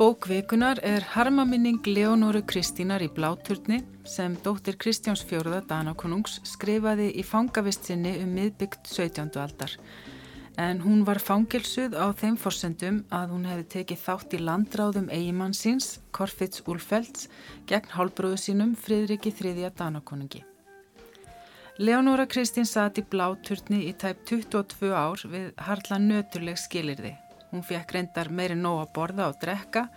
Bókvikunar 0.00 0.78
er 0.80 1.02
harmaminning 1.12 1.84
Leonóru 1.84 2.40
Kristínar 2.48 3.02
í 3.04 3.10
Bláturni 3.12 3.82
sem 4.08 4.32
dóttir 4.40 4.78
Kristjáns 4.80 5.20
Fjóruða 5.28 5.58
Danakonungs 5.68 6.38
skrifaði 6.48 7.10
í 7.20 7.24
fangavistinni 7.26 8.14
um 8.22 8.32
miðbyggt 8.32 8.88
17. 8.88 9.36
aldar. 9.36 9.76
En 10.56 10.80
hún 10.80 11.04
var 11.04 11.20
fangelsuð 11.20 11.98
á 12.00 12.16
þeim 12.16 12.40
forsendum 12.40 13.04
að 13.12 13.36
hún 13.36 13.44
hefði 13.50 13.68
tekið 13.76 14.02
þátt 14.06 14.40
í 14.40 14.42
landráðum 14.48 15.12
eigimann 15.12 15.52
síns, 15.52 15.98
Korfits 16.16 16.64
Úlfelds, 16.64 17.28
gegn 17.68 17.92
hálbröðu 17.92 18.40
sínum 18.40 18.72
Fridriki 18.72 19.36
III. 19.36 19.68
Danakonungi. 19.68 20.46
Leonóra 21.76 22.24
Kristín 22.24 22.64
satt 22.64 22.96
í 22.96 23.04
Bláturni 23.04 23.84
í 23.84 23.92
tæp 23.92 24.24
22 24.24 24.94
ár 24.96 25.28
við 25.28 25.50
harla 25.60 26.00
nöturleg 26.00 26.56
skilirði 26.56 27.18
Hún 27.50 27.64
fekk 27.66 27.94
reyndar 27.96 28.30
meiri 28.30 28.54
nóg 28.54 28.84
að 28.84 28.92
borða 28.94 29.30
og 29.30 29.38
drekka 29.42 29.88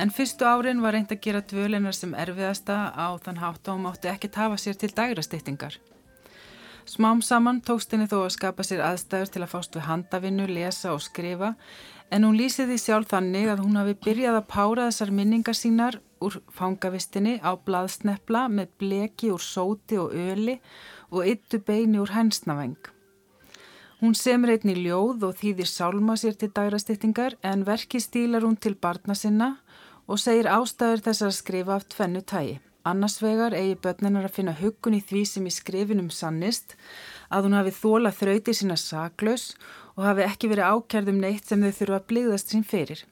en 0.00 0.12
fyrstu 0.14 0.46
árin 0.48 0.80
var 0.80 0.96
reynd 0.96 1.12
að 1.12 1.20
gera 1.26 1.42
dvölinar 1.44 1.96
sem 1.96 2.14
erfiðasta 2.16 2.76
á 2.96 3.12
þann 3.24 3.42
hátt 3.42 3.68
og 3.68 3.76
hún 3.76 3.84
mátti 3.84 4.08
ekkert 4.08 4.40
hafa 4.40 4.56
sér 4.60 4.78
til 4.80 4.92
dægrastýttingar. 4.96 5.76
Smám 6.84 7.22
saman 7.24 7.62
tókst 7.64 7.92
henni 7.92 8.08
þó 8.08 8.18
að 8.22 8.34
skapa 8.36 8.64
sér 8.64 8.82
aðstæður 8.84 9.30
til 9.32 9.42
að 9.44 9.52
fást 9.52 9.76
við 9.76 9.86
handavinnu, 9.88 10.48
lesa 10.48 10.92
og 10.92 11.00
skrifa 11.04 11.54
en 12.12 12.26
hún 12.26 12.36
lýsið 12.36 12.72
því 12.72 12.80
sjálf 12.82 13.12
þannig 13.12 13.48
að 13.52 13.62
hún 13.64 13.78
hafi 13.80 13.94
byrjað 14.04 14.40
að 14.40 14.50
pára 14.52 14.88
þessar 14.90 15.12
minningar 15.16 15.56
sínar 15.56 16.00
úr 16.24 16.40
fangavistinni 16.56 17.38
á 17.40 17.56
blaðsnepla 17.56 18.46
með 18.52 18.74
bleki 18.80 19.32
úr 19.32 19.44
sóti 19.44 20.00
og 20.00 20.12
öli 20.12 20.58
og 21.10 21.24
yttu 21.28 21.60
beini 21.64 22.00
úr 22.00 22.12
hensnaveng. 22.16 22.93
Hún 24.02 24.16
semur 24.18 24.50
einni 24.50 24.74
ljóð 24.74 25.22
og 25.28 25.36
þýðir 25.38 25.68
sálma 25.70 26.16
sér 26.18 26.34
til 26.38 26.50
dagrastýttingar 26.50 27.36
en 27.46 27.62
verki 27.66 28.00
stílar 28.02 28.42
hún 28.42 28.56
til 28.58 28.74
barna 28.74 29.14
sinna 29.14 29.54
og 30.10 30.18
segir 30.18 30.50
ástæður 30.50 31.04
þessar 31.06 31.30
að 31.30 31.36
skrifa 31.38 31.76
af 31.78 31.86
tvennu 31.94 32.24
tægi. 32.26 32.58
Annars 32.84 33.20
vegar 33.22 33.54
eigi 33.56 33.78
börninar 33.80 34.26
að 34.28 34.34
finna 34.36 34.56
huggun 34.58 34.98
í 34.98 35.00
því 35.00 35.22
sem 35.30 35.46
í 35.48 35.52
skrifinum 35.54 36.10
sannist, 36.12 36.74
að 37.32 37.46
hún 37.46 37.56
hafi 37.56 37.72
þóla 37.78 38.12
þrauti 38.12 38.52
sína 38.58 38.76
saklaus 38.76 39.54
og 39.94 40.04
hafi 40.04 40.26
ekki 40.26 40.50
verið 40.52 40.74
ákjærðum 40.74 41.22
neitt 41.22 41.48
sem 41.48 41.64
þau 41.64 41.72
þurfa 41.78 42.00
að 42.02 42.08
blíðast 42.10 42.52
sín 42.52 42.66
fyrir. 42.66 43.06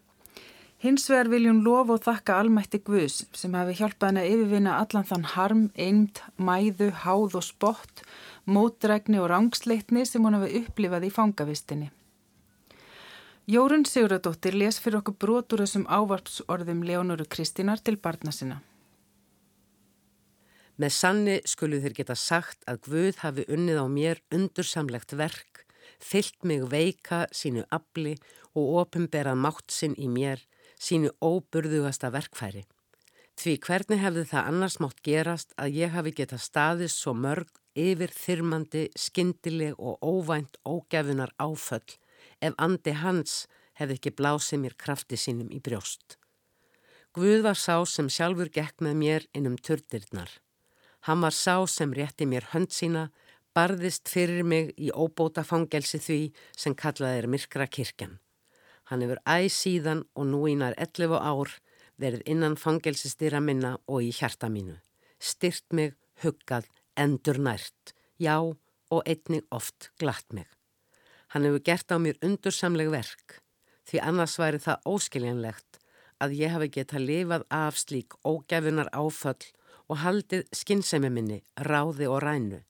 Hins 0.82 1.06
vegar 1.06 1.30
vil 1.30 1.46
hún 1.46 1.62
lofa 1.62 1.94
og 1.94 2.02
þakka 2.02 2.40
almætti 2.42 2.82
Guðs 2.82 3.22
sem 3.38 3.54
hafi 3.54 3.78
hjálpað 3.78 4.08
henn 4.10 4.20
að 4.20 4.30
yfirvinna 4.32 4.78
allan 4.82 5.06
þann 5.06 5.26
harm, 5.36 5.64
eind, 5.78 6.18
mæðu, 6.36 6.90
háð 7.04 7.36
og 7.38 7.46
spott 7.46 8.02
mótrækni 8.46 9.20
og 9.22 9.30
rángsleitni 9.30 10.04
sem 10.06 10.24
hún 10.24 10.38
hafi 10.38 10.62
upplifað 10.62 11.06
í 11.08 11.12
fangavistinni. 11.14 11.90
Jórun 13.50 13.82
Siguradóttir 13.86 14.54
les 14.54 14.78
fyrir 14.78 15.00
okkur 15.00 15.16
brotur 15.18 15.62
þessum 15.64 15.88
ávarpsorðum 15.90 16.84
Leónuru 16.86 17.26
Kristínar 17.26 17.82
til 17.82 17.96
barna 17.98 18.30
sinna. 18.30 18.60
Með 20.78 20.94
sanni 20.94 21.34
skulu 21.46 21.80
þér 21.82 21.96
geta 21.98 22.14
sagt 22.16 22.62
að 22.70 22.80
Guð 22.86 23.18
hafi 23.22 23.44
unnið 23.50 23.82
á 23.82 23.86
mér 23.90 24.22
undursamlegt 24.34 25.12
verk, 25.18 25.66
fyllt 26.00 26.46
mig 26.48 26.64
veika 26.70 27.26
sínu 27.34 27.66
afli 27.70 28.16
og 28.54 28.78
ofinberað 28.82 29.42
mátt 29.42 29.74
sinn 29.74 29.98
í 29.98 30.08
mér, 30.08 30.40
sínu 30.78 31.12
óburðugasta 31.22 32.10
verkfæri. 32.14 32.64
Því 33.42 33.56
hvernig 33.58 33.98
hefði 33.98 34.22
það 34.30 34.48
annars 34.52 34.74
mátt 34.78 35.00
gerast 35.02 35.54
að 35.58 35.76
ég 35.80 35.90
hafi 35.90 36.12
geta 36.14 36.36
staðist 36.38 37.00
svo 37.02 37.10
mörg 37.18 37.48
yfir 37.74 38.12
þyrmandi, 38.14 38.82
skindileg 38.94 39.80
og 39.82 39.98
óvænt 39.98 40.60
ógefunar 40.62 41.32
áföll 41.42 41.96
ef 42.38 42.54
andi 42.54 42.94
hans 43.00 43.48
hefði 43.80 43.96
ekki 43.98 44.12
blásið 44.20 44.62
mér 44.62 44.76
krafti 44.78 45.18
sínum 45.18 45.50
í 45.50 45.58
brjóst. 45.58 46.20
Guð 47.18 47.42
var 47.48 47.58
sá 47.58 47.82
sem 47.82 48.06
sjálfur 48.06 48.52
gekk 48.54 48.78
með 48.86 48.94
mér 49.00 49.26
innum 49.34 49.58
turdirnar. 49.58 50.30
Hann 51.10 51.26
var 51.26 51.34
sá 51.34 51.66
sem 51.66 51.90
rétti 51.98 52.30
mér 52.30 52.46
hönd 52.52 52.70
sína, 52.70 53.08
barðist 53.58 54.06
fyrir 54.06 54.46
mig 54.46 54.70
í 54.78 54.94
óbóta 54.94 55.42
fangelsi 55.42 55.98
því 55.98 56.20
sem 56.54 56.78
kallaði 56.78 57.24
er 57.24 57.30
myrkra 57.34 57.66
kirkjan. 57.66 58.20
Hann 58.86 59.02
hefur 59.02 59.18
æg 59.26 59.50
síðan 59.50 60.06
og 60.14 60.30
nú 60.30 60.46
ínar 60.46 60.78
11 60.78 61.18
ár 61.18 61.58
verið 62.02 62.24
innan 62.34 62.58
fangelsistýra 62.58 63.40
minna 63.40 63.76
og 63.86 64.02
í 64.02 64.10
hjarta 64.14 64.50
mínu. 64.52 64.76
Styrt 65.22 65.68
mig, 65.72 65.94
huggað, 66.22 66.66
endur 66.98 67.38
nært, 67.38 67.94
já 68.18 68.36
og 68.42 69.06
einnig 69.06 69.46
oft 69.50 69.90
glatt 69.98 70.28
mig. 70.34 70.48
Hann 71.32 71.46
hefur 71.48 71.64
gert 71.64 71.94
á 71.94 71.96
mér 71.96 72.18
undursamleg 72.20 72.90
verk, 72.92 73.38
því 73.88 74.02
annars 74.04 74.36
væri 74.40 74.60
það 74.60 74.84
óskiljanlegt 74.92 75.78
að 76.22 76.36
ég 76.38 76.52
hafi 76.54 76.68
getað 76.76 77.06
lifað 77.08 77.46
af 77.50 77.78
slík 77.80 78.18
ógæfunar 78.28 78.90
áföll 78.92 79.48
og 79.88 80.02
haldið 80.04 80.44
skinnsemi 80.54 81.10
minni, 81.10 81.40
ráði 81.56 82.06
og 82.10 82.20
rænu. 82.22 82.60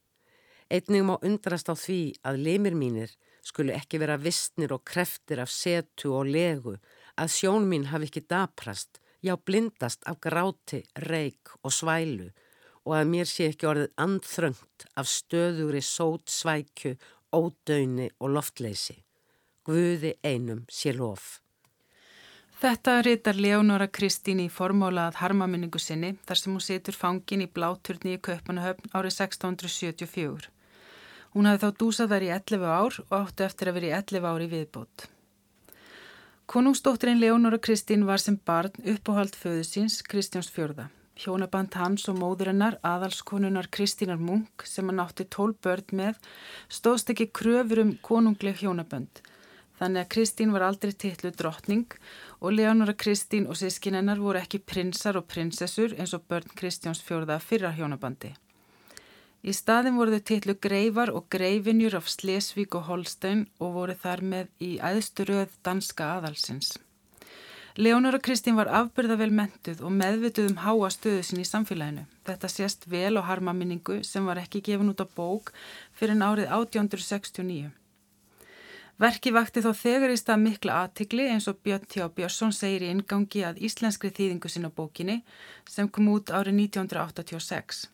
Einnig 0.72 1.04
má 1.04 1.18
undrast 1.20 1.68
á 1.68 1.74
því 1.76 2.14
að 2.24 2.40
limir 2.46 2.76
mínir 2.78 3.12
skulu 3.44 3.74
ekki 3.74 4.00
vera 4.00 4.16
vistnir 4.16 4.72
og 4.72 4.84
kreftir 4.86 5.42
af 5.42 5.50
setu 5.50 6.14
og 6.16 6.30
legu, 6.30 6.78
að 7.18 7.34
sjón 7.34 7.66
mín 7.68 7.90
hafi 7.90 8.08
ekki 8.08 8.24
daprast, 8.30 9.01
já 9.22 9.36
blindast 9.36 10.02
af 10.06 10.20
gráti, 10.20 10.82
reik 10.96 11.54
og 11.62 11.72
svælu 11.72 12.30
og 12.82 12.96
að 12.98 13.10
mér 13.12 13.28
sé 13.30 13.46
ekki 13.52 13.68
orðið 13.70 13.92
andþröngt 14.04 14.86
af 14.98 15.06
stöðugri 15.06 15.82
sót 15.86 16.32
svækju, 16.32 16.96
ódöyni 17.32 18.10
og 18.18 18.34
loftleysi. 18.34 18.98
Guði 19.62 20.16
einum 20.26 20.64
sé 20.66 20.90
lof. 20.96 21.38
Þetta 22.62 23.00
reytar 23.02 23.38
Leonora 23.38 23.88
Kristín 23.90 24.42
í 24.42 24.48
formálað 24.50 25.16
harmaminningu 25.18 25.80
sinni 25.82 26.12
þar 26.26 26.38
sem 26.38 26.52
hún 26.52 26.62
setur 26.62 26.94
fangin 26.94 27.42
í 27.42 27.48
bláturni 27.50 28.16
í 28.16 28.20
Kaupanahöfn 28.22 28.92
árið 28.94 29.16
1674. 29.24 30.50
Hún 31.32 31.48
hafi 31.48 31.62
þá 31.64 31.80
dúsað 31.80 32.12
þar 32.12 32.26
í 32.26 32.30
11 32.36 32.68
ár 32.68 33.00
og 33.08 33.16
áttu 33.18 33.46
eftir 33.46 33.70
að 33.70 33.78
vera 33.78 33.88
í 33.88 33.96
11 33.98 34.30
ár 34.30 34.44
í 34.44 34.48
viðbót. 34.52 35.06
Konungsdóttirinn 36.46 37.20
Leonora 37.20 37.58
Kristín 37.58 38.04
var 38.04 38.18
sem 38.18 38.36
barn 38.44 38.74
uppáhald 38.84 39.36
föðu 39.38 39.62
síns 39.64 40.02
Kristjáns 40.02 40.50
fjörða. 40.50 40.88
Hjónaband 41.16 41.74
hans 41.78 42.08
og 42.10 42.18
móðurinnar, 42.18 42.80
aðalskonunar 42.82 43.68
Kristínar 43.70 44.18
Munk 44.18 44.66
sem 44.66 44.88
hann 44.90 45.00
átti 45.00 45.24
tól 45.30 45.54
börn 45.54 45.94
með, 45.94 46.18
stóðst 46.68 47.14
ekki 47.14 47.30
kröfur 47.30 47.84
um 47.84 47.94
konungleg 48.02 48.58
hjónabönd. 48.58 49.22
Þannig 49.78 50.02
að 50.02 50.12
Kristín 50.16 50.52
var 50.52 50.66
aldrei 50.66 50.92
tillu 50.92 51.30
drottning 51.30 51.94
og 52.40 52.58
Leonora 52.58 52.94
Kristín 52.98 53.46
og 53.46 53.56
sískinennar 53.62 54.20
voru 54.20 54.42
ekki 54.42 54.58
prinsar 54.58 55.16
og 55.20 55.28
prinsessur 55.30 55.94
eins 55.94 56.12
og 56.12 56.26
börn 56.28 56.50
Kristjáns 56.58 57.00
fjórða 57.06 57.38
fyrra 57.40 57.70
hjónabandi. 57.78 58.34
Í 59.42 59.50
staðin 59.50 59.96
voru 59.98 60.14
þau 60.14 60.22
tillu 60.30 60.54
greifar 60.62 61.10
og 61.10 61.26
greifinjur 61.34 61.96
af 61.98 62.06
Slesvík 62.06 62.76
og 62.78 62.86
Holstein 62.86 63.48
og 63.58 63.72
voru 63.74 63.96
þar 63.98 64.20
með 64.22 64.50
í 64.62 64.76
æðsturöð 64.78 65.56
danska 65.66 66.12
aðalsins. 66.18 66.76
Leonora 67.74 68.20
Kristín 68.22 68.54
var 68.54 68.68
afbyrða 68.68 69.16
vel 69.18 69.30
mentuð 69.34 69.80
og 69.82 69.94
meðvituð 69.96 70.50
um 70.52 70.58
háa 70.62 70.90
stöðu 70.94 71.22
sín 71.26 71.40
í 71.42 71.46
samfélaginu. 71.48 72.04
Þetta 72.28 72.50
sést 72.52 72.84
vel 72.86 73.16
á 73.18 73.22
harmaminningu 73.26 74.02
sem 74.06 74.28
var 74.28 74.38
ekki 74.38 74.60
gefin 74.62 74.92
út 74.92 75.02
á 75.02 75.08
bók 75.08 75.50
fyrir 75.90 76.14
en 76.14 76.22
árið 76.22 76.52
1869. 76.52 77.72
Verki 79.02 79.32
vakti 79.34 79.64
þó 79.64 79.72
þegar 79.74 80.12
í 80.12 80.20
stað 80.20 80.44
mikla 80.44 80.76
aðtikli 80.84 81.26
eins 81.32 81.48
og 81.50 81.58
Björn 81.64 81.88
Tjá 81.88 82.06
Björnsson 82.12 82.52
segir 82.54 82.84
í 82.86 82.92
ingangi 82.92 83.42
að 83.48 83.58
íslenskri 83.64 84.12
þýðingu 84.14 84.52
á 84.52 84.70
bókinni 84.70 85.24
sem 85.66 85.88
kom 85.88 86.12
út 86.12 86.30
árið 86.30 86.60
1986. 86.68 87.88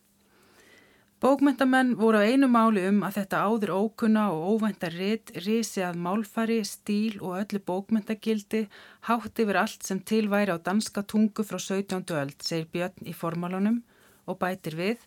Bókmentamenn 1.19 1.97
voru 1.99 2.21
á 2.23 2.31
einu 2.31 2.47
máli 2.47 2.85
um 2.87 3.01
að 3.03 3.17
þetta 3.17 3.39
áður 3.51 3.71
ókunna 3.75 4.29
og 4.31 4.43
óvænta 4.53 4.87
ritt 4.93 5.33
risi 5.43 5.83
að 5.83 5.97
málfari, 6.05 6.59
stíl 6.63 7.17
og 7.19 7.41
öllu 7.41 7.59
bókmentagildi 7.71 8.61
hátt 9.09 9.43
yfir 9.43 9.59
allt 9.59 9.83
sem 9.83 9.99
tilværi 9.99 10.55
á 10.55 10.63
danska 10.63 11.03
tungu 11.03 11.43
frá 11.43 11.59
17. 11.59 12.07
öld, 12.15 12.39
segir 12.39 12.71
Björn 12.71 13.11
í 13.11 13.17
formálunum 13.19 13.83
og 14.31 14.39
bætir 14.39 14.79
við. 14.79 15.03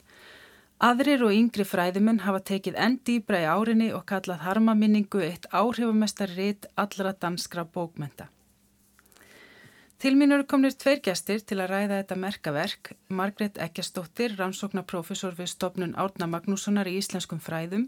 Aðrir 0.83 1.23
og 1.23 1.31
yngri 1.31 1.63
fræðumenn 1.63 2.25
hafa 2.27 2.43
tekið 2.51 2.75
enn 2.75 2.99
dýbra 3.07 3.45
í 3.45 3.47
árinni 3.47 3.89
og 3.95 4.03
kallað 4.11 4.43
harmaminningu 4.43 5.23
eitt 5.23 5.47
áhrifamestar 5.55 6.35
ritt 6.35 6.67
allra 6.75 7.15
danskra 7.15 7.63
bókmenta. 7.63 8.27
Til 10.01 10.15
mín 10.17 10.33
eru 10.33 10.47
komnir 10.49 10.73
tveir 10.73 10.97
gæstir 11.05 11.43
til 11.45 11.59
að 11.61 11.75
ræða 11.75 11.97
þetta 11.99 12.15
merkaverk, 12.17 12.89
Margret 13.13 13.59
Ekkjastóttir, 13.61 14.33
rannsóknarprofessor 14.39 15.35
við 15.37 15.51
stopnun 15.51 15.91
Árna 15.93 16.25
Magnússonar 16.25 16.87
í 16.89 16.95
Íslenskum 16.97 17.37
fræðum 17.37 17.83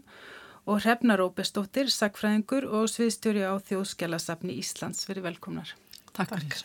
og 0.70 0.84
Hrefna 0.84 1.16
Róbestóttir, 1.18 1.90
sagfræðingur 1.90 2.68
og 2.70 2.86
sviðstjóri 2.92 3.42
á 3.42 3.58
Þjóðskjálasafni 3.66 4.54
Íslands. 4.60 5.02
Verið 5.08 5.26
velkomnar. 5.26 5.72
Takk 6.14 6.36
fyrir. 6.36 6.62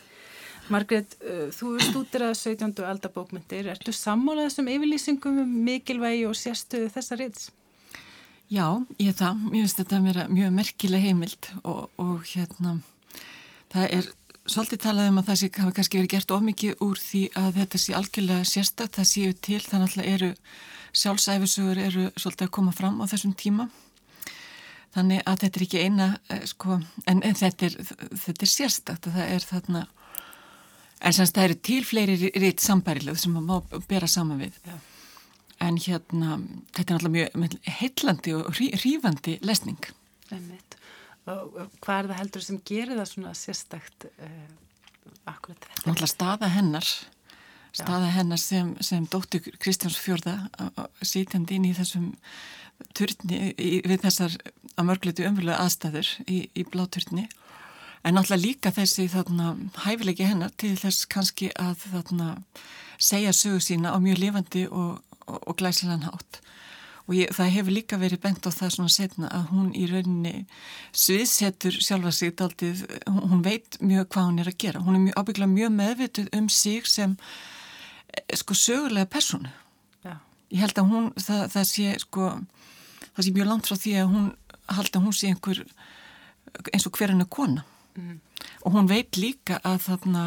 Margret, 0.70 1.18
uh, 1.18 1.48
þú 1.50 1.72
er 1.74 1.84
stúdirað 1.88 2.36
17. 2.38 2.86
aldabókmyndir. 2.92 3.72
Ertu 3.74 3.90
sammálað 3.90 4.52
þessum 4.52 4.70
yfirlýsingum 4.70 5.42
um 5.42 5.58
mikilvægi 5.66 6.28
og 6.30 6.38
sérstuðu 6.38 6.92
þessa 6.94 7.18
reyðs? 7.18 7.50
Já, 8.54 8.68
ég 9.02 9.18
það. 9.18 9.42
Mér 9.50 9.66
finnst 9.66 9.82
þetta 9.82 9.98
að 9.98 10.08
vera 10.12 10.30
mjög 10.30 10.56
merkileg 10.62 11.06
heimild 11.08 11.52
og, 11.64 11.84
og 11.98 12.22
hérna, 12.36 12.78
það 13.74 13.98
er 13.98 14.14
svolítið 14.48 14.82
talað 14.84 15.10
um 15.10 15.20
að 15.20 15.28
það 15.30 15.38
sé 15.40 15.50
hafa 15.58 15.76
kannski 15.76 16.00
verið 16.00 16.14
gert 16.14 16.34
ofmikið 16.36 16.82
úr 16.86 16.98
því 17.00 17.22
að 17.38 17.60
þetta 17.60 17.80
sé 17.82 17.94
algjörlega 17.98 18.48
sérstak, 18.48 18.92
það 18.96 19.10
séu 19.10 19.36
til 19.48 19.60
þannig 19.64 19.96
að 19.98 20.10
eru 20.14 20.32
sjálfsæfisugur 20.90 21.78
eru 21.78 22.08
svolítið 22.16 22.48
að 22.48 22.54
koma 22.56 22.74
fram 22.74 22.98
á 23.02 23.04
þessum 23.10 23.36
tíma. 23.38 23.68
Þannig 24.90 25.22
að 25.22 25.42
þetta 25.44 25.58
er 25.60 25.64
ekki 25.66 25.82
eina 25.86 26.06
eh, 26.32 26.44
sko, 26.50 26.80
en, 27.06 27.20
en 27.22 27.36
þetta 27.38 27.68
er, 27.68 27.76
þetta 28.24 28.46
er 28.46 28.50
sérstakt 28.50 29.06
að 29.06 29.18
það 29.20 29.34
er 29.36 29.46
þarna 29.52 29.84
en 31.00 31.16
semst 31.16 31.36
það 31.36 31.46
eru 31.46 31.58
til 31.68 31.82
fleiri 31.86 32.32
rít 32.42 32.64
sambærileg 32.64 33.20
sem 33.20 33.36
maður 33.36 33.68
má 33.70 33.84
bera 33.88 34.08
saman 34.10 34.42
við. 34.42 34.58
Já. 34.66 34.76
en 35.60 35.76
hérna 35.76 36.40
þetta 36.72 36.94
er 36.94 36.96
náttúrulega 36.96 37.38
mjög 37.38 37.70
heillandi 37.80 38.34
og 38.34 38.60
rífandi 38.80 39.38
lesning. 39.44 39.90
Einmitt. 40.32 40.74
og 40.74 40.79
hvað 41.26 41.96
er 41.96 42.10
það 42.10 42.18
heldur 42.18 42.44
sem 42.46 42.60
gerir 42.66 42.98
það 42.98 43.08
svona 43.12 43.32
sérstakt 43.38 44.06
uh, 44.10 44.44
akkurat 45.30 45.58
þetta? 45.66 45.82
Náttúrulega 45.84 46.12
staða 46.14 46.52
hennar 46.54 46.92
staða 47.72 48.08
Já. 48.08 48.14
hennar 48.18 48.40
sem, 48.42 48.72
sem 48.82 49.04
dóttur 49.06 49.44
Kristjáns 49.62 49.98
Fjörða 50.00 50.36
sítjandi 51.06 51.58
inn 51.58 51.68
í 51.68 51.74
þessum 51.76 52.10
turni 52.96 53.52
í, 53.54 53.78
við 53.86 54.00
þessar 54.06 54.34
að 54.74 54.88
mörgletu 54.88 55.26
umfjölulega 55.28 55.60
aðstæður 55.62 56.10
í, 56.26 56.40
í 56.56 56.64
bláturni 56.66 57.28
en 58.02 58.16
náttúrulega 58.16 58.42
líka 58.42 58.72
þessi 58.74 59.06
þarna 59.12 59.52
hæfilegi 59.84 60.26
hennar 60.26 60.54
til 60.60 60.72
þess 60.80 61.06
kannski 61.10 61.50
að 61.60 61.84
þarna 61.92 62.30
segja 63.00 63.34
sögu 63.36 63.60
sína 63.64 63.94
á 63.94 63.98
mjög 64.02 64.22
lifandi 64.24 64.66
og, 64.68 65.02
og, 65.26 65.38
og 65.38 65.58
glæsilegan 65.60 66.08
hátt 66.08 66.40
og 67.10 67.16
ég, 67.18 67.30
það 67.34 67.54
hefur 67.56 67.74
líka 67.74 67.98
verið 67.98 68.20
bent 68.22 68.46
á 68.46 68.50
það 68.54 68.74
svona 68.76 68.92
setna 68.94 69.28
að 69.34 69.48
hún 69.50 69.70
í 69.74 69.86
rauninni 69.90 70.44
sviðsetur 70.94 71.78
sjálfa 71.82 72.12
sig 72.14 72.36
daldið, 72.38 72.84
hún 73.10 73.42
veit 73.42 73.80
mjög 73.82 74.06
hvað 74.14 74.28
hún 74.28 74.38
er 74.38 74.50
að 74.52 74.58
gera, 74.62 74.82
hún 74.84 74.98
er 74.98 75.02
mjög, 75.08 75.16
ábygglega 75.18 75.50
mjög 75.50 75.72
meðvituð 75.74 76.30
um 76.38 76.46
sig 76.54 76.86
sem 76.86 77.16
eh, 78.14 78.36
sko 78.38 78.54
sögulega 78.54 79.10
personu 79.10 79.50
Já. 80.06 80.14
ég 80.54 80.62
held 80.62 80.78
að 80.78 80.94
hún, 80.94 81.10
það, 81.18 81.42
það 81.56 81.68
sé 81.72 81.98
sko, 82.04 82.30
það 83.10 83.26
sé 83.26 83.34
mjög 83.40 83.50
langt 83.50 83.66
frá 83.66 83.82
því 83.82 83.96
að 83.98 84.14
hún 84.14 84.30
halda 84.70 85.02
hún 85.02 85.18
sé 85.18 85.34
einhver 85.34 85.64
eins 86.70 86.86
og 86.86 86.94
hver 86.94 87.10
henni 87.10 87.26
kona 87.26 87.66
mm. 87.98 88.16
og 88.62 88.78
hún 88.78 88.90
veit 88.90 89.18
líka 89.18 89.58
að 89.66 89.82
þarna 89.88 90.24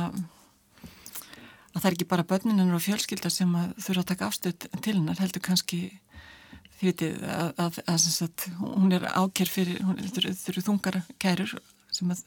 að 1.73 1.79
það 1.79 1.89
er 1.89 1.95
ekki 1.95 2.11
bara 2.11 2.27
börnininn 2.27 2.75
og 2.75 2.83
fjölskylda 2.83 3.31
sem 3.33 3.53
þurfa 3.79 4.03
að 4.03 4.09
taka 4.11 4.27
afstöð 4.27 4.67
til 4.75 4.97
hennar 4.97 5.23
heldur 5.23 5.47
kannski 5.47 5.85
þið 6.79 6.89
vitið 6.89 7.23
að, 7.27 7.53
að, 7.63 7.79
að, 7.93 8.07
að 8.25 8.47
hún 8.59 8.95
er 8.97 9.07
ákjær 9.11 9.51
fyrir, 9.51 9.81
þau 9.83 10.51
eru 10.53 10.65
þungara 10.65 11.03
kærur 11.21 11.55
sem 11.93 12.11
að 12.13 12.23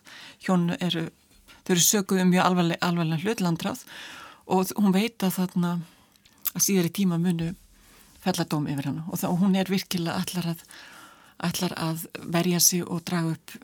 hjónu 0.46 0.78
eru, 0.80 1.06
þau 1.64 1.72
eru 1.74 1.84
sökuð 1.84 2.22
um 2.22 2.32
mjög 2.32 2.48
alvarlega, 2.48 2.82
alvarlega 2.86 3.22
hlutlandráð 3.24 3.84
og 4.46 4.74
hún 4.78 4.94
veit 4.94 5.22
að 5.26 5.38
þarna 5.40 5.72
að 6.52 6.66
síðar 6.68 6.90
í 6.90 6.94
tíma 7.00 7.18
munu 7.20 7.52
felladóm 8.24 8.68
yfir 8.70 8.90
hann 8.90 9.02
og, 9.06 9.18
og 9.18 9.40
hún 9.42 9.56
er 9.58 9.70
virkilega 9.70 10.20
allar 10.22 10.52
að, 10.54 10.62
allar 11.48 11.76
að 11.80 12.06
verja 12.36 12.62
sig 12.62 12.86
og 12.86 13.04
draga 13.06 13.34
upp 13.34 13.56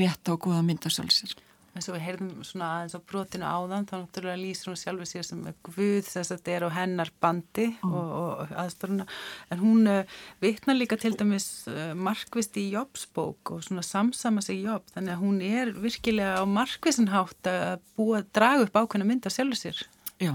rétta 0.00 0.34
og 0.34 0.44
góða 0.46 0.64
myndasjálfsir 0.66 1.36
eins 1.80 1.88
og 1.88 1.96
við 1.96 2.04
heyrðum 2.04 2.44
svona 2.44 2.70
aðeins 2.76 2.96
á 2.96 3.00
brotinu 3.10 3.48
áðan 3.48 3.86
þá 3.88 3.94
náttúrulega 3.96 4.40
lýsir 4.40 4.70
hún 4.70 4.80
sjálfur 4.80 5.08
sér 5.08 5.26
sem 5.26 5.40
Guð 5.64 6.04
þess 6.06 6.20
að 6.20 6.32
þetta 6.34 6.52
er 6.54 6.66
á 6.68 6.70
hennar 6.76 7.12
bandi 7.24 7.66
mm. 7.72 7.94
og, 7.96 8.10
og 8.20 8.52
aðstofuna 8.62 9.06
en 9.50 9.62
hún 9.62 9.88
uh, 9.90 10.18
vitnar 10.44 10.76
líka 10.76 10.98
til 11.00 11.14
dæmis 11.16 11.48
uh, 11.70 11.94
markvist 11.96 12.58
í 12.60 12.66
jobbsbók 12.74 13.54
og 13.56 13.64
svona 13.66 13.84
samsama 13.86 14.44
sig 14.44 14.60
jobb 14.66 14.84
þannig 14.92 15.16
að 15.16 15.24
hún 15.24 15.40
er 15.46 15.72
virkilega 15.80 16.44
á 16.44 16.44
markvisanhátt 16.44 17.50
að 17.50 17.80
búa 17.96 18.20
að 18.20 18.30
draga 18.36 18.68
upp 18.68 18.78
ákveðna 18.82 19.08
mynda 19.08 19.32
sjálfur 19.32 19.62
sér. 19.64 19.82
Já, 20.20 20.34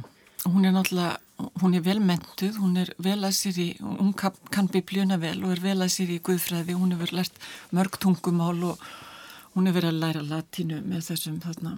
hún 0.50 0.66
er 0.66 0.74
náttúrulega 0.76 1.22
hún 1.62 1.76
er 1.76 1.84
velmentuð, 1.84 2.60
hún 2.62 2.78
er 2.80 2.92
vel 3.02 3.20
að 3.28 3.34
sér 3.36 3.58
í 3.60 3.68
hún 3.82 4.14
kann 4.16 4.70
biblíuna 4.72 5.18
vel 5.20 5.38
og 5.44 5.56
er 5.56 5.62
vel 5.64 5.80
að 5.84 5.92
sér 5.98 6.14
í 6.16 6.22
Guðfræði, 6.24 6.78
hún 6.78 6.96
hefur 6.96 7.12
lært 7.18 7.42
mörg 7.76 8.00
tungumál 8.00 8.62
og 8.72 8.86
hún 9.56 9.68
er 9.70 9.76
verið 9.76 9.94
að 9.94 10.02
læra 10.04 10.24
latínu 10.30 10.82
með 10.86 11.06
þessum 11.10 11.40
þarna 11.44 11.76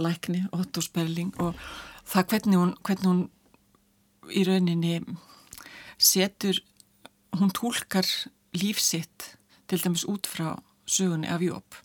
lækni, 0.00 0.44
Otto 0.56 0.82
Sperling 0.82 1.34
og 1.42 1.58
það 2.08 2.26
hvernig 2.32 2.60
hún, 2.60 2.72
hvernig 2.86 3.08
hún 3.10 3.22
í 4.30 4.44
rauninni 4.46 4.94
setur, 6.00 6.58
hún 7.36 7.52
tólkar 7.54 8.06
lífsitt 8.56 9.34
til 9.70 9.80
dæmis 9.82 10.06
út 10.08 10.26
frá 10.26 10.58
sögunni 10.90 11.30
af 11.30 11.42
Jóp. 11.44 11.78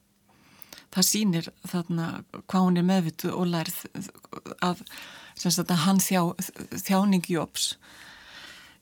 Það 0.96 1.08
sýnir 1.10 1.50
þarna 1.68 2.08
hvað 2.48 2.66
hún 2.66 2.80
er 2.80 2.88
meðvituð 2.88 3.36
og 3.36 3.50
lærð 3.52 3.82
að, 4.64 4.82
að 5.44 5.76
hann 5.84 6.00
þjá, 6.02 6.22
þjáning 6.88 7.28
Jóps 7.30 7.76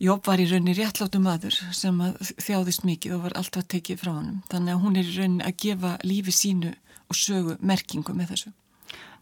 Jóp 0.01 0.25
var 0.27 0.41
í 0.41 0.47
rauninni 0.49 0.73
réttláttu 0.77 1.21
maður 1.21 1.59
sem 1.75 1.99
þjáðist 2.41 2.83
mikið 2.87 3.17
og 3.17 3.27
var 3.27 3.37
alltaf 3.39 3.67
tekið 3.69 4.01
frá 4.01 4.11
hann. 4.15 4.41
Þannig 4.49 4.73
að 4.73 4.83
hún 4.83 4.97
er 4.97 5.07
í 5.07 5.15
rauninni 5.17 5.47
að 5.47 5.59
gefa 5.65 5.93
lífi 6.03 6.33
sínu 6.33 6.73
og 7.09 7.19
sögu 7.19 7.57
merkingu 7.61 8.15
með 8.17 8.33
þessu. 8.33 8.53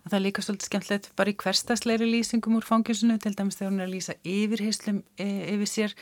Það 0.02 0.16
er 0.18 0.24
líka 0.24 0.42
svolítið 0.42 0.70
skemmtilegt 0.70 1.10
bara 1.20 1.30
í 1.30 1.38
hverstasleiri 1.38 2.08
lýsingum 2.10 2.56
úr 2.58 2.66
fangilsunu, 2.66 3.20
til 3.22 3.36
dæmis 3.38 3.60
þegar 3.60 3.70
hún 3.70 3.84
er 3.84 3.90
að 3.90 3.94
lýsa 3.94 4.16
yfirheyslum 4.26 5.04
e, 5.22 5.28
yfir 5.54 5.70
sér 5.70 5.94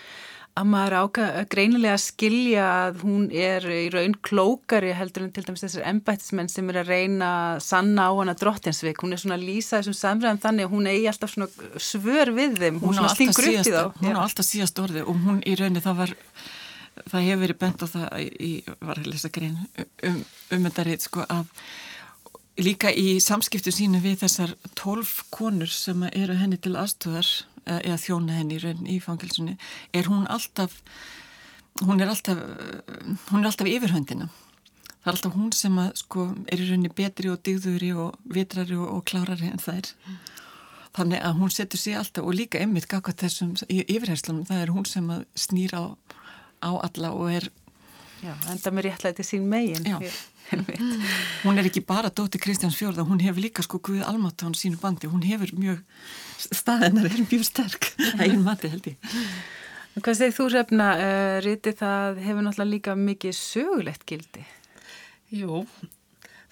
að 0.57 0.67
maður 0.67 0.95
áka 1.03 1.25
greinilega 1.51 1.95
að 1.95 2.03
skilja 2.03 2.67
að 2.85 3.01
hún 3.05 3.25
er 3.31 3.65
í 3.71 3.83
raun 3.93 4.15
klókari 4.25 4.91
heldur 4.97 5.25
en 5.25 5.33
til 5.35 5.43
dæmis 5.47 5.63
þessar 5.63 5.85
embættismenn 5.91 6.51
sem 6.51 6.71
er 6.71 6.81
að 6.81 6.91
reyna 6.93 7.29
að 7.53 7.61
sanna 7.67 8.07
á 8.09 8.11
hana 8.17 8.35
drottinsvik. 8.39 9.03
Hún 9.03 9.15
er 9.15 9.21
svona 9.21 9.37
að 9.39 9.45
lýsa 9.47 9.79
þessum 9.79 9.97
samræðum 9.99 10.41
þannig 10.45 10.67
að 10.67 10.73
hún 10.75 10.89
eigi 10.91 11.09
alltaf 11.11 11.33
svona 11.33 11.49
svör 11.89 12.33
við 12.35 12.57
þeim. 12.59 12.79
Hún, 12.79 12.87
hún 12.89 12.97
svona 12.99 13.13
stingur 13.15 13.49
upp 13.51 13.59
í 13.59 13.75
þá. 13.75 13.83
Hún 14.01 14.19
á 14.19 14.25
alltaf 14.25 14.49
síðast 14.49 14.81
orði 14.83 15.05
og 15.05 15.21
hún 15.27 15.43
í 15.47 15.53
raunni 15.59 15.83
það 15.85 16.01
var, 16.03 16.15
það 17.03 17.27
hefur 17.29 17.43
verið 17.45 17.61
bent 17.65 17.85
á 17.85 17.87
það 17.93 18.25
í, 18.27 18.51
var 18.89 19.03
að 19.03 19.13
lesa 19.13 19.31
grein 19.35 19.61
um, 20.09 20.19
um 20.57 20.73
reyð 20.79 21.05
sko 21.05 21.27
að 21.29 21.45
líka 22.59 22.91
í 22.91 23.19
samskiptu 23.23 23.71
sínu 23.71 24.01
við 24.03 24.19
þessar 24.23 24.55
tólf 24.77 25.21
konur 25.31 25.69
sem 25.71 26.01
eru 26.11 26.35
henni 26.39 26.59
til 26.59 26.75
aðstöðar 26.79 27.29
eða 27.77 27.97
þjóna 28.01 28.37
henni 28.39 28.59
í 28.89 28.99
fangilsunni 29.03 29.55
er 29.93 30.09
hún 30.09 30.27
alltaf 30.31 30.79
hún 31.83 32.01
er 32.01 32.11
alltaf 32.11 32.39
hún 33.29 33.43
er 33.43 33.51
alltaf 33.51 33.69
yfirhöndina. 33.69 34.29
Það 34.99 35.07
er 35.07 35.13
alltaf 35.13 35.37
hún 35.37 35.53
sem 35.55 35.77
að 35.79 35.93
sko 36.01 36.25
er 36.51 36.59
í 36.59 36.67
rauninni 36.67 36.91
betri 36.95 37.31
og 37.31 37.39
digðuri 37.45 37.93
og 37.95 38.17
vitrari 38.27 38.75
og, 38.75 38.89
og 38.97 39.05
klárari 39.07 39.51
en 39.51 39.63
það 39.63 39.81
er 39.83 39.93
þannig 40.97 41.23
að 41.23 41.39
hún 41.39 41.53
setur 41.53 41.79
sig 41.79 41.95
alltaf 41.95 42.25
og 42.25 42.35
líka 42.35 42.59
emmitt 42.59 42.89
gaka 42.91 43.15
þessum 43.15 43.55
yfirherslunum 43.69 44.47
það 44.49 44.65
er 44.65 44.73
hún 44.75 44.89
sem 44.89 45.07
að 45.13 45.23
snýra 45.37 45.85
á, 45.85 45.87
á 46.65 46.71
alla 46.89 47.13
og 47.15 47.31
er 47.37 47.49
Já, 48.19 48.33
enda 48.51 48.71
með 48.75 48.89
réttlæti 48.89 49.23
sín 49.23 49.45
megin 49.47 49.85
Já 49.87 50.01
hún 51.43 51.57
er 51.57 51.67
ekki 51.67 51.81
bara 51.85 52.09
dóti 52.09 52.39
Kristjáns 52.41 52.77
Fjörða, 52.77 53.05
hún 53.05 53.21
hefur 53.21 53.43
líka 53.43 53.63
sko 53.63 53.79
Guð 53.79 54.03
Almátt 54.05 54.41
á 54.41 54.47
hann 54.47 54.57
sínu 54.57 54.79
bandi, 54.81 55.07
hún 55.07 55.23
hefur 55.25 55.51
mjög 55.53 55.83
staðinnar 56.39 57.09
er 57.11 57.23
mjög 57.25 57.45
sterk 57.47 57.91
það 57.97 58.25
er 58.25 58.25
einn 58.29 58.43
mati 58.45 58.71
held 58.71 58.91
ég. 58.91 59.13
Hvað 59.99 60.15
segir 60.15 60.35
þú 60.35 60.49
Hrefna, 60.49 60.89
uh, 60.95 61.37
Riti 61.43 61.73
það 61.75 62.19
hefur 62.23 62.45
náttúrulega 62.45 62.73
líka 62.73 62.97
mikið 62.99 63.33
sögulegt 63.35 64.05
gildi. 64.07 64.45
Jú 65.35 65.65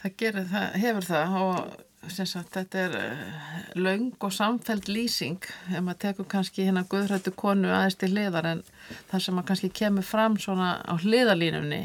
það 0.01 0.17
gerir 0.21 0.49
það, 0.53 0.79
hefur 0.85 1.11
það 1.11 1.37
og 1.41 1.83
Sagt, 2.07 2.53
þetta 2.53 2.77
er 2.79 2.93
uh, 2.95 3.55
laung 3.81 4.13
og 4.23 4.31
samfæld 4.31 4.85
lýsing. 4.87 5.41
Ef 5.73 5.81
maður 5.83 5.97
tekur 6.05 6.27
kannski 6.31 6.63
hérna 6.63 6.85
guðrættu 6.87 7.33
konu 7.35 7.67
aðeins 7.73 7.97
til 7.99 8.13
hliðar 8.13 8.47
en 8.47 8.61
það 9.09 9.23
sem 9.25 9.35
maður 9.35 9.47
kannski 9.49 9.69
kemur 9.75 10.05
fram 10.07 10.37
svona 10.39 10.69
á 10.87 10.93
hliðalínunni 11.01 11.81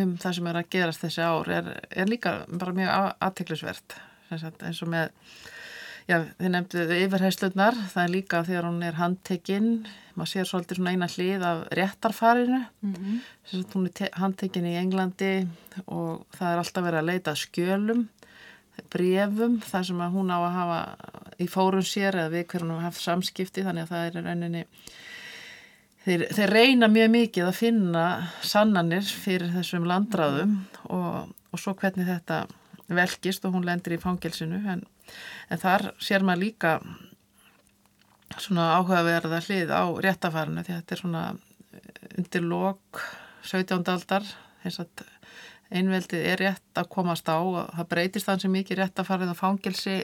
um 0.00 0.14
það 0.22 0.36
sem 0.38 0.48
er 0.48 0.60
að 0.62 0.70
gerast 0.72 1.04
þessi 1.04 1.26
ár 1.26 1.50
er, 1.52 1.68
er 1.90 2.08
líka 2.08 2.32
bara 2.48 2.76
mjög 2.78 3.10
aðtiklisvert 3.26 3.98
eins 4.30 4.80
og 4.80 4.92
með 4.94 5.12
já, 6.10 6.18
þið 6.40 6.52
nefnduðu 6.54 7.00
yfirhæslunar 7.04 7.76
það 7.92 8.02
er 8.02 8.14
líka 8.14 8.44
þegar 8.46 8.66
hún 8.68 8.86
er 8.86 8.98
handtekinn 8.98 9.72
maður 10.18 10.30
sér 10.32 10.48
svolítið 10.48 10.80
svona 10.80 10.94
eina 10.94 11.08
hlið 11.10 11.44
af 11.46 11.60
réttarfarinu. 11.78 12.62
Mm 12.82 12.94
-hmm. 12.94 13.66
hún 13.74 13.86
er 13.88 14.10
handtekinn 14.20 14.66
í 14.66 14.78
Englandi 14.80 15.48
og 15.86 16.26
það 16.36 16.52
er 16.52 16.58
alltaf 16.58 16.84
verið 16.84 17.00
að 17.00 17.10
leita 17.10 17.34
skjölum 17.34 18.08
brefum 18.90 19.60
þar 19.60 19.84
sem 19.84 20.00
að 20.00 20.12
hún 20.14 20.30
á 20.32 20.38
að 20.40 20.56
hafa 20.56 20.80
í 21.38 21.46
fórum 21.46 21.84
sér 21.84 22.16
eða 22.16 22.32
við 22.34 22.46
hverjum 22.46 22.70
hafa 22.70 22.82
haft 22.82 23.02
samskipti. 23.02 23.62
Þannig 23.62 23.82
að 23.82 23.88
það 23.88 24.06
er 24.06 24.24
rauninni 24.24 24.64
þeir, 26.04 26.26
þeir 26.36 26.50
reyna 26.50 26.88
mjög 26.88 27.10
mikið 27.10 27.46
að 27.46 27.58
finna 27.60 28.06
sannanir 28.42 29.04
fyrir 29.04 29.52
þessum 29.52 29.84
landráðum 29.84 30.56
og, 30.88 31.34
og 31.52 31.58
svo 31.58 31.74
hvernig 31.74 32.06
þetta 32.06 32.46
velkist 32.96 33.44
og 33.44 33.54
hún 33.54 33.66
lendir 33.68 33.96
í 33.96 34.00
fangelsinu 34.02 34.60
en, 34.72 34.84
en 35.50 35.62
þar 35.62 35.90
sér 36.02 36.24
maður 36.26 36.44
líka 36.44 36.74
svona 38.38 38.74
áhugaverða 38.78 39.40
hlið 39.46 39.72
á 39.74 39.82
réttafarinu 40.06 40.64
því 40.64 40.74
að 40.74 40.80
þetta 40.80 40.96
er 40.96 41.02
svona 41.02 41.24
undir 42.18 42.46
lok 42.46 43.02
17. 43.48 43.80
aldar 43.90 44.26
eins 44.64 44.78
og 44.82 45.04
einveldið 45.70 46.26
er 46.32 46.42
rétt 46.44 46.78
að 46.78 46.90
komast 46.92 47.28
á 47.30 47.38
og 47.38 47.70
það 47.76 47.88
breytist 47.92 48.28
þann 48.28 48.42
sem 48.42 48.52
mikið 48.54 48.82
rétt 48.82 49.00
að 49.00 49.08
fara 49.08 49.30
í 49.30 49.38
fangilsi 49.38 49.96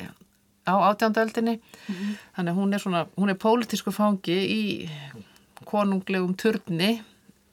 á 0.67 0.75
átjánduöldinni 0.91 1.57
mm 1.57 1.95
-hmm. 1.95 2.15
þannig 2.37 2.53
að 2.53 2.59
hún 2.59 2.75
er 2.75 2.81
svona, 2.81 3.07
hún 3.17 3.31
er 3.31 3.43
pólitísku 3.45 3.93
fangi 3.93 4.39
í 4.61 4.91
konunglegum 5.65 6.35
turni 6.35 7.03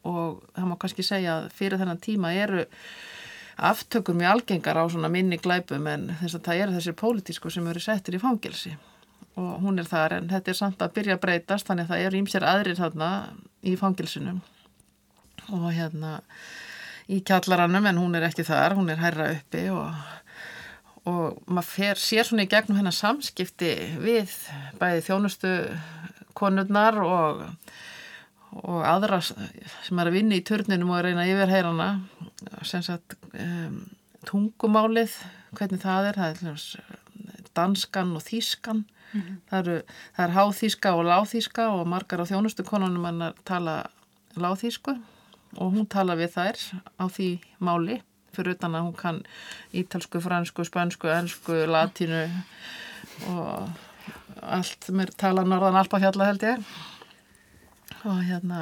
og 0.03 0.43
það 0.55 0.67
má 0.67 0.77
kannski 0.79 1.03
segja 1.03 1.37
að 1.37 1.49
fyrir 1.49 1.79
þennan 1.79 2.01
tíma 2.01 2.33
eru 2.33 2.65
aftökum 3.57 4.21
í 4.23 4.27
algengar 4.27 4.79
á 4.79 4.85
svona 4.89 5.11
minni 5.13 5.37
glæpum 5.41 5.87
en 5.87 6.09
þess 6.21 6.39
að 6.39 6.47
það 6.47 6.63
eru 6.63 6.75
þessir 6.77 6.97
pólitísku 6.99 7.51
sem 7.53 7.67
eru 7.69 7.83
settir 7.83 8.17
í 8.17 8.21
fangilsi 8.21 8.73
og 9.39 9.61
hún 9.63 9.81
er 9.81 9.89
þar 9.89 10.17
en 10.19 10.29
þetta 10.29 10.51
er 10.51 10.57
samt 10.57 10.81
að 10.81 10.93
byrja 10.97 11.17
að 11.17 11.23
breytast 11.25 11.69
þannig 11.69 11.87
að 11.87 11.93
það 11.93 12.07
eru 12.07 12.19
ímsér 12.21 12.47
aðrir 12.49 12.79
þarna 12.79 13.09
í 13.65 13.75
fangilsinum 13.79 14.41
og 15.53 15.69
hérna 15.73 16.17
í 17.11 17.19
kjallaranum 17.25 17.87
en 17.89 17.99
hún 17.99 18.17
er 18.17 18.27
ekki 18.29 18.45
þar, 18.47 18.77
hún 18.77 18.91
er 18.93 19.01
hærra 19.01 19.31
uppi 19.33 19.65
og, 19.73 19.89
og 21.09 21.41
maður 21.49 21.69
fer, 21.71 21.99
sér 21.99 22.29
svona 22.29 22.45
í 22.45 22.51
gegnum 22.51 22.79
hennar 22.79 22.95
samskipti 22.95 23.73
við 24.03 24.37
bæði 24.79 25.03
þjónustu 25.09 25.55
konurnar 26.37 26.99
og, 27.03 27.43
og 28.61 28.83
aðra 28.85 29.19
sem 29.23 29.99
er 29.99 30.09
að 30.09 30.17
vinna 30.17 30.37
í 30.37 30.45
turninum 30.45 30.91
og 30.93 30.99
að 30.99 31.05
reyna 31.07 31.27
yfirheirana 31.29 31.87
sem 32.67 32.83
sagt 32.85 33.15
um, 33.33 33.79
tungumálið, 34.27 35.15
hvernig 35.57 35.81
það 35.83 36.09
er, 36.11 36.19
það 36.19 36.51
er 36.53 37.47
danskan 37.57 38.15
og 38.17 38.23
þískan 38.25 38.83
mm 38.83 39.21
-hmm. 39.21 39.35
það, 39.49 39.59
eru, 39.59 39.81
það 40.15 40.25
er 40.25 40.35
háþíska 40.37 40.93
og 40.93 41.03
láþíska 41.05 41.67
og 41.69 41.87
margar 41.87 42.21
á 42.21 42.29
þjónustu 42.29 42.63
konunum 42.63 43.05
hann 43.05 43.21
að 43.21 43.33
tala 43.45 43.75
láþísku 44.35 44.97
og 45.57 45.73
hún 45.73 45.85
tala 45.89 46.15
við 46.15 46.33
þær 46.37 46.57
á 46.99 47.05
því 47.05 47.29
máli. 47.59 48.01
Fyrir 48.33 48.55
utan 48.55 48.75
að 48.75 48.81
hún 48.81 48.95
kann 48.97 49.19
ítalsku, 49.73 50.19
fransku, 50.21 50.63
spansku, 50.65 51.07
ennsku, 51.07 51.53
latínu 51.69 52.29
og 53.29 53.69
allt 54.41 54.89
með 54.89 55.13
tala 55.21 55.43
norðan 55.43 55.77
alpafjalla 55.77 56.25
held 56.25 56.43
ég 56.43 56.63
og 58.09 58.19
hérna 58.25 58.59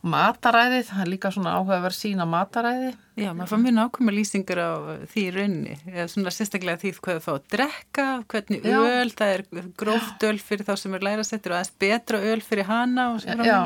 og 0.00 0.10
mataræði, 0.12 0.80
það 0.88 1.02
er 1.04 1.10
líka 1.10 1.30
svona 1.34 1.54
áhuga 1.56 1.76
að 1.78 1.84
vera 1.86 1.96
sína 1.96 2.26
mataræði. 2.28 2.90
Já, 3.20 3.30
maður 3.36 3.50
fann 3.52 3.64
mjög 3.64 3.76
nákvæmlega 3.76 4.16
lýsingar 4.18 4.60
á 4.62 4.70
því 5.12 5.24
raunni, 5.34 5.76
eða 5.90 6.06
svona 6.12 6.32
sérstaklega 6.34 6.80
því 6.80 6.92
hvað 6.98 7.18
það 7.18 7.26
fá 7.26 7.32
að 7.34 7.48
drekka, 7.54 8.06
hvernig 8.32 8.68
Já. 8.70 8.78
öl 8.80 9.12
það 9.18 9.34
er 9.34 9.44
gróft 9.82 10.26
öl 10.30 10.38
fyrir 10.40 10.68
þá 10.68 10.72
sem 10.80 10.96
er 10.96 11.06
lærasettur 11.08 11.54
og 11.54 11.58
aðeins 11.58 11.74
betra 11.84 12.22
öl 12.30 12.40
fyrir 12.46 12.70
hana 12.70 13.06
Já, 13.44 13.58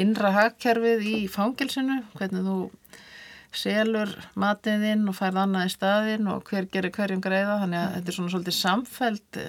innra 0.00 0.34
hagkerfið 0.38 1.06
í 1.06 1.16
fangilsinu, 1.30 2.00
hvernig 2.18 2.48
þú 2.48 2.58
selur 3.50 4.10
matiðinn 4.38 5.08
og 5.10 5.16
færð 5.18 5.44
annað 5.44 5.68
í 5.68 5.74
staðinn 5.74 6.28
og 6.30 6.44
hver 6.48 6.68
gerir 6.70 6.94
hverjum 6.94 7.22
greiða, 7.22 7.60
þannig 7.64 7.80
að 7.80 7.94
þetta 7.96 8.12
er 8.12 8.18
svona 8.18 8.34
svolítið 8.34 8.58
samfæld 8.58 9.40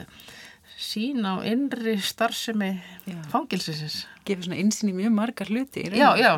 sín 0.82 1.22
á 1.24 1.40
innri 1.48 1.98
starfsemi 2.02 2.74
fangilsins. 3.32 4.06
Gefur 4.26 4.48
svona 4.48 4.60
einsinn 4.62 4.92
í 4.92 4.98
mjög 4.98 5.14
margar 5.16 5.52
hluti. 5.52 5.86
Já, 5.94 6.16
já. 6.20 6.34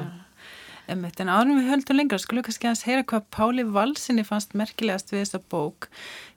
En 0.92 1.30
árum 1.32 1.56
við 1.62 1.70
höldum 1.72 1.96
lengra, 1.96 2.20
skulum 2.20 2.44
kannski 2.44 2.68
að 2.68 2.82
heyra 2.90 3.06
hvað 3.08 3.28
Páli 3.32 3.64
Valsinni 3.64 4.26
fannst 4.28 4.52
merkilegast 4.58 5.14
við 5.14 5.22
þessa 5.22 5.40
bók, 5.54 5.88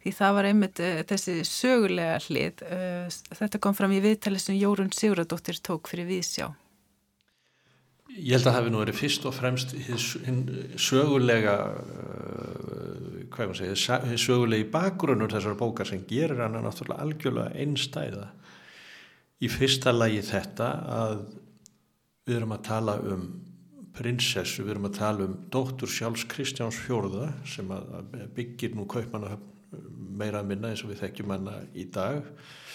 því 0.05 0.13
það 0.21 0.37
var 0.37 0.49
einmitt 0.51 0.83
uh, 0.83 1.01
þessi 1.11 1.41
sögulega 1.51 2.21
hlið. 2.29 2.63
Uh, 2.63 3.17
þetta 3.41 3.61
kom 3.65 3.75
fram 3.75 3.97
í 3.97 3.99
viðtali 4.05 4.39
sem 4.39 4.59
Jórun 4.61 4.95
Siguradóttir 4.95 5.59
tók 5.67 5.91
fyrir 5.91 6.07
Vísjá. 6.07 6.53
Ég 8.17 8.33
held 8.33 8.47
að 8.47 8.49
það 8.49 8.57
hefði 8.57 8.73
nú 8.73 8.81
verið 8.81 8.99
fyrst 9.01 9.27
og 9.29 9.35
fremst 9.37 9.75
sögulega 10.81 11.57
uh, 11.77 13.17
hvað 13.33 13.51
maður 13.51 13.59
segja, 13.61 14.19
sögulegi 14.21 14.69
bakgrunnur 14.73 15.33
þessar 15.33 15.59
bókar 15.61 15.89
sem 15.89 16.05
gerir 16.09 16.41
hana 16.41 16.63
náttúrulega 16.65 17.05
algjörlega 17.05 17.53
einstæða. 17.61 18.29
Í 19.45 19.51
fyrsta 19.53 19.93
lagi 19.93 20.23
þetta 20.25 20.71
að 20.97 21.19
við 22.27 22.39
erum 22.39 22.55
að 22.57 22.65
tala 22.71 22.97
um 23.05 23.27
prinsessu, 23.97 24.65
við 24.65 24.75
erum 24.75 24.89
að 24.91 24.99
tala 24.99 25.27
um 25.27 25.37
dóttur 25.53 25.91
sjálfs 25.93 26.27
Kristjáns 26.29 26.79
Fjórða 26.85 27.31
sem 27.49 27.69
að 27.73 28.17
byggir 28.37 28.77
nú 28.77 28.87
kaupmanna 28.89 29.37
meira 30.17 30.41
að 30.41 30.51
minna 30.53 30.73
eins 30.73 30.85
og 30.85 30.93
við 30.93 31.05
þekkjum 31.05 31.35
hana 31.37 31.59
í 31.77 31.87
dag. 31.93 32.25
e, 32.25 32.66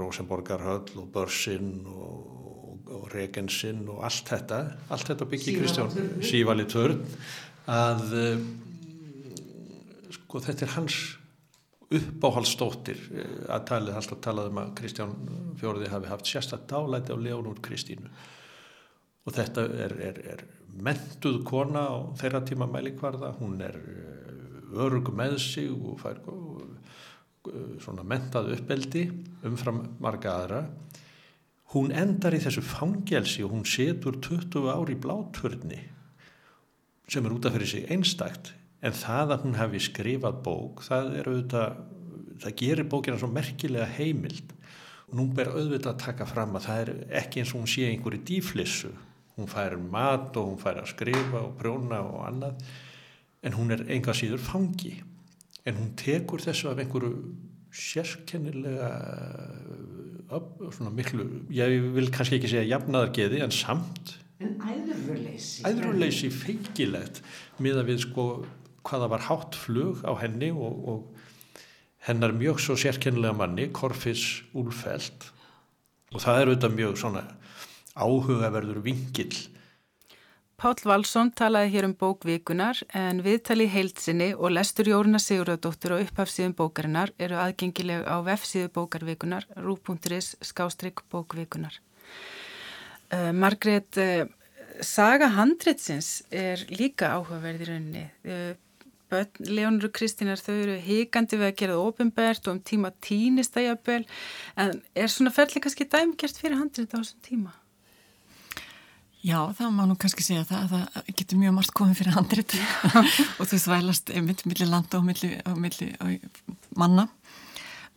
Rosenborgarhöll 0.00 0.94
og 0.96 1.10
Börsinn 1.12 1.82
og, 1.84 2.20
og, 2.40 2.92
og 2.96 3.02
Regensinn 3.12 3.82
og 3.92 4.00
allt 4.08 4.32
þetta 4.32 4.60
allt 4.88 5.10
þetta 5.12 5.28
byggir 5.28 5.58
Kristján 5.60 5.92
Sívali 6.24 6.64
Törn 6.70 7.02
að 7.68 8.14
sko 10.14 10.40
þetta 10.46 10.64
er 10.64 10.72
hans 10.78 11.00
uppáhaldsdóttir. 11.90 13.00
Eh, 13.14 13.30
að 13.50 13.64
talið 13.70 13.96
alltaf 13.98 14.20
talað 14.22 14.50
um 14.52 14.60
að 14.62 14.74
Kristján 14.78 15.14
Fjóriði 15.60 15.90
hafi 15.90 16.10
haft 16.10 16.30
sérstaklega 16.30 16.70
dálæti 16.70 17.14
á 17.14 17.18
Leonúr 17.18 17.58
Kristínu. 17.64 18.10
Og 19.26 19.34
þetta 19.36 19.66
er, 19.84 19.96
er, 20.00 20.20
er 20.34 20.44
mentuð 20.80 21.42
kona 21.44 21.82
á 21.90 21.98
þeirra 22.20 22.44
tíma 22.46 22.68
mælikvarða, 22.70 23.34
hún 23.40 23.58
er 23.64 23.76
eh, 23.76 24.78
örug 24.86 25.10
með 25.14 25.38
sig 25.42 25.70
og 25.74 25.98
fær 26.02 26.22
eh, 26.22 26.69
svona 27.80 28.04
mentað 28.06 28.52
uppeldi 28.56 29.06
umfram 29.48 29.82
marga 30.02 30.34
aðra. 30.36 30.60
Hún 31.74 31.92
endar 31.94 32.34
í 32.34 32.42
þessu 32.42 32.62
fangelsi 32.66 33.44
og 33.46 33.54
hún 33.54 33.66
setur 33.68 34.18
20 34.20 34.70
ári 34.72 34.96
í 34.96 35.00
blátturni 35.00 35.80
sem 37.10 37.26
er 37.26 37.34
út 37.34 37.46
af 37.48 37.56
fyrir 37.56 37.70
sig 37.70 37.90
einstakt. 37.90 38.52
En 38.82 38.94
það 38.96 39.34
að 39.34 39.44
hún 39.44 39.58
hafi 39.58 39.80
skrifað 39.82 40.40
bók 40.46 40.84
það 40.86 41.12
er 41.20 41.30
auðvitað 41.30 41.80
það 42.40 42.56
gerir 42.62 42.88
bókina 42.88 43.20
svo 43.20 43.28
merkilega 43.32 43.88
heimild. 43.98 44.54
Og 45.10 45.18
nú 45.18 45.26
ber 45.34 45.50
auðvitað 45.52 45.94
að 45.94 46.02
taka 46.04 46.26
fram 46.28 46.54
að 46.56 46.66
það 46.68 46.82
er 46.84 46.92
ekki 47.22 47.42
eins 47.42 47.54
og 47.54 47.62
hún 47.62 47.72
sé 47.72 47.88
einhverju 47.90 48.22
díflissu 48.30 48.92
hún 49.40 49.48
fær 49.48 49.76
mat 49.80 50.36
og 50.36 50.52
hún 50.52 50.60
fær 50.60 50.82
að 50.82 50.90
skrifa 50.92 51.44
og 51.46 51.54
prjóna 51.58 52.02
og 52.04 52.24
annað 52.28 52.64
en 53.46 53.56
hún 53.56 53.72
er 53.72 53.86
enga 53.88 54.14
síður 54.16 54.42
fangi 54.44 54.98
en 55.70 55.78
hún 55.78 55.94
tekur 55.98 56.42
þessu 56.42 56.70
af 56.70 56.82
einhverju 56.82 57.14
sérkennilega 57.70 58.90
svona 60.74 60.90
miklu, 60.94 61.26
ég 61.54 61.86
vil 61.94 62.10
kannski 62.14 62.38
ekki 62.38 62.50
segja 62.50 62.66
jafnaðargeði 62.76 63.42
en 63.44 63.54
samt 63.54 64.16
en 64.42 64.56
æðruleysi 64.58 65.64
æðruleysi 65.68 66.30
feikilegt 66.34 67.20
með 67.62 67.82
að 67.82 67.92
við 67.92 68.02
sko 68.06 68.26
hvaða 68.88 69.10
var 69.12 69.26
hátt 69.28 69.58
flug 69.58 70.02
á 70.02 70.12
henni 70.18 70.50
og, 70.50 70.78
og 70.90 71.20
hennar 72.06 72.32
mjög 72.34 72.62
svo 72.64 72.78
sérkennilega 72.80 73.36
manni, 73.36 73.68
Korfis 73.76 74.42
Úlfeld 74.56 75.28
og 76.10 76.22
það 76.24 76.40
er 76.40 76.50
auðvitað 76.50 76.76
mjög 76.78 76.96
svona 77.02 77.24
áhugaverður 78.00 78.80
vingill. 78.84 79.34
Pál 80.60 80.76
Valsson 80.84 81.30
talaði 81.32 81.70
hér 81.72 81.86
um 81.86 81.92
bókvíkunar 81.96 82.82
en 82.92 83.22
viðtali 83.24 83.64
heilsinni 83.72 84.34
og 84.34 84.50
lestur 84.52 84.90
Jórna 84.90 85.16
Sigurðardóttur 85.16 85.94
og 85.96 86.02
upphafsíðum 86.04 86.52
bókarinnar 86.58 87.14
eru 87.16 87.38
aðgengileg 87.40 88.04
á 88.04 88.20
vefsíðu 88.26 88.68
bókarvíkunar 88.74 89.46
rú.is 89.56 90.34
skástrygg 90.44 91.00
bókvíkunar. 91.08 91.78
Uh, 93.08 93.32
Margrét, 93.32 93.96
uh, 93.96 94.28
saga 94.84 95.30
handritsins 95.32 96.26
er 96.28 96.60
líka 96.68 97.14
áhugaverð 97.16 97.64
í 97.64 97.70
rauninni. 97.70 98.04
Uh, 98.28 98.52
börn, 99.08 99.32
Leonur 99.40 99.88
og 99.88 99.96
Kristínar, 99.96 100.44
þau 100.44 100.58
eru 100.58 100.76
híkandi 100.84 101.40
við 101.40 101.48
að 101.48 101.56
gera 101.62 101.78
það 101.78 101.88
ofinbært 101.88 102.52
og 102.52 102.58
um 102.58 102.60
tíma 102.68 102.92
jafnvel, 103.64 104.04
en 104.60 104.76
er 104.92 105.08
svona 105.08 105.32
ferli 105.32 105.64
kannski 105.64 105.88
dæmgjert 105.88 106.36
fyrir 106.36 106.60
handrið 106.60 106.92
á 106.92 107.00
þessum 107.00 107.24
tíma? 107.24 107.56
Já, 109.20 109.52
það 109.52 109.72
má 109.76 109.82
nú 109.84 109.96
kannski 110.00 110.24
segja 110.24 110.46
það 110.48 110.60
að 110.60 110.70
það 110.72 111.08
getur 111.20 111.40
mjög 111.42 111.56
margt 111.58 111.74
komið 111.76 111.98
fyrir 111.98 112.14
handrið 112.16 112.54
og 113.40 113.50
þú 113.50 113.58
þvælast 113.66 114.12
einmitt 114.16 114.46
millir 114.48 114.70
landa 114.70 115.00
og 115.00 115.04
millir, 115.04 115.34
millir 115.60 115.92
manna 116.80 117.08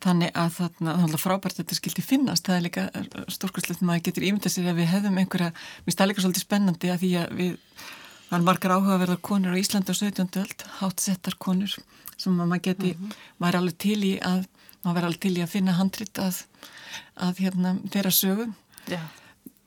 þannig 0.04 0.34
að 0.36 0.58
er 0.84 1.22
frábært 1.22 1.56
að 1.56 1.62
þetta 1.62 1.78
skildi 1.78 2.04
finnast 2.04 2.44
það 2.44 2.58
er 2.58 2.64
líka 2.66 2.84
stórkurslegt 3.32 3.84
maður 3.86 4.04
getur 4.10 4.26
ímyndað 4.28 4.52
sér 4.52 4.70
að 4.74 4.82
við 4.82 4.90
hefðum 4.92 5.20
einhverja, 5.22 5.50
við 5.86 5.96
stæðum 5.96 6.12
líka 6.12 6.24
svolítið 6.26 6.44
spennandi 6.44 6.92
að 6.92 7.00
því 7.04 7.12
að 7.22 7.34
við 7.40 7.56
er 8.34 8.44
margar 8.44 8.76
áhugaverðar 8.76 9.20
konur 9.24 9.54
á 9.54 9.60
Íslanda 9.60 9.94
á 9.94 9.96
17. 9.96 10.28
öld, 10.42 10.64
hátsettar 10.80 11.36
konur 11.38 11.72
sem 12.16 12.36
maður 12.36 12.62
geti, 12.68 12.94
mm 12.94 13.00
-hmm. 13.00 13.18
maður 13.38 13.54
er 13.54 13.60
alveg 13.60 13.78
til 13.78 14.00
í 14.04 14.14
að, 14.20 14.46
maður 14.84 14.98
er 14.98 15.06
alveg 15.08 15.20
til 15.20 15.36
í 15.38 15.42
að 15.42 15.52
finna 15.54 15.78
handrit 15.78 16.18
að, 16.18 16.44
að 17.16 17.38
hérna 17.38 17.76
þeirra 17.90 18.10
sögu. 18.10 18.46
Já. 18.88 19.00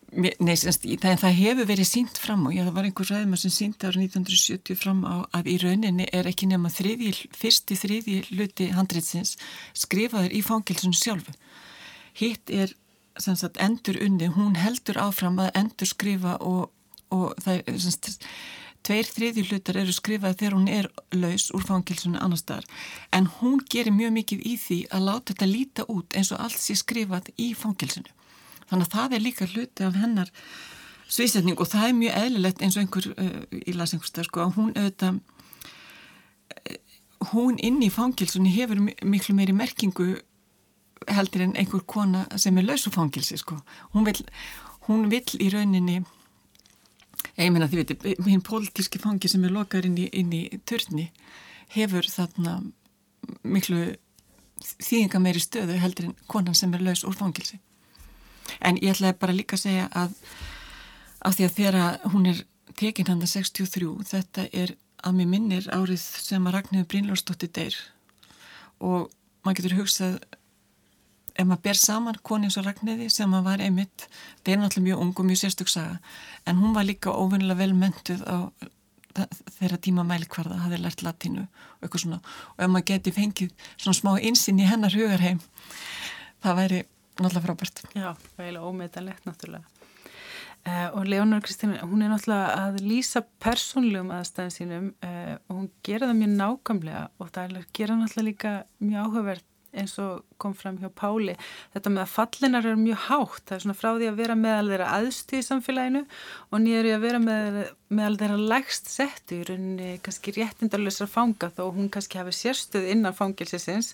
Nei, 0.07 0.55
semst, 0.55 0.85
það, 0.87 1.17
það 1.19 1.33
hefur 1.35 1.67
verið 1.67 1.87
sínt 1.89 2.19
fram 2.21 2.45
og 2.47 2.53
já, 2.55 2.61
það 2.63 2.75
var 2.77 2.85
einhver 2.87 3.09
ræðum 3.11 3.33
sem 3.41 3.51
sínt 3.51 3.83
árið 3.83 4.05
1970 4.05 4.79
fram 4.79 5.01
á 5.03 5.27
að 5.35 5.49
í 5.51 5.57
rauninni 5.59 6.07
er 6.15 6.29
ekki 6.29 6.47
nema 6.47 6.71
þriðji, 6.71 7.11
fyrsti 7.35 7.75
þriðji 7.75 8.21
luti 8.39 8.69
handritsins 8.71 9.35
skrifaður 9.75 10.31
í 10.31 10.39
fangilsun 10.47 10.95
sjálfu. 10.95 11.35
Hitt 12.21 12.47
er 12.47 12.71
sagt, 13.19 13.59
endur 13.59 13.99
unni, 13.99 14.31
hún 14.31 14.55
heldur 14.55 15.01
áfram 15.01 15.41
að 15.43 15.51
endur 15.59 15.91
skrifa 15.91 16.37
og 16.39 16.69
og 17.13 17.35
það 17.43 17.61
er 17.61 17.79
semst, 17.81 18.27
tveir 18.87 19.09
þriðju 19.11 19.45
hlutar 19.49 19.79
eru 19.81 19.95
skrifaði 19.95 20.39
þegar 20.41 20.55
hún 20.57 20.69
er 20.71 20.89
laus 21.15 21.49
úr 21.55 21.65
fangilsunni 21.67 22.19
annar 22.23 22.39
staðar. 22.39 22.67
En 23.15 23.29
hún 23.39 23.63
gerir 23.71 23.95
mjög 23.95 24.13
mikið 24.19 24.45
í 24.47 24.55
því 24.61 24.79
að 24.91 25.07
láta 25.09 25.33
þetta 25.33 25.49
líta 25.51 25.87
út 25.91 26.15
eins 26.17 26.31
og 26.35 26.43
allt 26.43 26.59
sé 26.61 26.77
skrifað 26.79 27.31
í 27.35 27.53
fangilsunni 27.57 28.13
þannig 28.69 28.87
að 28.87 28.93
það 28.95 29.15
er 29.15 29.23
líka 29.23 29.49
hluti 29.51 29.87
af 29.87 29.99
hennar 30.01 30.31
sviðsetning 31.07 31.59
og 31.59 31.69
það 31.71 31.87
er 31.87 31.97
mjög 32.01 32.17
eðlilegt 32.21 32.63
eins 32.63 32.77
og 32.77 32.83
einhver 32.83 33.09
uh, 33.13 33.41
í 33.63 33.75
lasingustar 33.75 34.27
sko 34.27 34.43
að 34.43 34.55
hún 34.57 34.73
auðvitað 34.75 35.19
uh, 35.19 36.79
hún 37.31 37.59
inn 37.63 37.79
í 37.83 37.91
fangilsunni 37.93 38.51
hefur 38.55 38.81
miklu 38.83 39.35
meiri 39.37 39.55
merkingu 39.55 40.17
heldur 41.07 41.45
en 41.45 41.55
einhver 41.55 41.83
kona 41.87 42.25
sem 42.35 42.57
er 42.57 42.65
lausu 42.67 42.91
fangilsi 42.91 43.37
sko. 43.39 43.59
Hún 43.93 44.07
vil, 44.07 44.17
hún 44.87 45.07
vil 45.11 45.23
í 45.39 45.49
rauninni 45.53 46.01
ég 47.37 47.53
meina 47.53 47.67
því 47.69 47.83
veitir, 47.83 48.17
hinn 48.25 48.43
pólitíski 48.45 48.99
fangi 49.01 49.29
sem 49.29 49.45
er 49.45 49.53
lokar 49.53 49.85
inn 49.85 49.97
í, 49.99 50.07
inn 50.11 50.33
í 50.33 50.43
törni 50.65 51.11
hefur 51.75 52.07
þarna 52.09 52.59
miklu 53.43 53.95
þýðinga 54.81 55.21
meiri 55.21 55.41
stöðu 55.43 55.77
heldur 55.81 56.09
en 56.09 56.17
konan 56.31 56.57
sem 56.57 56.73
er 56.73 56.83
laus 56.85 57.03
úr 57.05 57.15
fangilsi. 57.17 57.59
En 58.61 58.79
ég 58.81 58.95
ætlaði 58.95 59.19
bara 59.21 59.35
líka 59.35 59.57
að 59.57 59.65
segja 59.65 59.89
að 59.93 60.15
af 61.25 61.35
því 61.35 61.47
að 61.47 61.55
þegar 61.57 62.09
hún 62.13 62.29
er 62.31 62.41
tekinn 62.77 63.09
hann 63.09 63.23
að 63.25 63.33
63, 63.33 63.91
þetta 64.07 64.47
er 64.53 64.75
að 65.05 65.19
mér 65.19 65.29
minnir 65.31 65.69
árið 65.73 66.01
sem 66.01 66.47
að 66.47 66.57
Ragnhjóður 66.57 66.89
Brínlórsdóttir 66.91 67.53
deyr. 67.53 67.77
Og 68.83 69.09
maður 69.45 69.61
getur 69.61 69.77
hugsað 69.79 70.17
ef 71.37 71.45
maður 71.45 71.63
ber 71.67 71.79
saman 71.79 72.17
koni 72.25 72.49
eins 72.49 72.57
og 72.59 72.65
Ragnhjóði 72.65 73.09
sem 73.13 73.29
maður 73.29 73.47
var 73.51 73.63
einmitt, 73.65 74.07
það 74.41 74.53
er 74.53 74.61
náttúrulega 74.61 74.87
mjög 74.87 75.03
ung 75.05 75.13
og 75.21 75.29
mjög 75.29 75.41
sérstöksaga, 75.43 75.99
en 76.49 76.61
hún 76.61 76.73
var 76.77 76.87
líka 76.87 77.13
óvinnilega 77.13 77.61
vel 77.61 77.77
mentuð 77.77 78.23
á 78.25 78.37
þeirra 79.57 79.79
tíma 79.81 80.05
mælikvarða, 80.05 80.59
hafði 80.65 80.81
lært 80.81 81.01
latínu 81.05 81.45
og 81.45 81.85
eitthvað 81.85 82.03
svona, 82.03 82.19
og 82.53 82.65
ef 82.65 82.71
maður 82.73 82.89
geti 82.91 83.13
fengið 83.15 83.53
svona 83.77 83.97
smá 83.97 84.11
insinn 84.21 84.61
í 84.61 84.67
hennar 84.69 84.93
hugarheim 84.93 85.41
það 86.45 86.59
væri 86.61 86.81
náttúrulega 87.23 87.47
frábært. 87.47 87.83
Já, 87.97 88.09
eiginlega 88.37 88.69
ómetanlegt 88.69 89.27
náttúrulega. 89.27 89.65
Uh, 90.67 90.89
og 90.99 91.05
Leonor 91.07 91.39
Kristín, 91.45 91.77
hún 91.79 92.03
er 92.03 92.11
náttúrulega 92.11 92.47
að 92.59 92.81
lýsa 92.83 93.21
persónlegum 93.39 94.09
aðstæðin 94.11 94.55
sínum 94.55 94.87
uh, 95.05 95.35
og 95.47 95.53
hún 95.61 95.69
gera 95.85 96.09
það 96.09 96.17
mjög 96.19 96.33
nákvæmlega 96.41 97.03
og 97.17 97.29
það 97.31 97.43
er 97.43 97.61
að 97.61 97.69
gera 97.79 97.95
náttúrulega 97.95 98.27
líka 98.27 98.51
mjög 98.83 99.05
áhugavert 99.05 99.45
eins 99.75 99.95
og 100.01 100.23
kom 100.39 100.53
fram 100.55 100.77
hjá 100.79 100.89
Páli. 100.93 101.33
Þetta 101.73 101.91
með 101.93 102.03
að 102.03 102.13
fallinar 102.13 102.67
eru 102.67 102.79
mjög 102.79 103.01
hátt 103.07 103.43
það 103.47 103.55
er 103.55 103.63
svona 103.63 103.77
frá 103.77 103.89
því 103.89 104.09
að 104.09 104.19
vera 104.21 104.37
meðal 104.39 104.69
þeirra 104.71 104.91
aðstu 104.97 105.37
í 105.37 105.45
samfélaginu 105.47 106.03
og 106.51 106.63
nýður 106.63 106.89
í 106.89 106.93
að 106.95 107.03
vera 107.07 107.21
með, 107.23 107.57
meðal 107.99 108.19
þeirra 108.21 108.37
lægst 108.53 108.91
settu 108.93 109.39
í 109.39 109.47
rauninni 109.49 109.89
kannski 110.05 110.35
réttindarlösra 110.37 111.09
fanga 111.11 111.51
þó 111.57 111.63
hún 111.75 111.91
kannski 111.93 112.21
hafi 112.21 112.35
sérstöð 112.37 112.87
innan 112.93 113.17
fangilsins 113.17 113.93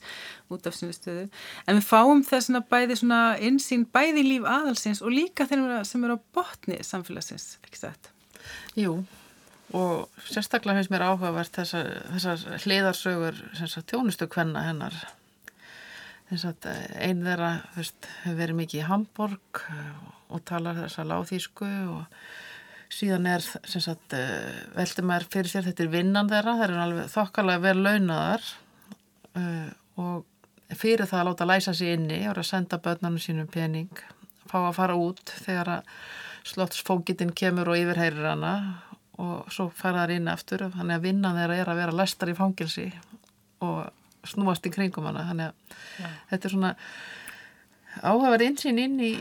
út 0.54 0.70
af 0.70 0.78
sinu 0.78 0.94
stöðu. 0.96 1.26
En 1.68 1.80
við 1.80 1.90
fáum 1.90 2.24
þess 2.28 2.54
að 2.54 2.70
bæði 2.72 3.00
svona 3.02 3.24
insýn 3.42 3.88
bæði 3.94 4.28
líf 4.30 4.48
aðalsins 4.50 5.04
og 5.04 5.16
líka 5.16 5.50
þeirra 5.50 5.84
sem 5.88 6.06
eru 6.06 6.20
á 6.20 6.26
botni 6.36 6.80
samfélagsins, 6.86 7.58
ekki 7.66 7.86
sett? 7.86 8.14
Jú 8.78 9.02
og 9.74 10.10
sérstaklega 10.30 10.78
finnst 10.78 10.92
mér 10.94 11.06
áhugavert 11.08 11.56
þessar, 11.56 11.88
þessar 12.14 12.62
hliðarsögur 12.62 13.40
tjónustu 13.90 14.28
kvenna 16.30 16.54
hennar 16.54 16.98
einn 17.08 17.22
þeirra 17.28 17.52
hefur 17.76 18.38
verið 18.40 18.60
mikið 18.62 18.82
í 18.82 18.88
Hamburg 18.88 19.64
eh, 19.70 19.94
og 20.34 20.44
talar 20.50 20.80
þessa 20.82 21.06
láþísku 21.10 21.70
og 21.94 22.20
síðan 22.94 23.30
er 23.30 23.44
sagt, 23.44 24.14
eh, 24.18 24.64
veldur 24.76 25.08
maður 25.10 25.30
fyrir 25.36 25.52
sér 25.52 25.68
þetta 25.70 25.84
er 25.84 25.94
vinnan 25.94 26.30
þeirra, 26.32 26.58
þeir 26.62 26.70
eru 26.70 26.84
alveg 26.88 27.14
þokkalega 27.14 27.66
vel 27.68 27.80
launaðar 27.84 28.52
og 29.98 30.26
fyrir 30.78 31.08
það 31.10 31.20
að 31.20 31.28
láta 31.30 31.48
læsa 31.50 31.74
sér 31.74 31.96
inni 31.98 32.20
og 32.30 32.38
að 32.38 32.50
senda 32.50 32.78
börnarnu 32.82 33.22
sínum 33.22 33.50
pening 33.50 34.04
fá 34.50 34.60
að 34.68 34.76
fara 34.78 34.98
út 35.00 35.34
þegar 35.42 35.72
að 35.80 35.92
slottsfókitinn 36.54 37.34
kemur 37.36 37.72
og 37.72 37.80
yfirheirir 37.80 38.28
hana 38.28 38.54
og 39.22 39.50
svo 39.54 39.70
fara 39.74 40.04
það 40.04 40.16
inn 40.18 40.32
aftur. 40.32 40.66
Þannig 40.74 40.98
að 40.98 41.06
vinnan 41.08 41.38
þeirra 41.40 41.60
er 41.62 41.72
að 41.72 41.82
vera 41.82 41.98
lestar 42.02 42.32
í 42.32 42.38
fangilsi 42.38 42.88
og 43.64 44.03
snúast 44.28 44.66
í 44.68 44.72
kringum 44.74 45.10
hana 45.10 45.28
þannig 45.30 45.52
að 45.52 45.84
Já. 46.04 46.08
þetta 46.32 46.48
er 46.48 46.56
svona 46.56 46.74
áhafar 48.02 48.42
einsinn 48.42 48.80
inn 48.82 48.96
í 49.04 49.12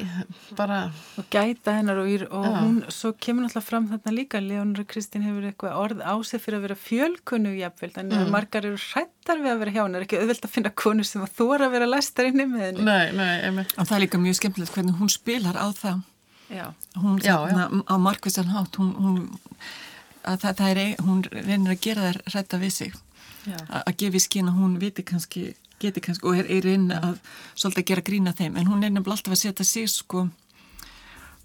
bara 0.57 0.87
og 1.21 1.27
gæta 1.33 1.75
hennar 1.77 1.99
og, 2.01 2.09
ír, 2.09 2.25
og 2.33 2.47
hún 2.47 2.79
svo 2.93 3.12
kemur 3.12 3.45
náttúrulega 3.45 3.67
fram 3.67 3.88
þarna 3.91 4.15
líka 4.17 4.41
Leonora 4.41 4.85
Kristín 4.88 5.27
hefur 5.27 5.45
eitthvað 5.49 5.77
orð 5.83 6.01
á 6.01 6.15
sig 6.25 6.41
fyrir 6.41 6.61
að 6.61 6.67
vera 6.69 6.79
fjölkunnu 6.87 7.53
jafnvel 7.59 7.91
þannig 7.99 8.17
að 8.17 8.25
mm. 8.25 8.33
margar 8.37 8.69
eru 8.69 8.81
hrættar 8.81 9.43
við 9.43 9.53
að 9.53 9.61
vera 9.65 9.75
hjá 9.77 9.83
hennar 9.83 10.07
ekki 10.07 10.23
auðvelt 10.23 10.49
að 10.49 10.55
finna 10.55 10.73
konu 10.85 11.07
sem 11.09 11.27
að 11.27 11.37
þóra 11.41 11.69
að 11.69 11.77
vera 11.77 11.91
læstar 11.91 12.31
inni 12.31 12.49
með 12.49 12.67
henni 12.71 12.88
nei, 12.88 13.12
nei, 13.19 13.67
og 13.77 13.85
það 13.85 13.97
er 13.99 14.05
líka 14.07 14.23
mjög 14.25 14.41
skemmtilegt 14.41 14.77
hvernig 14.79 15.01
hún 15.03 15.12
spilar 15.12 15.61
á 15.61 15.69
það 15.77 16.03
já. 16.49 16.67
hún 16.97 17.21
já, 17.21 17.37
já. 17.53 17.65
á 17.69 17.95
markvistan 18.01 18.53
hátt 18.55 18.81
hún, 18.81 18.93
hún, 18.97 19.23
það, 20.25 20.49
það 20.49 20.69
er, 20.71 20.85
hún 21.05 21.25
reynir 21.29 21.77
að 21.77 21.83
gera 21.85 22.09
þær 22.09 22.23
hrætta 22.33 22.62
við 22.62 22.77
sig 22.81 23.01
að 23.49 23.97
gefa 23.99 24.19
í 24.19 24.23
skinn 24.23 24.51
að 24.53 24.61
hún 24.61 24.79
viti 24.83 25.05
kannski, 25.07 25.49
geti 25.83 26.03
kannski 26.05 26.29
og 26.29 26.39
er, 26.39 26.49
er 26.51 26.69
inn 26.75 26.91
að 26.95 27.19
svolítið 27.55 27.89
gera 27.91 28.07
grína 28.07 28.37
þeim. 28.39 28.57
En 28.57 28.71
hún 28.71 28.85
er 28.85 28.93
nefnilega 28.93 29.19
alltaf 29.19 29.37
að 29.37 29.43
setja 29.43 29.67
sig 29.67 29.91
sko 29.91 30.29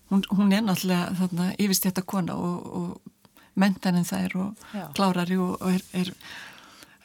hún, 0.10 0.24
hún 0.30 0.54
er 0.54 0.66
náttúrulega 0.66 1.14
þarna 1.20 1.52
yfirst 1.60 1.88
þetta 1.88 2.04
kona 2.08 2.36
og, 2.40 2.68
og 2.80 3.14
mentaninn 3.60 4.08
það 4.08 4.28
er 4.28 4.36
og 4.42 4.68
já. 4.74 4.84
klárari 4.98 5.38
og, 5.42 5.56
og 5.62 5.72
er, 5.74 5.86
er, 6.02 6.12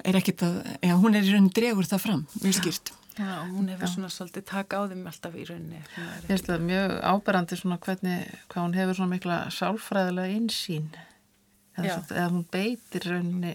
er 0.05 0.19
ekkit 0.21 0.45
að, 0.47 0.59
já 0.83 0.97
hún 0.99 1.17
er 1.17 1.25
í 1.25 1.33
rauninni 1.33 1.55
dregur 1.57 1.89
það 1.89 2.05
fram, 2.07 2.27
mjög 2.43 2.59
skýrt. 2.61 2.93
Já, 3.13 3.45
hún 3.45 3.67
hefur 3.69 3.91
svona 3.93 4.09
svolítið 4.09 4.45
taka 4.49 4.79
á 4.81 4.83
þeim 4.89 5.03
alltaf 5.11 5.35
í 5.37 5.43
rauninni. 5.45 5.83
Ég 6.01 6.31
veist 6.31 6.47
það 6.49 6.63
mjög 6.69 6.95
áberandi 7.11 7.59
svona 7.61 7.77
hvernig, 7.83 8.23
hvað 8.53 8.65
hún 8.65 8.79
hefur 8.79 8.99
svona 8.99 9.13
mikla 9.13 9.41
sálfræðilega 9.53 10.39
einsýn 10.39 10.89
eða, 11.77 11.99
eða 12.09 12.31
hún 12.31 12.47
beitir 12.53 13.09
rauninni 13.11 13.53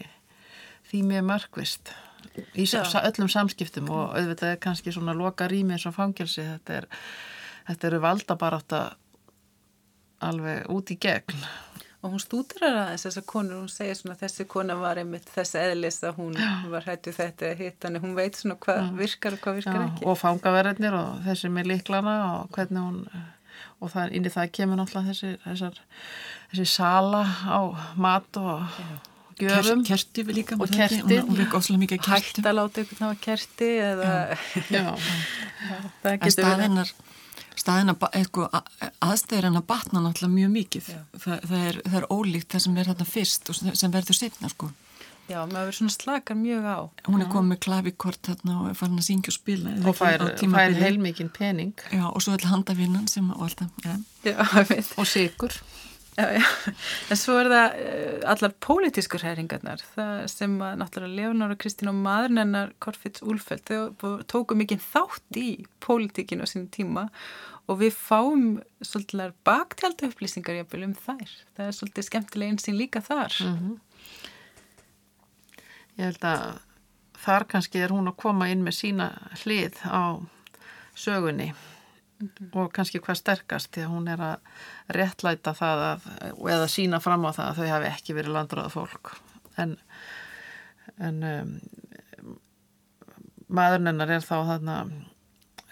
því 0.89 1.03
mjög 1.11 1.25
markvist 1.31 1.93
í 2.57 2.65
Já. 2.69 2.83
öllum 3.01 3.29
samskiptum 3.31 3.89
og 3.93 4.13
auðvitað 4.15 4.53
er 4.53 4.61
kannski 4.61 4.93
svona 4.93 5.15
loka 5.17 5.47
rými 5.49 5.75
eins 5.75 5.87
og 5.89 5.95
fangelsi 5.95 6.45
þetta, 6.45 6.81
er, 6.81 6.89
þetta 7.69 7.89
eru 7.89 8.01
valdabaráta 8.03 8.81
alveg 10.27 10.69
út 10.73 10.93
í 10.93 10.99
gegn 11.01 11.47
og 12.05 12.13
hún 12.13 12.21
stúdrar 12.21 12.75
aðeins 12.83 13.07
þessar 13.07 13.25
konur, 13.27 13.63
hún 13.63 13.71
segir 13.73 13.97
svona 13.97 14.17
þessi 14.19 14.45
kona 14.49 14.75
var 14.77 14.99
einmitt 15.01 15.29
þess 15.33 15.57
eðlis 15.57 15.97
að 16.05 16.19
hún 16.21 16.37
Já. 16.37 16.51
var 16.69 16.85
hættu 16.85 17.13
þetta 17.15 17.49
hitt, 17.57 17.79
þannig 17.81 18.05
hún 18.05 18.13
veit 18.17 18.37
svona 18.37 18.59
hvað 18.61 18.91
virkar 18.99 19.37
og 19.37 19.41
hvað 19.43 19.59
virkar 19.61 19.81
Já. 19.81 19.87
ekki 19.87 20.07
og 20.07 20.19
fangaverðinir 20.21 20.97
og 20.97 21.25
þessi 21.25 21.51
með 21.53 21.71
líklana 21.73 22.15
og 22.35 22.53
hvernig 22.53 22.85
hún 22.85 23.01
og 23.81 23.91
það, 23.93 24.13
inn 24.13 24.25
í 24.29 24.33
það 24.33 24.53
kemur 24.57 24.79
náttúrulega 24.79 25.13
þessi, 25.13 25.33
þessar, 25.43 25.81
þessi 26.53 26.67
sala 26.69 27.23
á 27.49 27.59
mat 27.97 28.39
og 28.41 28.81
gjöfum 29.41 29.83
kerti 29.87 30.25
við 30.27 30.39
líka 30.41 30.57
og 30.57 30.71
kerti 30.73 31.19
hægt 32.07 32.41
að 32.43 32.57
láta 32.57 32.83
ykkur 32.83 33.03
ná 33.03 33.11
kerti 33.21 33.69
eða 33.89 34.13
en 36.13 36.33
staðinnar 36.33 36.93
staðinnar 37.57 37.97
aðstæðir 39.01 39.47
hann 39.49 39.59
að 39.61 39.69
batna 39.69 40.03
náttúrulega 40.03 40.33
mjög 40.33 40.51
mikið 40.55 40.89
Þa, 40.89 41.37
það, 41.37 41.61
er, 41.61 41.79
það 41.85 42.01
er 42.01 42.09
ólíkt 42.13 42.51
það 42.53 42.65
sem 42.65 42.77
er 42.77 42.91
þarna 42.91 43.07
fyrst 43.13 43.49
og 43.49 43.61
sem 43.61 43.95
verður 43.95 44.19
setna 44.19 44.51
sko 44.53 44.69
Já, 45.27 45.41
maður 45.43 45.65
verður 45.65 45.75
svona 45.75 45.91
slakar 45.91 46.37
mjög 46.39 46.63
á. 46.71 46.77
Hún 47.09 47.23
er 47.23 47.27
komið 47.27 47.49
með 47.51 47.57
klavikort 47.65 48.19
þarna 48.23 48.53
og 48.61 48.67
er 48.69 48.77
farin 48.79 49.01
að 49.01 49.07
syngja 49.09 49.33
og 49.33 49.35
spila. 49.35 49.73
Og 49.83 49.97
fær, 49.97 50.23
fær 50.39 50.75
heilmikinn 50.79 51.31
pening. 51.35 51.73
Já, 51.91 52.05
og 52.07 52.23
svo 52.23 52.37
er 52.37 52.45
handavinnan 52.47 53.09
sem 53.11 53.27
og 53.35 53.43
alltaf. 53.43 53.73
Ja. 53.83 53.97
Já, 54.23 54.37
og 55.01 55.09
sigur. 55.09 55.57
Já, 56.17 56.31
já, 56.33 56.45
en 57.11 57.19
svo 57.19 57.35
er 57.37 57.47
það 57.51 57.75
uh, 57.77 58.13
allar 58.31 58.53
pólitískur 58.65 59.21
hæringarnar, 59.21 59.83
það 59.93 60.23
sem 60.33 60.55
að 60.65 60.79
náttúrulega 60.81 61.19
Leonára 61.19 61.57
Kristín 61.61 61.91
og 61.91 61.99
maðurinn 61.99 62.41
hennar 62.41 62.71
Korfitz 62.81 63.21
Úlfeld, 63.21 63.69
þau 63.69 64.23
tóku 64.25 64.57
mikið 64.57 64.81
þátt 64.81 65.37
í 65.37 65.51
pólitíkinu 65.85 66.41
á 66.41 66.49
sínum 66.49 66.71
tíma 66.73 67.03
og 67.69 67.83
við 67.83 67.93
fáum 67.99 68.47
svolítið 68.81 69.35
baktjálta 69.45 70.09
upplýsingar 70.09 70.63
um 70.65 70.97
þær, 70.97 71.35
það 71.53 71.67
er 71.67 71.77
svolítið 71.77 72.09
skemmtilega 72.09 72.55
einsinn 72.55 72.79
líka 72.79 73.03
þar. 73.05 73.37
Mm 73.43 73.57
-hmm. 73.59 73.77
Ég 75.97 76.03
held 76.05 76.23
að 76.23 76.59
þar 77.13 77.45
kannski 77.51 77.79
er 77.79 77.93
hún 77.93 78.09
að 78.09 78.17
koma 78.17 78.49
inn 78.49 78.65
með 78.65 78.73
sína 78.81 79.11
hlið 79.43 79.77
á 79.85 80.17
sögunni 80.95 81.53
mm 82.19 82.29
-hmm. 82.39 82.59
og 82.59 82.73
kannski 82.73 82.99
hvað 82.99 83.15
sterkast 83.21 83.71
því 83.71 83.83
að 83.83 83.93
hún 83.93 84.07
er 84.07 84.19
að 84.19 84.37
réttlæta 84.89 85.53
það 85.53 85.83
að, 85.91 86.01
eða 86.49 86.67
sína 86.67 86.99
fram 86.99 87.25
á 87.25 87.31
það 87.31 87.47
að 87.47 87.57
þau 87.57 87.67
hafi 87.67 87.85
ekki 87.85 88.13
verið 88.13 88.35
landröða 88.35 88.69
fólk. 88.69 89.15
En, 89.57 89.77
en 90.97 91.23
um, 91.23 91.59
maðurnennar 93.47 94.09
er 94.09 94.21
þá 94.21 94.37
þarna 94.51 94.77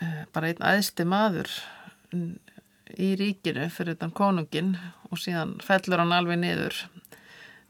uh, 0.01 0.23
bara 0.33 0.47
einn 0.47 0.61
aðsti 0.61 1.05
maður 1.05 1.49
í 2.95 3.15
ríkinu 3.19 3.69
fyrir 3.69 3.97
utan 3.97 4.11
konungin 4.11 4.77
og 5.09 5.19
síðan 5.19 5.59
fellur 5.63 5.99
hann 5.99 6.13
alveg 6.13 6.39
niður 6.39 6.89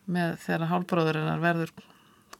með 0.05 0.37
þegar 0.45 0.69
hálbróðurinnar 0.69 1.39
verður 1.41 1.71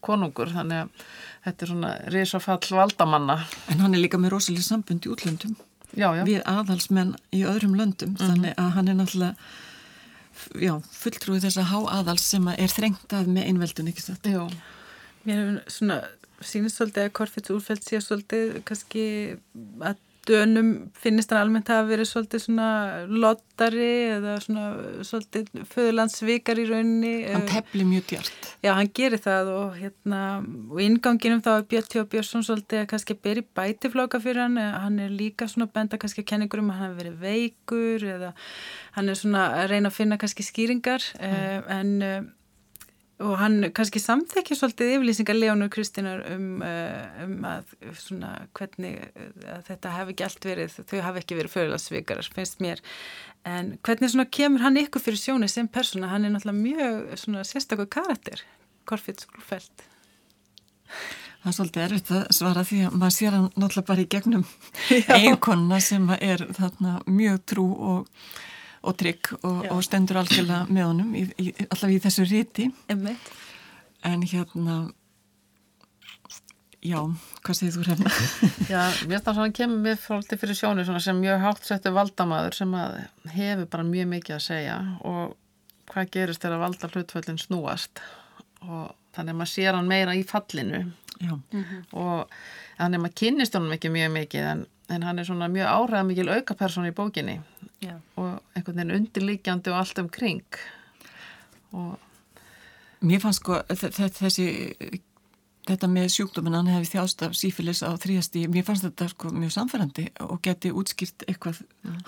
konungur. 0.00 0.52
Þannig 0.52 0.84
að 0.84 1.06
þetta 1.44 1.64
er 1.64 1.72
svona 1.72 1.94
risafall 2.14 2.76
valdamanna. 2.78 3.40
En 3.72 3.80
hann 3.82 3.94
er 3.94 4.04
líka 4.04 4.18
með 4.18 4.36
rosalega 4.36 4.62
sambund 4.62 5.06
í 5.06 5.10
útlöndum 5.10 5.56
já, 5.94 6.08
já. 6.16 6.24
við 6.24 6.42
aðhalsmenn 6.44 7.14
í 7.32 7.44
öðrum 7.44 7.76
löndum 7.78 8.16
Mhm. 8.16 8.26
þannig 8.26 8.54
að 8.56 8.70
hann 8.72 8.88
er 8.88 8.94
náttúrulega 8.94 9.36
já, 10.60 10.74
fulltrúið 10.92 11.44
þess 11.46 11.56
að 11.62 11.70
há 11.72 11.78
aðhals 12.00 12.26
sem 12.26 12.44
að 12.44 12.58
er 12.58 12.68
þrengt 12.68 13.08
að 13.16 13.26
með 13.32 13.46
einveldun 13.50 13.88
ekki 13.92 14.02
satt. 14.04 14.22
Mér 15.26 15.36
hefur 15.40 15.62
svona 15.72 16.00
sínist 16.42 16.76
svolítið 16.78 17.06
að 17.06 17.12
Korfits 17.12 17.50
úrfeld 17.50 17.82
sé 17.86 17.96
svolítið 18.04 18.62
kannski 18.68 19.38
að 19.80 19.96
dönum 20.28 20.70
finnist 20.98 21.32
hann 21.32 21.42
almennt 21.44 21.70
að 21.72 21.90
verið 21.92 22.08
svolítið 22.10 22.42
svona 22.44 22.68
lottari 23.08 23.90
eða 24.16 24.36
svona 24.44 24.66
svolítið 25.06 25.64
föðurlandsvikar 25.72 26.60
í 26.60 26.66
rauninni. 26.70 27.12
hann 27.30 27.44
Eh, 27.46 27.52
tefli 27.54 27.86
mjög 27.88 28.08
djart 28.12 28.50
Já, 28.64 28.72
hann 28.76 28.90
gerir 28.98 29.22
það 29.22 29.52
og 29.54 29.76
hérna 29.80 30.22
og 30.70 30.80
innganginum 30.82 31.42
þá 31.44 31.50
er 31.56 31.66
Björn 31.70 31.90
T. 31.92 32.06
Björnsson 32.14 32.46
svolítið 32.46 32.82
að 32.82 32.88
kannski 32.92 33.18
beri 33.26 33.44
bætiflóka 33.56 34.22
fyrir 34.22 34.44
hann 34.44 34.58
eða 34.60 34.82
hann 34.86 34.98
er 35.02 35.12
líka 35.14 35.48
svona 35.50 35.70
benda 35.72 36.00
kannski 36.00 36.24
að 36.24 36.30
kenningur 36.32 36.64
um 36.64 36.72
að 36.74 36.82
hann 36.82 36.96
verið 37.00 37.20
veikur 37.22 38.08
eða 38.16 38.32
hann 38.98 39.12
er 39.12 39.20
svona 39.20 39.46
að 39.62 39.70
reyna 39.74 39.92
að 39.92 39.98
finna 40.00 40.18
kannski 40.20 40.46
skýringar 40.46 41.04
mm. 41.20 41.70
en 41.78 41.94
uh, 42.02 42.18
og 43.24 43.34
hann 43.40 43.70
kannski 43.76 44.00
samþekja 44.02 44.58
svolítið 44.58 44.94
yfirlýsingar 44.96 45.38
Leónu 45.38 45.68
Kristínar 45.72 46.24
um, 46.34 46.62
uh, 46.64 47.22
um 47.24 47.46
að 47.48 47.74
svona 47.96 48.32
hvernig 48.56 48.98
uh, 49.08 49.28
að 49.56 49.68
þetta 49.70 49.94
hef 49.94 50.12
ekki 50.12 50.26
allt 50.28 50.48
verið, 50.50 50.78
þau 50.90 50.98
hafi 51.08 51.22
ekki 51.22 51.38
verið 51.40 51.54
fyrirlagsvikarar, 51.54 52.30
finnst 52.36 52.64
mér. 52.64 52.82
En 53.46 53.76
hvernig 53.86 54.12
svona 54.12 54.28
kemur 54.38 54.64
hann 54.66 54.80
ykkur 54.82 55.04
fyrir 55.04 55.22
sjóni 55.22 55.48
sem 55.48 55.68
persóna, 55.70 56.10
hann 56.12 56.28
er 56.28 56.34
náttúrulega 56.34 56.64
mjög 56.64 57.20
svona 57.22 57.46
sérstakur 57.46 57.88
karakter, 57.98 58.42
Korfits 58.86 59.28
Úlfeld 59.32 59.86
það 61.46 61.52
er 61.52 61.56
svolítið 61.56 61.84
erfitt 61.84 62.10
að 62.10 62.22
svara 62.34 62.62
því 62.66 62.78
að 62.86 62.94
maður 62.98 63.14
sér 63.14 63.34
hann 63.36 63.46
náttúrulega 63.54 63.88
bara 63.90 64.02
í 64.02 64.08
gegnum 64.10 64.44
eiginkonuna 65.16 65.78
sem 65.84 66.08
er 66.16 66.42
þarna 66.56 66.98
mjög 67.06 67.42
trú 67.52 67.66
og, 67.92 68.08
og 68.86 68.96
trygg 69.00 69.32
og, 69.40 69.64
og 69.72 69.82
stendur 69.84 70.20
algjörlega 70.22 70.66
með 70.70 70.86
honum 70.90 71.16
í, 71.18 71.24
í, 71.42 71.50
allavega 71.66 71.96
í 71.98 72.04
þessu 72.06 72.26
ríti 72.30 72.68
Einmitt. 72.92 73.32
en 74.06 74.22
hérna 74.26 74.76
já, 76.86 77.00
hvað 77.42 77.58
segir 77.58 77.74
þú 77.74 77.86
hrefna? 77.86 78.12
Já, 78.72 78.82
mér 79.06 79.16
finnst 79.16 79.26
það 79.28 79.38
svona 79.38 79.56
kemur 79.58 79.82
mér 79.86 79.98
fólkið 80.00 80.42
fyrir 80.42 80.58
sjónu 80.58 80.84
svona 80.86 81.02
sem 81.02 81.18
mjög 81.22 81.42
hátt 81.42 81.66
settu 81.66 81.92
valdamaður 81.96 82.58
sem 82.60 82.76
að 82.78 83.00
hefur 83.34 83.70
bara 83.72 83.88
mjög 83.88 84.12
mikið 84.12 84.36
að 84.36 84.44
segja 84.44 84.76
og 85.06 85.34
hvað 85.90 86.12
gerist 86.14 86.44
þegar 86.44 86.62
valda 86.62 86.90
hlutföllin 86.92 87.40
snúast. 87.40 88.02
Og 88.66 88.94
þannig 89.16 89.34
að 89.34 89.40
maður 89.40 89.52
sér 89.52 89.78
hann 89.78 89.90
meira 89.90 90.14
í 90.18 90.24
fallinu. 90.26 90.82
Já, 91.22 91.32
og 91.96 92.32
þannig 92.76 92.98
að 92.98 93.04
maður 93.04 93.18
kynnist 93.22 93.54
honum 93.56 93.76
ekki 93.76 93.92
mjög 93.94 94.10
mikið 94.18 94.48
en, 94.50 94.64
en 94.92 95.06
hann 95.06 95.22
er 95.22 95.28
svona 95.28 95.48
mjög 95.52 95.70
áræða 95.72 96.08
mikil 96.10 96.28
aukapersón 96.34 96.90
í 96.90 96.94
bókinni 96.96 97.38
Já. 97.86 97.96
og 98.18 98.40
einhvern 98.56 98.76
veginn 98.82 98.96
undirlíkjandi 99.00 99.70
og 99.72 99.80
allt 99.82 99.98
um 100.02 100.08
kring 100.12 100.42
og 101.72 101.96
Mér 103.06 103.20
fannst 103.20 103.42
sko 103.42 103.58
þe- 103.68 103.92
þe- 103.92 104.14
þessi 104.16 104.44
þetta 105.66 105.88
með 105.90 106.06
sjúkdóminn 106.14 106.54
hann 106.56 106.68
hefði 106.70 106.88
þjást 106.94 107.22
af 107.26 107.32
sífilis 107.36 107.82
á 107.84 107.90
þrjasti, 107.98 108.44
mér 108.48 108.64
fannst 108.64 108.86
þetta 108.86 109.08
sko 109.10 109.32
mjög 109.34 109.52
samfærandi 109.52 110.04
og 110.24 110.38
geti 110.46 110.70
útskýrt 110.72 111.24
eitthvað 111.26 111.58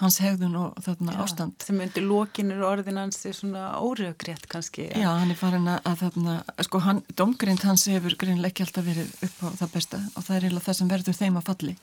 hans 0.01 0.17
hegðun 0.23 0.55
og 0.57 0.79
þarna 0.87 1.17
ástand. 1.25 1.57
Sem 1.67 1.81
undir 1.85 2.07
lokinur 2.07 2.62
orðin 2.71 3.01
hans 3.03 3.19
er 3.27 3.35
svona 3.37 3.67
óröggrétt 3.83 4.47
kannski 4.49 4.87
Já, 4.95 5.11
hann 5.11 5.31
er 5.35 5.41
farin 5.41 5.67
að, 5.69 5.81
að 5.91 5.99
þarna, 6.07 6.37
sko 6.69 6.81
hann, 6.87 7.03
domgrind 7.19 7.67
hans 7.69 7.85
hefur 7.91 8.17
greinlega 8.17 8.55
ekki 8.55 8.64
alltaf 8.69 8.87
verið 8.88 9.12
upp 9.29 9.43
á 9.45 9.49
það 9.61 9.75
besta 9.75 10.01
og 10.14 10.23
það 10.25 10.37
er 10.38 10.47
eiginlega 10.49 10.67
það 10.71 10.79
sem 10.81 10.93
verður 10.95 11.19
þeim 11.21 11.37
að 11.43 11.49
falli. 11.53 11.77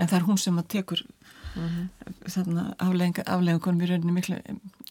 En 0.00 0.08
það 0.08 0.18
er 0.22 0.26
hún 0.30 0.38
sem 0.40 0.58
að 0.58 0.68
tekur 0.72 1.04
þarna 1.54 2.68
aflegginga, 2.78 3.24
afleggingunum 3.26 3.82
í 3.84 3.90
rauninni 3.90 4.14
miklu, 4.16 4.38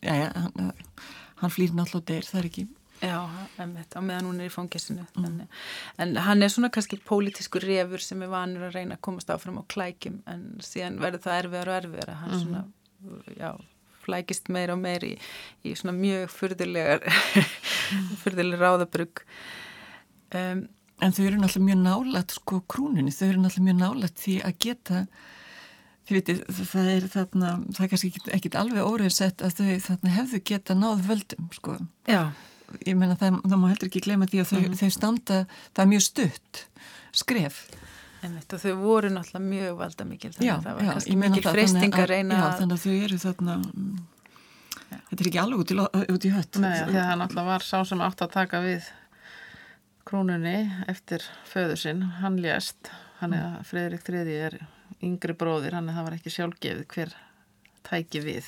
já, 0.02 0.14
já, 0.14 0.28
hann, 0.36 0.74
hann 1.42 1.56
flýr 1.56 1.74
náttúrulega 1.76 2.02
og 2.02 2.12
deyr, 2.12 2.30
það 2.30 2.42
er 2.42 2.52
ekki 2.52 2.68
Já, 3.00 3.16
einmitt, 3.56 3.94
á 3.96 4.04
meðan 4.04 4.26
hún 4.28 4.42
er 4.44 4.50
í 4.50 4.52
fangessinu 4.52 5.06
mm. 5.16 5.36
en 6.04 6.18
hann 6.20 6.44
er 6.44 6.52
svona 6.52 6.68
kannski 6.74 6.98
pólitískur 7.08 7.64
refur 7.64 8.04
sem 8.04 8.26
er 8.26 8.32
vanur 8.32 8.66
að 8.68 8.76
reyna 8.76 8.98
að 8.98 9.06
komast 9.08 9.32
áfram 9.32 9.62
á 9.62 9.64
klækjum 9.72 10.18
en 10.28 10.42
síðan 10.64 10.98
verður 11.00 11.24
það 11.24 11.38
erfiðar 11.44 11.72
og 11.72 11.78
erfiðar 11.78 12.12
hann 12.20 12.34
svona, 12.42 12.64
já, 13.40 13.54
flækist 14.04 14.52
meir 14.52 14.74
og 14.76 14.82
meir 14.84 15.06
í, 15.08 15.14
í 15.64 15.78
svona 15.80 15.96
mjög 15.96 16.28
furðulegar 16.34 17.08
furðulegar 18.26 18.66
ráðabrugg. 18.66 19.24
Um, 20.36 20.68
En 21.00 21.14
þau 21.16 21.22
eru 21.30 21.38
náttúrulega 21.40 21.70
mjög 21.70 21.78
nálægt 21.86 22.34
sko 22.36 22.58
krúnunni, 22.68 23.14
þau 23.16 23.28
eru 23.30 23.44
náttúrulega 23.46 23.68
mjög 23.70 23.78
nálægt 23.80 24.18
því 24.20 24.34
að 24.44 24.58
geta 24.66 24.98
þið 26.10 26.18
veitir, 26.18 26.40
það 26.58 26.92
er 26.94 27.08
þarna 27.14 27.50
það 27.70 27.84
er 27.86 27.92
kannski 27.92 28.12
ekkit, 28.12 28.30
ekkit 28.38 28.58
alveg 28.60 28.88
óriðsett 28.88 29.44
að 29.46 29.60
þau 29.60 29.74
þarna 29.86 30.14
hefðu 30.16 30.42
geta 30.50 30.78
náð 30.78 31.04
völdum 31.10 31.50
sko, 31.56 31.76
Já, 32.10 32.22
ég 32.86 32.98
meina 32.98 33.18
það, 33.20 33.42
það 33.46 33.62
má 33.62 33.68
heldur 33.70 33.92
ekki 33.92 34.04
gleyma 34.06 34.30
því 34.30 34.42
að 34.44 34.54
þau, 34.54 34.80
þau 34.82 34.90
standa 34.96 35.40
það 35.70 35.84
er 35.84 35.92
mjög 35.94 36.06
stutt 36.08 36.64
skref. 37.20 37.64
Einmitt, 38.20 38.52
og 38.52 38.60
þau 38.60 38.72
voru 38.82 39.10
náttúrulega 39.14 39.46
mjög 39.48 39.76
valda 39.80 40.06
mikil 40.06 40.32
þannig 40.36 40.50
já, 40.50 40.54
að 40.58 40.66
það 40.66 40.78
var 40.78 40.84
já, 40.84 40.92
kannski 40.94 41.20
mikil 41.22 41.44
það, 41.46 41.54
freysting 41.56 41.94
að 41.96 42.10
reyna 42.12 42.40
já, 42.40 42.48
þannig 42.60 42.76
að 42.76 42.82
þau 42.84 42.96
eru 43.08 43.20
þarna 43.24 43.54
mm, 43.60 44.00
þetta 44.90 45.20
er 45.20 45.30
ekki 45.30 45.42
alveg 45.44 45.62
út 45.64 45.72
í, 45.72 45.78
út 46.16 46.26
í 46.28 46.34
hött. 46.34 46.60
Nei, 46.60 46.74
því 46.90 47.00
að 47.00 47.08
hann 47.14 47.24
alltaf 47.26 47.48
var 47.48 47.68
sá 47.70 47.78
sem 47.88 48.04
átt 48.04 48.26
að 48.26 48.34
taka 48.34 48.60
við 48.66 48.90
krúnunni 50.10 50.58
eftir 50.92 51.24
föður 51.48 51.80
sinn, 51.80 52.04
hann 52.20 52.42
lést 52.44 52.92
hann 53.20 53.36
er 53.36 53.48
að 53.60 53.72
Fredrik 53.72 54.06
III 54.08 54.38
er 54.50 54.60
yngri 55.06 55.36
bróðir, 55.38 55.76
hann 55.78 55.90
er 55.90 55.98
það 55.98 56.08
var 56.08 56.16
ekki 56.18 56.34
sjálfgefið 56.36 56.88
hver 56.94 57.14
tæki 57.88 58.24
við. 58.24 58.48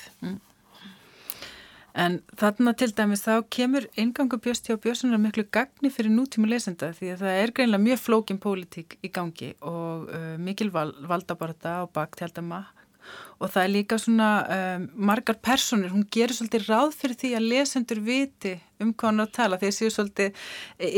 En 1.92 2.20
þarna 2.40 2.72
til 2.78 2.88
dæmis 2.96 3.24
þá 3.26 3.42
kemur 3.52 3.86
ingangu 4.00 4.38
Björsti 4.40 4.72
og 4.72 4.80
Björnssonar 4.84 5.20
miklu 5.20 5.44
gagni 5.52 5.90
fyrir 5.92 6.14
nútíma 6.14 6.48
lesenda 6.48 6.88
því 6.96 7.10
að 7.12 7.24
það 7.24 7.40
er 7.40 7.52
greinlega 7.58 7.84
mjög 7.84 8.00
flókin 8.00 8.40
pólitík 8.40 8.96
í 9.04 9.10
gangi 9.12 9.50
og 9.60 10.08
uh, 10.08 10.30
mikil 10.40 10.70
val, 10.72 10.94
valdabarta 11.08 11.82
og 11.84 11.92
baktjaldama 11.92 12.62
og 13.42 13.50
það 13.50 13.64
er 13.64 13.72
líka 13.72 13.98
svona 13.98 14.28
um, 14.56 14.86
margar 15.10 15.38
personur, 15.42 15.90
hún 15.92 16.06
gerir 16.14 16.36
svolítið 16.36 16.68
ráð 16.70 16.94
fyrir 17.00 17.18
því 17.22 17.32
að 17.38 17.48
lesendur 17.52 18.02
viti 18.06 18.54
um 18.82 18.94
hvað 18.94 19.10
hann 19.10 19.22
er 19.22 19.28
að 19.28 19.36
tala, 19.38 19.60
þeir 19.62 19.76
séu 19.76 19.92
svolítið 19.94 20.42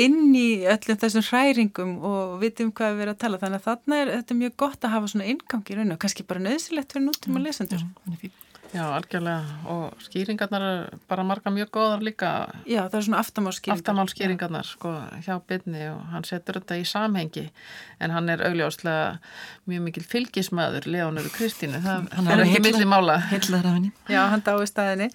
inn 0.05 0.37
í 0.37 0.49
öllum 0.75 1.03
þessum 1.03 1.27
hræringum 1.31 1.99
og 2.05 2.38
viti 2.45 2.67
um 2.67 2.73
hvað 2.73 2.97
við 2.99 3.07
erum 3.07 3.17
að 3.17 3.23
tala 3.25 3.43
þannig 3.43 3.61
að 3.61 3.69
þarna 3.71 4.01
er 4.01 4.14
þetta 4.19 4.40
mjög 4.40 4.57
gott 4.64 4.87
að 4.88 4.97
hafa 4.99 5.12
svona 5.14 5.29
ingang 5.35 5.69
í 5.69 5.79
rauninu 5.79 5.99
og 5.99 6.03
kannski 6.05 6.29
bara 6.29 6.47
nöðsilegt 6.49 6.97
fyrir 6.97 7.09
nútíma 7.09 7.45
lesendur. 7.45 7.85
hann 7.85 8.17
er 8.17 8.25
fín 8.25 8.43
Já, 8.75 8.85
algjörlega 8.91 9.71
og 9.71 10.01
skýringarnar 10.03 10.65
er 10.67 10.99
bara 11.09 11.23
marga 11.27 11.53
mjög 11.55 11.71
góðar 11.77 12.03
líka 12.03 12.31
Já, 12.67 12.81
það 12.91 12.99
er 12.99 13.05
svona 13.07 13.21
aftamálskýringar. 13.23 13.79
aftamálskýringarnar 13.79 14.67
sko 14.67 14.95
hjá 15.23 15.37
byrni 15.47 15.85
og 15.93 16.01
hann 16.11 16.27
setur 16.27 16.59
þetta 16.59 16.81
í 16.81 16.87
samhengi 16.89 17.47
en 18.03 18.11
hann 18.11 18.29
er 18.35 18.43
augljóslega 18.49 19.21
mjög 19.71 19.87
mikil 19.87 20.05
fylgismæður 20.11 20.89
Leonur 20.91 21.31
Kristínu, 21.37 21.79
það 21.85 22.11
Hann 22.19 22.33
er 22.35 22.45
ekki 22.49 22.65
milli 22.67 22.89
mála 22.91 23.21
heillar 23.31 23.63
af 23.65 23.79
henni 23.79 23.93
Já, 24.11 24.25
hann 24.29 24.43
dái 24.45 24.67
staðinni. 24.69 25.09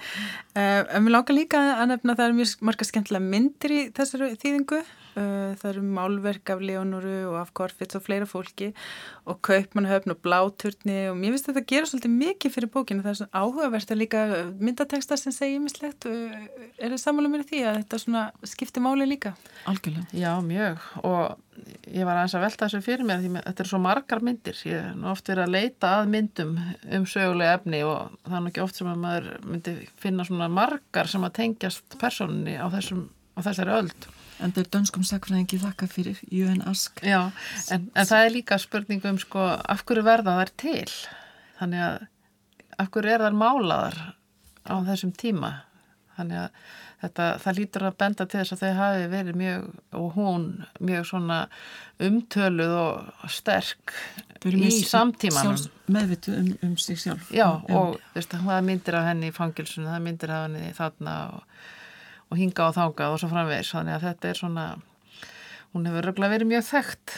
Uh, 0.56 0.82
en 0.96 1.04
mér 1.06 1.14
langar 1.14 1.36
líka 1.38 1.60
að 1.78 1.92
nefna 1.92 2.16
að 2.16 2.22
það 2.22 2.30
eru 2.30 2.38
mjög 2.40 2.64
marga 2.70 2.88
skemmtilega 2.88 3.26
myndir 3.26 3.74
í 3.76 3.82
þessari 3.96 4.32
þýðingu. 4.42 4.80
Uh, 5.20 5.52
það 5.60 5.70
eru 5.72 5.84
málverk 5.98 6.52
af 6.54 6.62
Leonoru 6.64 7.16
og 7.30 7.38
af 7.42 7.52
Korfits 7.58 7.98
og 7.98 8.04
fleira 8.06 8.28
fólki 8.30 8.72
og 9.30 9.40
Kaupmannhöfn 9.46 10.14
og 10.14 10.22
Bláturni 10.26 11.00
og 11.12 11.18
mér 11.20 11.36
finnst 11.36 11.50
þetta 11.50 11.64
að 11.64 11.70
gera 11.74 11.90
svolítið 11.90 12.16
mikið 12.18 12.56
fyrir 12.56 12.72
bókinu. 12.74 13.04
Það 13.06 13.14
er 13.14 13.20
svona 13.22 13.42
áhugavert 13.50 13.92
að 13.92 14.02
líka 14.04 14.24
myndateksta 14.62 15.18
sem 15.20 15.34
segja 15.36 15.60
mislegt. 15.64 16.06
Er 16.06 16.94
það 16.94 17.02
samanlega 17.02 17.34
mér 17.34 17.44
í 17.44 17.50
því 17.50 17.62
að 17.66 17.80
þetta 17.82 18.02
svona 18.06 18.24
skiptir 18.48 18.86
máli 18.86 19.10
líka? 19.10 19.34
algjörlega. 19.70 20.06
Já, 20.14 20.42
mjög. 20.42 20.80
Og 21.04 21.38
ég 21.90 22.06
var 22.08 22.20
aðeins 22.20 22.36
að 22.38 22.46
velta 22.46 22.68
þessu 22.68 22.82
fyrir 22.86 23.08
mér 23.08 23.22
því 23.24 23.32
að 23.34 23.48
þetta 23.48 23.64
er 23.64 23.70
svo 23.72 23.80
margar 23.84 24.24
myndir. 24.26 24.62
Ég 24.70 24.84
er 24.90 24.96
nú 24.98 25.10
oft 25.12 25.30
verið 25.30 25.46
að 25.46 25.56
leita 25.56 25.94
að 26.00 26.12
myndum 26.14 26.54
um 26.98 27.08
sögulega 27.10 27.58
efni 27.60 27.82
og 27.88 28.16
það 28.26 28.38
er 28.38 28.46
nú 28.46 28.52
ekki 28.52 28.64
oft 28.66 28.80
sem 28.80 28.92
að 28.92 29.02
maður 29.04 29.30
myndi 29.48 29.76
finna 30.00 30.28
svona 30.28 30.50
margar 30.54 31.12
sem 31.12 31.26
að 31.28 31.36
tengjast 31.40 32.00
personinni 32.02 32.56
á, 32.60 32.66
þessum, 32.74 33.08
á 33.36 33.40
þessari 33.48 33.76
öld. 33.80 34.10
En 34.40 34.54
það 34.56 34.62
er 34.64 34.70
dönskum 34.78 35.04
sakfræðingi 35.04 35.60
þakka 35.60 35.90
fyrir. 35.92 36.22
Jön 36.32 36.62
Ask. 36.70 37.02
Já, 37.04 37.32
en, 37.74 37.90
en 37.92 38.08
það 38.08 38.26
er 38.26 38.36
líka 38.38 38.60
spurning 38.62 39.04
um 39.10 39.20
sko, 39.20 39.50
af 39.60 39.84
hverju 39.84 40.06
verða 40.08 40.38
þær 40.40 40.54
til? 40.64 40.88
Þannig 41.60 41.84
að 41.90 42.08
hverju 42.88 43.14
er 43.14 43.26
þær 43.26 43.36
málaðar 43.36 43.98
á 44.70 44.76
þessum 44.88 45.12
tíma? 45.18 45.52
Þannig 46.20 46.40
að 46.42 46.62
þetta, 47.00 47.28
það 47.44 47.60
lítur 47.60 47.86
að 47.88 47.98
benda 48.02 48.26
til 48.28 48.40
þess 48.42 48.56
að 48.56 48.64
þau 48.64 48.80
hafi 48.80 49.06
verið 49.14 49.38
mjög 49.40 49.68
og 50.00 50.18
hún 50.18 50.48
mjög 50.90 51.06
svona 51.08 51.38
umtöluð 52.10 52.76
og 52.80 53.32
sterk 53.32 53.96
í 54.46 54.72
samtímanum. 54.88 55.64
meðvitu 55.88 56.36
um, 56.36 56.52
um 56.68 56.78
sig 56.78 57.00
sjálf. 57.00 57.32
Já, 57.32 57.48
Um- 57.48 57.76
og 57.76 57.96
þú 57.96 58.20
veist, 58.20 58.36
það 58.36 58.66
myndir 58.68 59.00
af 59.00 59.08
henni 59.08 59.32
í 59.32 59.36
fangilsunu, 59.36 59.88
það 59.88 60.06
myndir 60.08 60.36
af 60.36 60.46
henni 60.48 60.74
þarna 60.76 61.16
og, 61.34 61.44
og 62.30 62.38
hinga 62.38 62.68
og 62.68 62.76
þángað 62.76 63.16
og 63.16 63.20
svo 63.20 63.32
framvegs 63.32 63.74
þannig 63.76 63.96
að 63.96 64.08
þetta 64.10 64.30
er 64.30 64.40
svona 64.44 64.68
hún 65.74 65.90
hefur 65.90 66.10
röglega 66.10 66.36
verið 66.36 66.52
mjög 66.54 66.68
þekkt 66.70 67.16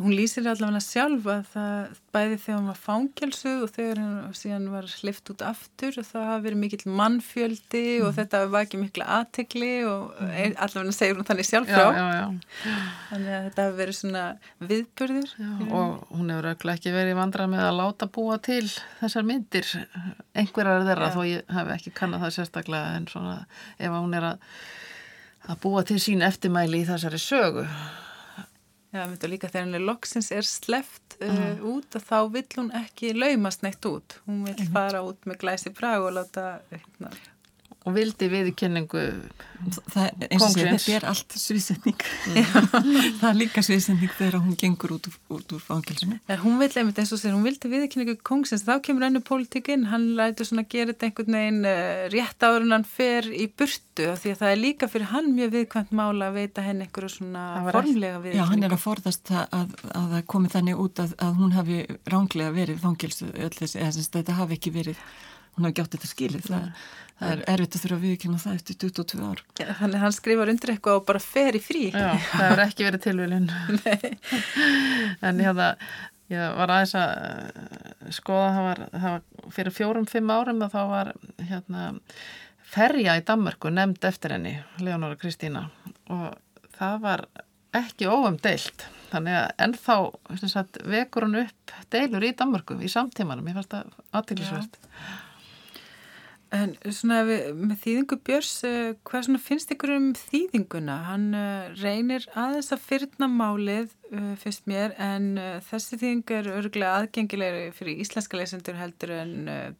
Hún 0.00 0.14
lýsir 0.16 0.46
allavega 0.48 0.80
sjálf 0.80 1.26
að 1.28 1.42
það 1.52 1.98
bæði 2.16 2.36
þegar 2.40 2.56
hún 2.56 2.68
var 2.70 2.78
fangelsuð 2.80 3.60
og 3.66 3.72
þegar 3.74 3.98
hún 4.00 4.36
síðan 4.38 4.64
var 4.72 4.88
slift 4.88 5.30
út 5.34 5.44
aftur 5.44 5.98
og 6.00 6.06
það 6.08 6.24
hafi 6.30 6.44
verið 6.46 6.60
mikill 6.62 6.94
mannfjöldi 6.98 7.82
mm. 7.98 8.06
og 8.06 8.14
þetta 8.16 8.40
var 8.54 8.64
ekki 8.66 8.80
mikla 8.80 9.08
aðtegli 9.18 9.70
og 9.86 10.16
mm. 10.16 10.56
allavega 10.64 10.96
segir 10.96 11.20
hún 11.20 11.28
þannig 11.28 11.48
sjálf 11.50 11.68
frá. 11.68 11.84
Já, 11.84 12.00
já, 12.00 12.06
já. 12.16 12.76
Þannig 13.10 13.36
að 13.36 13.46
þetta 13.46 13.66
hafi 13.66 13.80
verið 13.82 13.98
svona 14.00 14.24
viðburður. 14.72 15.34
Já, 15.36 15.50
og 15.68 16.06
hún 16.16 16.32
hefur 16.32 16.48
röglega 16.48 16.80
ekki 16.80 16.94
verið 16.96 17.18
vandrað 17.20 17.52
með 17.52 17.66
að 17.68 17.80
láta 17.82 18.12
búa 18.16 18.38
til 18.48 18.64
þessar 19.02 19.28
myndir 19.28 19.74
einhverjar 20.32 20.88
þeirra 20.88 21.12
þó 21.12 21.20
ég 21.28 21.58
hef 21.58 21.74
ekki 21.76 21.92
kannad 22.00 22.24
það 22.24 22.38
sérstaklega 22.40 22.96
en 22.96 23.12
svona 23.12 23.42
ef 23.76 23.92
hún 23.92 24.16
er 24.16 24.32
að 24.32 24.48
að 25.48 25.60
búa 25.64 25.82
til 25.86 25.98
sín 26.02 26.24
eftirmæli 26.26 26.82
í 26.82 26.88
þessari 26.88 27.20
sögu. 27.22 27.66
Já, 28.92 29.06
myndu 29.08 29.28
líka 29.32 29.48
þegar 29.48 29.64
henni 29.64 29.80
loksins 29.80 30.28
er 30.36 30.44
sleft 30.44 31.16
uh, 31.16 31.30
uh, 31.32 31.62
út 31.78 31.96
og 31.96 32.02
þá 32.04 32.16
vill 32.34 32.48
hún 32.58 32.72
ekki 32.76 33.14
laumast 33.16 33.64
neitt 33.64 33.86
út. 33.88 34.18
Hún 34.26 34.42
vill 34.44 34.66
fara 34.74 35.00
út 35.06 35.24
með 35.28 35.40
glæsi 35.46 35.72
brag 35.72 36.04
og 36.04 36.12
láta... 36.18 36.58
Hérna, 36.72 37.12
og 37.82 37.96
vildi 37.96 38.28
viðkynningu 38.30 39.02
kongins. 39.62 40.84
Þetta 40.86 40.92
er 40.96 41.06
allt 41.10 41.34
sviðsending. 41.38 42.04
Mm. 42.30 42.50
það 43.20 43.26
er 43.28 43.38
líka 43.38 43.64
sviðsending 43.64 44.12
þegar 44.18 44.38
hún 44.42 44.56
gengur 44.58 44.94
út, 44.96 45.08
út 45.32 45.54
úr 45.56 45.62
fangilsinu. 45.62 46.18
Hún 46.42 46.60
vil 46.60 46.70
einmitt 46.78 47.00
eins 47.02 47.12
og 47.14 47.20
sér, 47.20 47.34
hún 47.34 47.46
vildi 47.46 47.70
viðkynningu 47.72 48.16
kongins. 48.26 48.64
Þá 48.66 48.76
kemur 48.86 49.06
ennu 49.08 49.22
pólitíkinn, 49.26 49.88
hann 49.90 50.12
lætur 50.18 50.48
svona 50.48 50.66
gera 50.68 50.92
þetta 50.92 51.08
einhvern 51.08 51.38
veginn 51.38 51.66
uh, 51.66 52.04
rétt 52.14 52.46
áður 52.46 52.68
en 52.68 52.76
hann 52.78 52.86
fer 52.86 53.28
í 53.30 53.48
burtu 53.50 54.08
því 54.22 54.34
að 54.34 54.38
það 54.44 54.54
er 54.54 54.62
líka 54.62 54.90
fyrir 54.92 55.10
hann 55.10 55.32
mjög 55.36 55.52
viðkvæmt 55.56 55.92
mála 55.98 56.30
að 56.30 56.38
veita 56.38 56.64
henni 56.64 56.86
einhverju 56.86 57.16
svona 57.16 57.44
formlega 57.68 58.22
viðkynningu. 58.22 58.38
Já, 58.38 58.46
hann 58.52 58.66
er 58.68 58.76
að 58.78 58.84
forðast 58.86 59.34
að, 59.34 59.44
að, 59.58 59.76
að 59.90 60.08
það 60.16 60.24
komi 60.32 60.54
þannig 60.54 60.86
út 60.86 61.02
að, 61.02 61.18
að 61.26 61.36
hún 61.42 61.52
hafi 61.58 61.82
ránglega 62.14 62.56
verið 62.56 62.80
fangilsu, 62.86 63.28
þetta 63.32 64.38
hafi 64.38 64.58
ekki 64.58 64.74
verið 64.74 65.04
hún 65.56 65.68
hafi 65.68 65.78
gjátt 65.78 65.96
þetta 65.96 66.10
skilið 66.10 66.46
það, 66.48 66.68
það 67.22 67.32
er 67.32 67.42
erfitt 67.54 67.76
að 67.76 67.84
þurfa 67.84 67.96
að 67.98 68.06
viðkynna 68.06 68.40
það 68.42 68.56
eftir 68.58 68.78
22 68.82 69.26
ár. 69.26 69.42
Þannig 69.58 69.98
að 69.98 70.02
hann 70.02 70.14
skrifar 70.16 70.52
undir 70.52 70.72
eitthvað 70.74 71.00
og 71.00 71.04
bara 71.08 71.22
fer 71.22 71.58
í 71.58 71.62
frí. 71.62 71.82
Já, 71.90 72.08
það 72.32 72.46
hefur 72.46 72.64
ekki 72.66 72.88
verið 72.88 73.04
tilvílin 73.06 73.50
en 75.28 75.42
hérna 75.46 75.68
ég 76.32 76.56
var 76.56 76.72
aðeins 76.72 76.94
að 76.98 77.12
eh, 77.26 78.14
skoða 78.16 78.48
það 78.56 78.66
var, 78.68 78.82
það 78.94 79.08
var 79.10 79.52
fyrir 79.56 79.76
fjórum-fimm 79.76 80.32
árum 80.32 80.64
og 80.64 80.72
þá 80.72 80.80
var 80.90 81.12
hérna 81.50 81.84
ferja 82.72 83.18
í 83.18 83.24
Danmarku 83.28 83.72
nefnd 83.72 84.08
eftir 84.08 84.36
henni 84.36 84.56
Leonora 84.80 85.18
Kristína. 85.20 85.66
Og 86.12 86.32
það 86.78 87.02
var 87.04 87.26
ekki 87.76 88.08
óumdeilt. 88.08 88.86
Þannig 89.12 89.36
að 89.36 89.50
ennþá 89.66 89.96
sagt, 90.48 90.78
vekur 90.88 91.26
hann 91.26 91.42
upp 91.42 91.74
deilur 91.92 92.24
í 92.24 92.32
Danmarku 92.36 92.78
í 92.80 92.88
samtímanum, 92.88 93.50
ég 93.50 93.58
fannst 93.58 93.74
það 93.74 93.92
aðtýrlisvert 94.16 94.80
En 96.52 96.74
svona 96.92 97.22
við, 97.24 97.46
með 97.56 97.78
þýðingu 97.80 98.16
Björns, 98.26 98.50
uh, 98.68 98.90
hvað 99.08 99.22
svona 99.24 99.40
finnst 99.40 99.70
ykkur 99.72 99.94
um 99.94 100.08
þýðinguna? 100.18 100.96
Hann 101.06 101.26
uh, 101.32 101.70
reynir 101.80 102.26
aðeins 102.36 102.68
að 102.74 102.82
fyrna 102.84 103.28
málið, 103.32 103.94
uh, 104.10 104.34
finnst 104.40 104.66
mér, 104.68 104.92
en 105.00 105.30
þessi 105.70 105.96
þýðing 106.02 106.34
er 106.36 106.50
örgulega 106.52 106.98
aðgengilegri 106.98 107.70
fyrir 107.76 108.02
íslenska 108.04 108.36
leysendur 108.36 108.76
heldur 108.76 109.14
en 109.16 109.32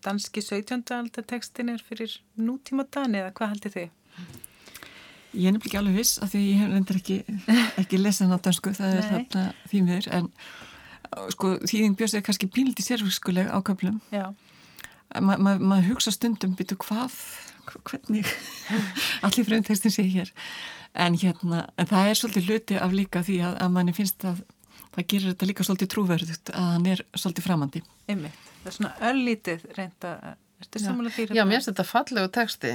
danski 0.04 0.40
17. 0.40 0.86
aldar 0.96 1.26
tekstin 1.28 1.74
er 1.74 1.84
fyrir 1.84 2.14
nútíma 2.40 2.86
dani 2.88 3.20
eða 3.20 3.34
hvað 3.36 3.52
heldur 3.52 3.74
þið? 3.74 3.90
Ég 5.32 5.48
er 5.48 5.52
nefnilega 5.52 5.68
ekki 5.68 5.80
alveg 5.82 5.98
viss 6.00 6.22
af 6.24 6.32
því 6.32 6.40
ég 6.46 6.62
hef 6.62 6.72
reyndir 6.72 7.00
ekki, 7.02 7.18
ekki 7.82 8.00
lesan 8.00 8.32
á 8.32 8.40
dansku, 8.40 8.72
það 8.78 8.96
er 8.96 9.10
þarna 9.10 9.44
þýmiður, 9.68 10.08
en 10.16 10.32
sko 11.36 11.52
þýðing 11.66 12.00
Björns 12.00 12.16
er 12.16 12.24
kannski 12.24 12.48
píliti 12.48 12.84
sérfiskuleg 12.86 13.52
ákaflum. 13.52 14.00
Já 14.08 14.30
maður 15.20 15.44
ma 15.44 15.56
ma 15.72 15.80
hugsa 15.84 16.12
stundum 16.14 16.54
býtu 16.58 16.78
hvað, 16.80 17.14
hvernig 17.88 18.28
allir 19.26 19.48
frumtekstin 19.48 19.94
sé 19.94 20.06
hér? 20.08 20.32
En 20.92 21.16
hérna, 21.16 21.66
en 21.80 21.88
það 21.88 22.10
er 22.10 22.18
svolítið 22.20 22.48
hluti 22.50 22.80
af 22.80 22.92
líka 22.96 23.22
því 23.24 23.38
að, 23.48 23.58
að 23.64 23.74
manni 23.76 23.96
finnst 23.96 24.26
að 24.28 24.42
það 24.92 25.08
gerir 25.08 25.32
þetta 25.32 25.48
líka 25.48 25.66
svolítið 25.66 25.92
trúverðut 25.94 26.52
að 26.52 26.70
hann 26.74 26.88
er 26.92 27.04
svolítið 27.16 27.46
framandi. 27.46 27.84
Einmitt, 28.12 28.48
það 28.60 28.70
er 28.70 28.76
svona 28.78 28.94
öllítið 29.10 29.68
reynda 29.78 30.16
Já, 30.62 30.94
já 31.34 31.44
mér 31.44 31.58
finnst 31.58 31.70
þetta 31.72 31.84
fallegu 31.84 32.28
texti. 32.30 32.70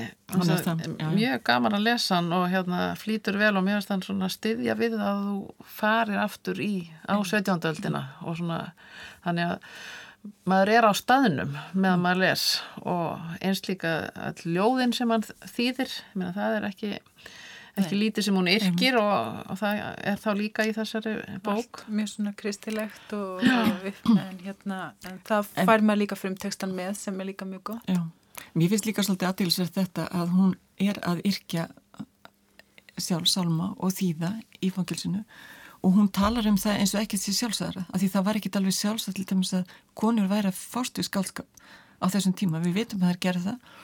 Mjög 1.15 1.43
gaman 1.47 1.77
að 1.77 1.85
lesa 1.85 2.17
hann 2.17 2.33
og 2.35 2.47
hérna 2.51 2.89
flýtur 2.99 3.37
vel 3.39 3.53
og 3.55 3.63
mér 3.63 3.77
finnst 3.77 3.93
hann 3.93 4.03
svona 4.03 4.29
styðja 4.31 4.75
við 4.75 4.97
að 4.99 5.21
þú 5.23 5.67
farir 5.77 6.19
aftur 6.19 6.59
í 6.59 6.89
á 7.07 7.15
17. 7.15 7.63
öldina 7.71 8.03
og 8.27 8.37
svona 8.41 8.59
þannig 9.23 9.53
að 9.53 9.71
maður 10.49 10.71
er 10.75 10.87
á 10.87 10.93
staðnum 10.97 11.57
meðan 11.73 12.03
maður 12.03 12.23
les 12.23 12.45
og 12.83 13.35
eins 13.43 13.63
líka 13.67 13.97
all 14.15 14.39
ljóðin 14.45 14.95
sem 14.95 15.11
hann 15.13 15.25
þýðir 15.53 15.93
Meina, 16.13 16.31
það 16.35 16.57
er 16.57 16.67
ekki, 16.69 16.91
ekki 17.77 17.99
lítið 18.01 18.27
sem 18.27 18.39
hún 18.39 18.51
yrkir 18.51 18.99
og, 19.01 19.41
og 19.47 19.59
það 19.61 19.81
er 20.11 20.21
þá 20.23 20.29
líka 20.39 20.67
í 20.67 20.75
þessari 20.75 21.15
bók. 21.45 21.81
Allt 21.83 21.97
mjög 21.99 22.13
svona 22.13 22.35
kristilegt 22.37 23.17
og, 23.17 23.43
og 23.43 24.13
en, 24.13 24.39
hérna, 24.45 24.79
en 25.07 25.19
það 25.27 25.51
fær 25.57 25.83
maður 25.83 26.03
líka 26.03 26.19
frum 26.19 26.37
textan 26.39 26.75
með 26.77 26.95
sem 27.01 27.19
er 27.21 27.31
líka 27.31 27.49
mjög 27.49 27.65
gott. 27.73 27.91
Já. 27.91 28.01
Mér 28.57 28.71
finnst 28.71 28.85
líka 28.85 29.05
svolítið 29.05 29.31
aðtilsverð 29.31 29.77
þetta 29.79 30.07
að 30.13 30.33
hún 30.37 30.55
er 30.81 30.99
að 31.05 31.23
yrkja 31.25 31.67
sjálf 32.97 33.29
salma 33.29 33.71
og 33.77 33.93
þýða 33.93 34.33
í 34.61 34.71
fangilsinu 34.73 35.23
og 35.85 35.93
hún 35.95 36.09
talar 36.13 36.47
um 36.49 36.57
það 36.57 36.81
eins 36.81 36.93
og 36.95 37.03
ekkert 37.03 37.23
sér 37.23 37.37
sjálfsæðara 37.37 37.83
af 37.87 38.01
því 38.01 38.09
það 38.13 38.25
var 38.27 38.39
ekkert 38.39 38.59
alveg 38.59 38.77
sjálfsæð 38.77 39.17
til 39.17 39.25
dæmis 39.31 39.53
að 39.57 39.75
konur 39.97 40.29
væri 40.31 40.51
að 40.51 40.61
fástu 40.61 41.03
í 41.03 41.07
skaldskap 41.07 41.47
á 42.01 42.05
þessum 42.13 42.33
tíma, 42.37 42.61
við 42.61 42.81
veitum 42.81 43.01
að 43.01 43.07
það 43.07 43.13
er 43.13 43.21
gerð 43.25 43.45
það. 43.47 43.75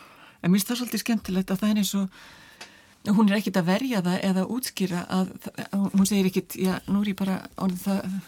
En 0.43 0.51
mér 0.51 0.59
finnst 0.59 0.69
það 0.69 0.79
svolítið 0.81 1.03
skemmtilegt 1.03 1.53
að 1.53 1.61
það 1.61 1.71
er 1.71 1.81
eins 1.81 1.93
og 1.97 3.13
hún 3.17 3.29
er 3.29 3.37
ekkert 3.39 3.59
að 3.59 3.69
verja 3.69 4.01
það 4.03 4.25
eða 4.29 4.43
útskýra 4.55 5.05
að, 5.11 5.31
að 5.65 5.87
hún 5.95 6.07
segir 6.07 6.29
ekkert, 6.29 6.55
já, 6.55 6.73
nú 6.87 7.01
er 7.01 7.09
ég 7.11 7.17
bara 7.19 7.39
ánum 7.57 7.79
það, 7.81 8.19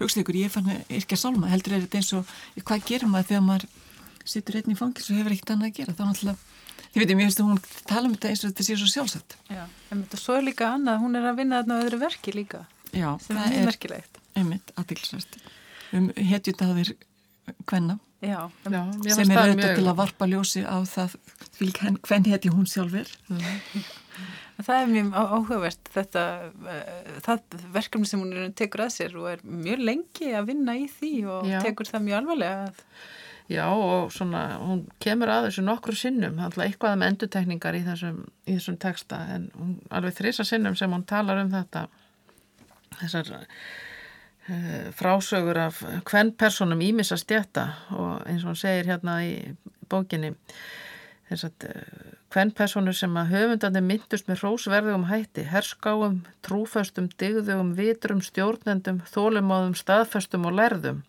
hugsa 0.00 0.22
ykkur, 0.22 0.38
ég 0.40 0.54
fann 0.54 0.70
ekki 0.74 1.14
að 1.14 1.22
salma, 1.22 1.50
heldur 1.52 1.76
er 1.76 1.84
þetta 1.84 2.00
eins 2.00 2.14
og 2.18 2.32
hvað 2.64 2.86
gerum 2.88 3.14
maður 3.14 3.28
þegar 3.30 3.44
maður 3.46 3.68
sittur 4.28 4.58
einn 4.58 4.74
í 4.74 4.78
fangils 4.78 5.10
og 5.12 5.20
hefur 5.20 5.36
ekkert 5.36 5.54
annað 5.54 5.70
að 5.70 5.78
gera, 5.78 5.94
þá 5.98 6.04
náttúrulega 6.08 6.56
Þið 6.88 7.02
veitum, 7.02 7.18
ég 7.20 7.28
finnst 7.28 7.40
að 7.42 7.48
hún 7.48 7.58
tala 7.84 8.08
um 8.08 8.12
þetta 8.14 8.28
eins 8.30 8.42
og 8.42 8.52
þetta 8.52 8.64
sé 8.64 8.74
svo 8.80 8.86
sjálfsagt. 8.88 9.34
Já, 9.52 9.64
en 9.92 10.02
þetta 10.06 10.20
svo 10.22 10.36
líka 10.40 10.70
annað, 10.72 11.02
hún 11.02 11.18
er 11.18 11.26
að 11.28 11.40
vinna 11.42 11.58
þarna 11.60 11.80
öðru 11.84 11.98
verki 12.00 12.32
líka. 12.32 12.62
Já, 12.92 13.10
sem 13.22 13.36
það 13.36 13.56
er 13.60 13.68
merkilegt 13.68 14.20
einmitt 14.38 14.74
aðtilsvært 14.78 15.40
um 15.96 16.10
hetjutaðir 16.16 16.94
hvenna 17.68 17.98
Já, 18.18 18.50
Já 18.66 18.82
sem 19.14 19.30
er 19.30 19.38
auðvitað 19.38 19.76
til 19.78 19.86
að 19.86 19.98
varpa 20.00 20.26
ljósi 20.26 20.64
á 20.66 20.82
það 20.90 21.14
hvern 22.02 22.26
hetji 22.26 22.50
hún 22.50 22.66
sjálfur. 22.66 23.10
Það 24.58 24.80
er 24.80 24.88
mjög 24.90 25.12
áhugavert 25.14 25.90
þetta 25.94 26.22
það 27.22 27.52
verkefni 27.76 28.08
sem 28.10 28.24
hún 28.24 28.56
tekur 28.58 28.82
að 28.88 28.96
sér 28.96 29.12
og 29.20 29.28
er 29.30 29.44
mjög 29.46 29.84
lengi 29.86 30.32
að 30.34 30.48
vinna 30.48 30.74
í 30.74 30.88
því 30.90 31.12
og 31.30 31.46
Já. 31.46 31.60
tekur 31.62 31.86
það 31.86 32.04
mjög 32.08 32.18
alvarlega 32.18 32.64
Já 33.54 33.62
og 33.70 34.10
svona 34.12 34.42
hún 34.58 34.82
kemur 34.98 35.30
að 35.30 35.46
þessu 35.46 35.62
nokkru 35.68 35.94
sinnum 35.94 36.42
eitthvað 36.42 36.98
með 36.98 37.12
endutekningar 37.12 37.78
í 37.78 37.84
þessum, 37.86 38.18
í 38.50 38.56
þessum 38.58 38.80
texta 38.82 39.20
en 39.36 39.46
hún, 39.54 39.78
alveg 39.94 40.18
þrýsa 40.18 40.48
sinnum 40.50 40.74
sem 40.76 40.90
hún 40.90 41.06
talar 41.06 41.38
um 41.44 41.54
þetta 41.54 41.86
þessar 43.02 43.32
uh, 43.38 44.90
frásögur 44.98 45.60
af 45.68 45.80
hvern 46.08 46.34
personum 46.38 46.84
ímis 46.84 47.12
að 47.14 47.24
stjæta 47.24 47.70
og 47.94 48.28
eins 48.28 48.44
og 48.44 48.52
hann 48.52 48.62
segir 48.62 48.92
hérna 48.92 49.20
í 49.26 49.34
bókinni 49.88 50.34
þess 51.28 51.48
að 51.48 51.68
uh, 51.68 52.14
hvern 52.32 52.54
personur 52.56 52.96
sem 52.96 53.14
að 53.20 53.34
höfundandi 53.34 53.84
myndust 53.84 54.28
með 54.28 54.42
hrósverðugum 54.42 55.06
hætti, 55.08 55.46
herskáum, 55.48 56.22
trúföstum, 56.44 57.08
digðugum, 57.20 57.72
vitrum, 57.78 58.20
stjórnendum, 58.24 59.00
þólumáðum, 59.12 59.76
staðföstum 59.78 60.48
og 60.48 60.58
lærðum 60.58 61.04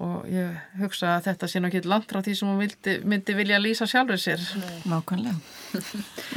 og 0.00 0.28
ég 0.30 0.54
hugsa 0.80 1.16
að 1.16 1.26
þetta 1.28 1.48
sé 1.50 1.60
nokkið 1.60 1.88
langt 1.90 2.12
frá 2.12 2.22
því 2.24 2.34
sem 2.38 2.48
hún 2.48 2.60
myndi, 2.62 2.94
myndi 3.04 3.34
vilja 3.36 3.58
lýsa 3.60 3.88
sjálfur 3.90 4.20
sér. 4.20 4.44
Nákvæmlega. 4.88 5.36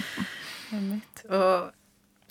og 1.40 1.70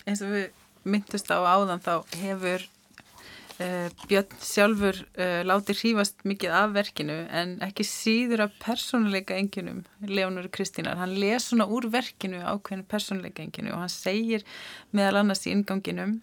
eins 0.05 0.21
og 0.21 0.33
við 0.35 0.51
myndust 0.83 1.31
á 1.31 1.39
áðan 1.41 1.83
þá 1.83 1.93
hefur 2.21 2.65
uh, 2.65 3.87
Björn 4.09 4.35
sjálfur 4.43 4.99
uh, 5.03 5.41
látið 5.47 5.81
hrífast 5.83 6.25
mikið 6.27 6.57
af 6.59 6.75
verkinu 6.75 7.21
en 7.29 7.55
ekki 7.65 7.85
síður 7.87 8.47
af 8.47 8.59
persónuleika 8.63 9.37
enginum, 9.39 9.85
Leonur 10.03 10.51
Kristínar 10.53 10.99
hann 11.01 11.15
les 11.19 11.49
svona 11.49 11.69
úr 11.69 11.89
verkinu 11.93 12.43
ákveðinu 12.43 12.87
persónuleika 12.89 13.45
enginu 13.45 13.75
og 13.75 13.85
hann 13.85 13.95
segir 13.95 14.45
meðal 14.91 15.23
annars 15.23 15.47
í 15.47 15.55
inganginum 15.55 16.21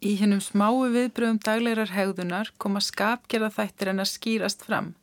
Í 0.00 0.14
hennum 0.16 0.40
smáu 0.40 0.86
viðbröðum 0.94 1.38
daglegar 1.44 1.90
hegðunar 1.92 2.48
koma 2.56 2.80
skapgerða 2.80 3.50
þættir 3.52 3.90
en 3.92 4.00
að 4.00 4.08
skýrast 4.08 4.62
fram. 4.64 4.94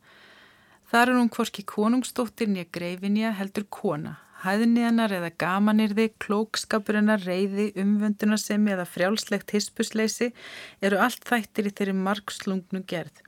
Þar 0.90 1.12
er 1.12 1.18
hún 1.20 1.30
hvorki 1.30 1.62
konungsdóttir 1.62 2.50
nýja 2.50 2.66
greifinja 2.74 3.30
heldur 3.38 3.68
kona, 3.70 4.16
Hæðni 4.38 4.84
hennar 4.86 5.10
eða 5.10 5.32
gamanirði, 5.34 6.12
klókskapur 6.22 6.94
hennar, 7.00 7.24
reyði, 7.26 7.72
umvöndunarsemi 7.82 8.70
eða 8.76 8.84
frjálslegt 8.86 9.50
hispusleysi 9.50 10.28
eru 10.78 11.00
allt 11.02 11.24
þættir 11.26 11.66
í 11.66 11.72
þeirri 11.74 11.94
margslungnu 11.98 12.84
gerð. 12.86 13.24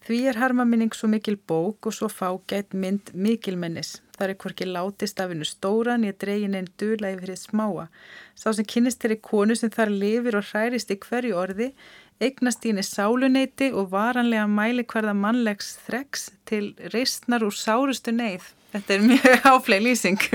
Því 0.00 0.20
er 0.30 0.38
harmaminning 0.40 0.94
svo 0.96 1.10
mikil 1.12 1.36
bók 1.36 1.90
og 1.90 1.92
svo 1.92 2.08
fágætt 2.08 2.72
mynd 2.72 3.10
mikilmennis. 3.12 3.98
Það 4.16 4.32
er 4.32 4.38
hvorki 4.40 4.68
látist 4.68 5.20
af 5.20 5.28
hennu 5.28 5.44
stóran, 5.44 6.06
ég 6.08 6.16
dregin 6.16 6.56
einn 6.56 6.70
dula 6.80 7.10
yfir 7.12 7.34
þið 7.34 7.42
smáa. 7.42 7.84
Sá 8.32 8.48
sem 8.56 8.64
kynist 8.64 9.04
þeirri 9.04 9.18
konu 9.20 9.56
sem 9.56 9.72
þar 9.74 9.92
lifir 9.92 10.38
og 10.40 10.48
hærist 10.54 10.92
í 10.92 10.96
hverju 11.04 11.36
orði, 11.36 11.68
eignast 12.16 12.64
í 12.64 12.72
henni 12.72 12.84
sáluneyti 12.84 13.68
og 13.76 13.92
varanlega 13.92 14.48
mæli 14.48 14.86
hverða 14.88 15.12
mannlegs 15.16 15.74
þreks 15.84 16.30
til 16.48 16.72
reistnar 16.96 17.44
úr 17.44 17.52
sárustu 17.56 18.16
neyð. 18.16 18.48
Þetta 18.74 18.94
er 18.96 19.06
mjög 19.06 19.46
áfleg 19.52 19.82
lýsing. 19.84 20.28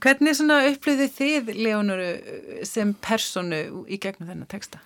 Hvernig 0.00 0.36
upplýði 0.72 1.08
þið, 1.12 1.50
Leonuru, 1.60 2.10
sem 2.66 2.92
personu 3.04 3.84
í 3.86 3.98
gegnum 4.00 4.30
þennan 4.30 4.50
texta? 4.50 4.80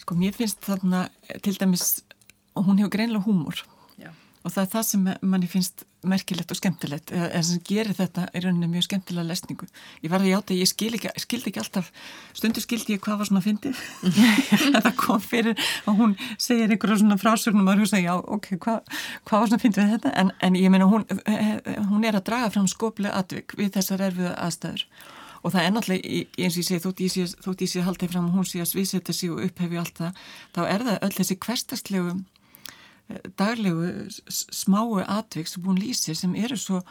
Sko, 0.00 0.16
mér 0.18 0.36
finnst 0.36 0.62
þarna 0.64 1.06
til 1.42 1.56
dæmis 1.58 2.00
hún 2.56 2.78
hefur 2.80 2.94
greinlega 2.94 3.26
húmor 3.26 3.58
Já. 4.00 4.12
og 4.44 4.52
það 4.54 4.62
er 4.62 4.70
það 4.72 4.86
sem 4.90 5.08
manni 5.20 5.50
finnst 5.50 5.84
merkilegt 6.10 6.52
og 6.52 6.58
skemmtilegt 6.58 7.12
eða 7.14 7.42
sem 7.46 7.62
gerir 7.66 7.96
þetta 7.96 8.26
í 8.32 8.42
rauninni 8.44 8.68
mjög 8.70 8.86
skemmtilega 8.88 9.28
lesningu. 9.30 9.68
Ég 10.04 10.12
var 10.12 10.24
að 10.24 10.32
játa, 10.32 10.56
ég 10.56 10.70
skil 10.70 10.92
ekki, 10.96 11.12
skildi 11.22 11.52
ekki 11.52 11.62
alltaf 11.62 11.90
stundur 12.36 12.64
skildi 12.64 12.96
ég 12.96 13.02
hvað 13.04 13.20
var 13.20 13.30
svona 13.30 13.42
að 13.42 13.48
fyndi 13.50 13.72
þetta 14.76 14.94
kom 14.98 15.22
fyrir 15.22 15.66
og 15.86 16.00
hún 16.00 16.16
segir 16.38 16.70
einhverja 16.70 17.00
svona 17.02 17.18
frásögnum 17.20 17.68
og 17.68 17.82
þú 17.82 17.90
segir 17.90 18.08
já, 18.08 18.14
ok, 18.16 18.48
hvað 18.62 18.96
hva 19.26 19.40
var 19.40 19.50
svona 19.50 19.58
að 19.58 19.66
fyndi 19.66 19.82
við 19.82 19.92
þetta? 19.96 20.14
En, 20.20 20.32
en 20.46 20.58
ég 20.58 20.72
meina 20.72 20.88
hún, 20.90 21.06
hún 21.90 22.06
er 22.06 22.18
að 22.18 22.26
draga 22.30 22.50
fram 22.54 22.68
skoplega 22.70 23.16
atvik 23.20 23.56
við 23.58 23.74
þessar 23.76 24.04
erfiða 24.08 24.34
aðstæður. 24.46 24.86
Og 25.46 25.52
það 25.54 25.66
er 25.66 25.74
náttúrulega, 25.74 26.22
eins 26.42 26.56
og 26.56 26.62
ég 26.62 26.66
segi, 26.66 26.82
þótt 26.82 27.02
ég 27.04 27.12
sé, 27.12 27.26
þótt 27.44 27.62
ég 27.62 27.70
sé 27.70 27.82
haldið 27.86 28.14
fram 28.14 28.30
og 28.30 28.38
hún 28.40 28.48
sé 28.48 28.62
að 28.62 28.70
sviðsetta 28.72 29.14
sig 29.14 29.30
og 29.30 29.44
upphefi 29.46 29.78
allt 29.78 30.00
það, 30.00 30.24
þá 30.56 30.60
er 30.64 30.86
það 30.88 31.04
öll 31.06 31.12
þessi 31.18 31.36
hverstastlegu 31.44 32.14
daglegu 33.38 34.08
smáu 34.28 34.98
atvik 35.02 35.48
sem 35.48 35.64
hún 35.64 35.78
lýsir 35.78 36.16
sem 36.18 36.34
eru 36.34 36.58
svo 36.58 36.82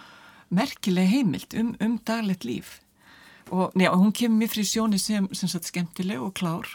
merkileg 0.50 1.10
heimild 1.12 1.56
um, 1.60 1.74
um 1.82 1.98
daglegt 2.08 2.46
líf. 2.48 2.80
Og, 3.52 3.74
njá, 3.78 3.92
hún 3.94 4.14
kemur 4.16 4.42
mér 4.42 4.50
fri 4.50 4.64
sjóni 4.66 4.98
sem, 5.02 5.28
sem 5.36 5.50
sagt, 5.52 5.70
skemmtileg 5.70 6.22
og 6.22 6.34
klár 6.38 6.70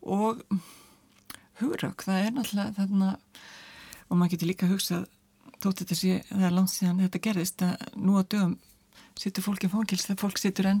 og 0.00 0.40
hugrökk, 1.60 2.06
það 2.06 2.22
er 2.24 2.30
náttúrulega 2.32 2.76
þarna 2.78 3.08
og 4.08 4.16
maður 4.16 4.32
getur 4.34 4.48
líka 4.48 4.66
að 4.66 4.74
hugsa 4.74 5.00
þótt 5.60 5.82
þetta 5.82 5.98
sé, 5.98 6.20
það 6.30 6.46
er 6.48 6.54
langt 6.56 6.72
síðan 6.72 7.02
þetta 7.04 7.22
gerðist 7.26 7.64
að 7.66 7.82
nú 8.00 8.16
á 8.16 8.22
dögum 8.24 8.54
sittur 9.20 9.44
fólk 9.44 9.66
í 9.66 9.70
fangils 9.72 10.06
þegar 10.06 10.22
fólk 10.22 10.40
sittur 10.40 10.70
enn 10.70 10.80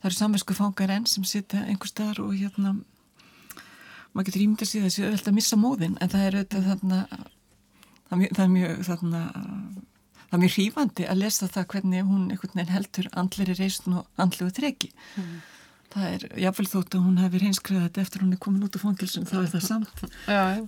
það 0.00 0.08
eru 0.10 0.18
samversku 0.18 0.56
fangar 0.58 0.92
enn 0.96 1.06
sem 1.06 1.26
sitta 1.28 1.62
einhver 1.66 1.92
staðar 1.92 2.24
og 2.24 2.34
hérna 2.34 2.74
maður 4.12 4.30
getur 4.30 4.44
ímynda 4.44 4.66
sig 4.68 4.84
þessi 4.86 5.06
öll 5.08 5.20
að 5.20 5.36
missa 5.36 5.58
móðin 5.60 5.96
en 6.00 6.10
það 6.12 6.26
er 6.26 6.38
auðvitað 6.40 6.68
þarna 6.70 7.00
það 8.10 8.42
er 8.44 8.52
mjög 8.56 8.82
þarna 8.88 9.22
það 10.30 10.36
er 10.36 10.42
mjög 10.44 10.56
hrífandi 10.56 11.06
að 11.10 11.22
lesa 11.24 11.48
það 11.50 11.70
hvernig 11.74 12.04
hún 12.06 12.26
einhvern 12.28 12.54
veginn 12.54 12.74
heldur 12.74 13.08
andleri 13.22 13.56
reysn 13.58 13.96
og 13.98 14.20
andlegu 14.22 14.52
treki 14.54 14.90
mm. 14.90 15.32
það 15.94 16.06
er 16.10 16.26
jáfnveil 16.44 16.68
þótt 16.74 16.98
að 16.98 17.08
hún 17.08 17.18
hefur 17.24 17.46
heimskriðað 17.46 17.88
þetta 17.88 18.04
eftir 18.04 18.24
hún 18.24 18.36
er 18.36 18.42
komin 18.46 18.66
út 18.66 18.78
á 18.78 18.80
fangilsum 18.82 19.26
þá 19.30 19.36
er 19.42 19.50
það 19.54 19.66
samt 19.66 20.06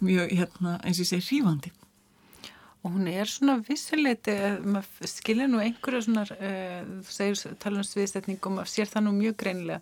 mjög 0.02 0.34
hérna, 0.40 0.76
eins 0.82 0.98
og 0.98 1.06
ég 1.06 1.12
segi 1.12 1.28
hrífandi. 1.28 1.74
Og 2.82 2.96
hún 2.96 3.06
er 3.06 3.30
svona 3.30 3.60
vissuleiti 3.62 4.32
maður 4.66 5.06
skilja 5.06 5.46
nú 5.46 5.60
einhverja 5.62 6.00
svona 6.02 6.24
uh, 6.26 6.80
þú 7.06 7.14
segir 7.14 7.54
tala 7.62 7.78
um 7.78 7.86
sviðstetningum 7.86 8.56
maður 8.58 8.72
sér 8.72 8.90
það 8.90 9.06
nú 9.06 9.12
mjög 9.20 9.36
greinlega 9.38 9.78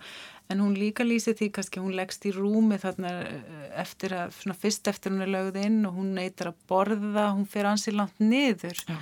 en 0.50 0.60
hún 0.60 0.74
líka 0.74 1.06
lýsi 1.06 1.34
því 1.38 1.48
kannski 1.54 1.82
hún 1.82 1.96
leggst 1.96 2.26
í 2.26 2.32
rúmi 2.34 2.78
þarna 2.82 3.10
eh, 3.22 3.66
eftir 3.80 4.14
að, 4.16 4.34
svona 4.40 4.56
fyrst 4.58 4.90
eftir 4.90 5.14
hún 5.14 5.24
er 5.24 5.32
lögð 5.32 5.60
inn 5.62 5.80
og 5.88 5.98
hún 5.98 6.14
neytar 6.18 6.50
að 6.50 6.62
borða, 6.70 7.30
hún 7.36 7.46
fer 7.50 7.68
ansið 7.70 8.00
langt 8.00 8.22
niður 8.22 8.80
Já. 8.88 8.96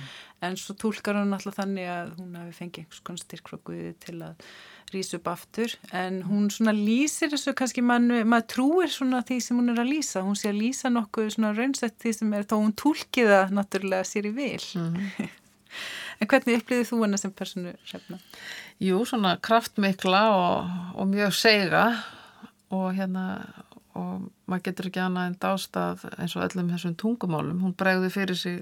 en 0.45 0.57
svo 0.61 0.75
tólkar 0.77 1.17
hún 1.19 1.33
alltaf 1.35 1.57
þannig 1.57 1.89
að 1.89 2.13
hún 2.19 2.37
hafi 2.39 2.57
fengið 2.59 2.83
einhvers 2.83 3.01
konar 3.07 3.23
styrkrokuði 3.23 3.95
til 4.05 4.19
að 4.29 4.45
rýsa 4.93 5.19
upp 5.19 5.27
aftur 5.29 5.75
en 5.93 6.21
hún 6.25 6.47
svona 6.53 6.73
lýsir 6.73 7.33
þessu 7.33 7.53
kannski 7.57 7.83
mann, 7.85 8.09
maður 8.29 8.47
trúir 8.55 8.93
svona 8.93 9.21
því 9.25 9.41
sem 9.45 9.59
hún 9.59 9.73
er 9.73 9.83
að 9.83 9.91
lýsa, 9.93 10.25
hún 10.25 10.37
sé 10.37 10.49
að 10.53 10.61
lýsa 10.63 10.93
nokkuð 10.93 11.33
svona 11.35 11.53
raunsett 11.57 11.97
því 12.01 12.15
sem 12.21 12.33
er 12.37 12.49
þá 12.49 12.57
hún 12.57 12.73
tólkiða 12.77 13.43
náttúrulega 13.53 14.07
sér 14.09 14.29
í 14.29 14.33
vil 14.37 14.65
mm 14.77 14.95
-hmm. 14.95 15.35
En 16.19 16.27
hvernig 16.27 16.59
upplýðið 16.59 16.89
þú 16.89 16.97
hana 17.03 17.17
sem 17.17 17.31
personu 17.31 17.73
hrefna? 17.87 18.17
Jú, 18.79 19.01
svona 19.03 19.33
kraftmikla 19.43 20.21
og, 20.31 20.69
og 20.95 21.07
mjög 21.11 21.33
seiga 21.35 21.83
og 22.71 22.93
hérna 22.95 23.25
og 23.99 24.29
maður 24.47 24.63
getur 24.69 24.87
ekki 24.87 25.01
annað 25.03 25.27
en 25.27 25.35
dástað 25.43 26.05
eins 26.15 26.35
og 26.37 26.45
öllum 26.45 26.69
þessum 26.71 26.95
tungumálum. 27.01 27.59
Hún 27.59 27.75
bregði 27.75 28.11
fyrir 28.13 28.39
sig 28.39 28.61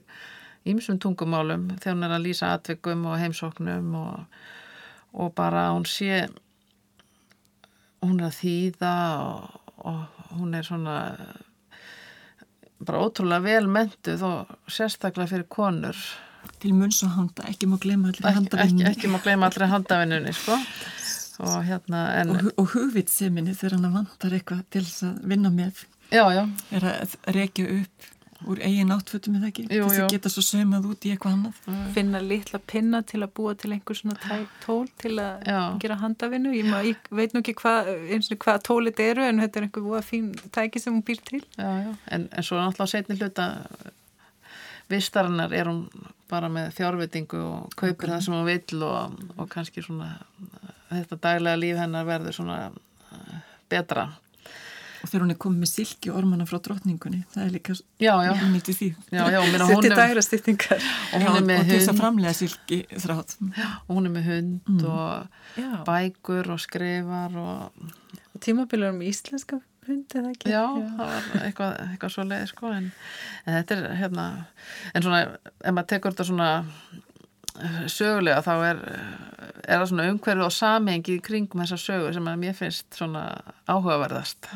ímsum 0.65 0.97
tungumálum 1.03 1.67
þegar 1.75 1.95
hún 1.95 2.07
er 2.07 2.15
að 2.15 2.25
lýsa 2.25 2.49
atvikum 2.55 3.05
og 3.11 3.19
heimsóknum 3.21 3.93
og, 3.99 4.41
og 5.13 5.33
bara 5.37 5.67
hún 5.75 5.85
sé 5.85 6.23
hún 8.01 8.17
er 8.17 8.31
að 8.31 8.39
þýða 8.39 8.95
og, 9.21 9.59
og 9.85 10.31
hún 10.39 10.57
er 10.57 10.65
svona 10.65 10.97
bara 12.81 13.05
ótrúlega 13.05 13.45
vel 13.45 13.69
mentuð 13.69 14.25
og 14.25 14.57
sérstaklega 14.65 15.29
fyrir 15.29 15.49
konur 15.49 16.07
til 16.61 16.73
munns 16.77 17.01
og 17.05 17.13
handa, 17.15 17.45
ekki 17.51 17.69
má 17.69 17.77
glema 17.81 18.11
allir 18.11 18.27
handavinnunni 18.39 18.89
ekki, 18.89 19.05
ekki 19.05 19.13
má 19.13 19.21
glema 19.23 19.49
allir 19.49 19.71
handavinnunni 19.71 20.33
sko. 20.35 20.57
og 21.45 21.57
hérna 21.67 22.03
en... 22.21 22.35
og, 22.35 22.51
og 22.57 22.69
hugvitseminni 22.73 23.55
þegar 23.55 23.77
hann 23.77 23.97
vantar 23.99 24.35
eitthvað 24.37 24.65
til 24.73 24.83
þess 24.87 25.07
að 25.09 25.23
vinna 25.33 25.53
með. 25.53 25.85
Já, 26.07 26.23
já. 26.31 26.43
er 26.71 26.87
að 26.87 27.17
rekja 27.35 27.67
upp 27.81 28.13
úr 28.45 28.59
eigin 28.61 28.93
áttfötum 28.93 29.37
eða 29.39 29.49
ekki? 29.49 29.65
Jú, 29.73 29.87
þess 29.87 30.03
að 30.03 30.11
geta 30.13 30.31
svo 30.31 30.43
sömað 30.45 30.87
út 30.91 31.05
í 31.07 31.11
eitthvað 31.13 31.35
annað. 31.37 31.61
Finna 31.95 32.21
litla 32.21 32.59
pinna 32.69 33.01
til 33.07 33.21
að 33.25 33.31
búa 33.39 33.53
til 33.57 33.71
einhver 33.73 33.97
svona 33.97 34.41
tól 34.63 34.85
til 35.01 35.15
að 35.23 35.47
já. 35.49 35.61
gera 35.81 35.97
handavinnu. 36.03 36.53
Ég, 36.53 36.69
má, 36.69 36.77
ég 36.85 37.09
veit 37.17 37.33
nú 37.33 37.41
ekki 37.41 37.55
hvað 37.57 37.89
hva 38.43 38.57
tólit 38.65 39.01
eru 39.03 39.25
en 39.25 39.41
þetta 39.43 39.59
er 39.59 39.67
einhver 39.67 39.87
búa 39.87 40.03
fín 40.05 40.29
tæki 40.53 40.81
sem 40.83 40.93
hún 40.93 41.05
býr 41.07 41.23
til. 41.25 41.41
En, 41.57 42.27
en 42.29 42.45
svo 42.45 42.59
náttúrulega 42.61 42.91
setni 42.93 43.17
hluta 43.17 43.49
vistarinnar 44.91 45.53
er 45.55 45.71
hún 45.71 45.87
bara 46.29 46.49
með 46.51 46.71
fjárvitingu 46.77 47.39
og 47.39 47.73
kaupir 47.75 48.07
okay. 48.07 48.13
það 48.13 48.23
sem 48.25 48.37
hún 48.37 48.47
vill 48.47 48.85
og, 48.87 49.17
og 49.37 49.49
kannski 49.51 49.83
svona 49.85 50.13
þetta 50.91 51.19
daglega 51.23 51.59
líf 51.59 51.81
hennar 51.81 52.07
verður 52.07 52.37
svona 52.37 52.57
uh, 52.71 53.37
betra 53.71 54.09
og 54.97 55.09
þegar 55.09 55.23
hún 55.23 55.33
er 55.33 55.39
komið 55.41 55.61
með 55.61 55.71
silki 55.71 56.11
ormana 56.11 56.47
frá 56.49 56.57
drotningunni 56.63 57.21
það 57.33 57.43
er 57.43 57.53
líka 57.53 57.75
já, 58.01 58.13
já. 58.25 58.31
nýttið 58.51 58.79
því 58.79 58.89
setti 59.69 59.91
dagra 59.93 60.23
stýttingar 60.25 60.87
og 61.13 61.25
hún 61.25 61.39
er 61.39 61.47
með 61.47 61.61
og 61.61 61.71
þess 61.71 61.91
að 61.91 62.01
framlega 62.01 62.35
silki 62.37 62.79
þrátt 62.91 63.35
og 63.39 63.93
hún 63.93 64.09
er 64.09 64.15
með 64.17 64.29
hund 64.31 64.71
mm. 64.73 64.83
og 64.91 65.83
bækur 65.87 66.51
og 66.55 66.61
skrifar 66.63 67.39
og, 67.41 67.89
og 68.33 68.43
tímabilur 68.43 68.95
um 68.95 69.03
íslenska 69.05 69.61
hund 69.87 70.17
eða 70.19 70.33
ekki 70.35 70.53
já, 70.53 70.61
já. 70.61 70.87
það 70.97 71.11
var 71.11 71.43
eitthvað, 71.43 71.75
eitthvað 71.87 72.15
svo 72.15 72.27
leið 72.27 72.45
sko 72.51 72.71
en, 72.75 72.89
en 73.45 73.59
þetta 73.59 73.77
er 73.77 73.99
hérna 74.01 74.27
en 74.93 75.05
svona, 75.07 75.21
ef 75.61 75.77
maður 75.77 75.91
tekur 75.93 76.15
þetta 76.15 76.27
svona 76.31 76.49
eh, 77.61 77.79
sögulega 77.91 78.41
þá 78.45 78.53
er 78.71 78.83
er 79.67 79.81
það 79.81 79.87
svona 79.91 80.09
umhverfið 80.13 80.47
og 80.47 80.55
samengi 80.55 81.17
í 81.17 81.23
kringum 81.23 81.63
þessa 81.63 81.79
sögu 81.81 82.11
sem 82.15 82.27
að 82.29 82.43
mér 82.43 82.57
finnst 82.57 82.99
svona 82.99 83.29
áhugaverðast 83.67 84.51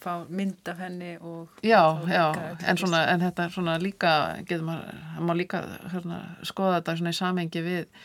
fá 0.00 0.24
mynd 0.28 0.68
af 0.70 0.78
henni 0.78 1.16
og 1.20 1.48
já, 1.62 1.82
já, 2.08 2.56
en 2.66 2.78
svona 2.78 3.04
en 3.12 3.20
þetta 3.20 3.48
svona 3.50 3.78
líka, 3.82 4.12
getur 4.46 4.64
maður 4.66 5.00
maður 5.18 5.40
líka 5.42 5.62
hérna, 5.92 6.20
skoða 6.46 6.78
þetta 6.78 6.96
svona 7.00 7.12
í 7.12 7.18
samengi 7.18 7.64
við 7.66 8.04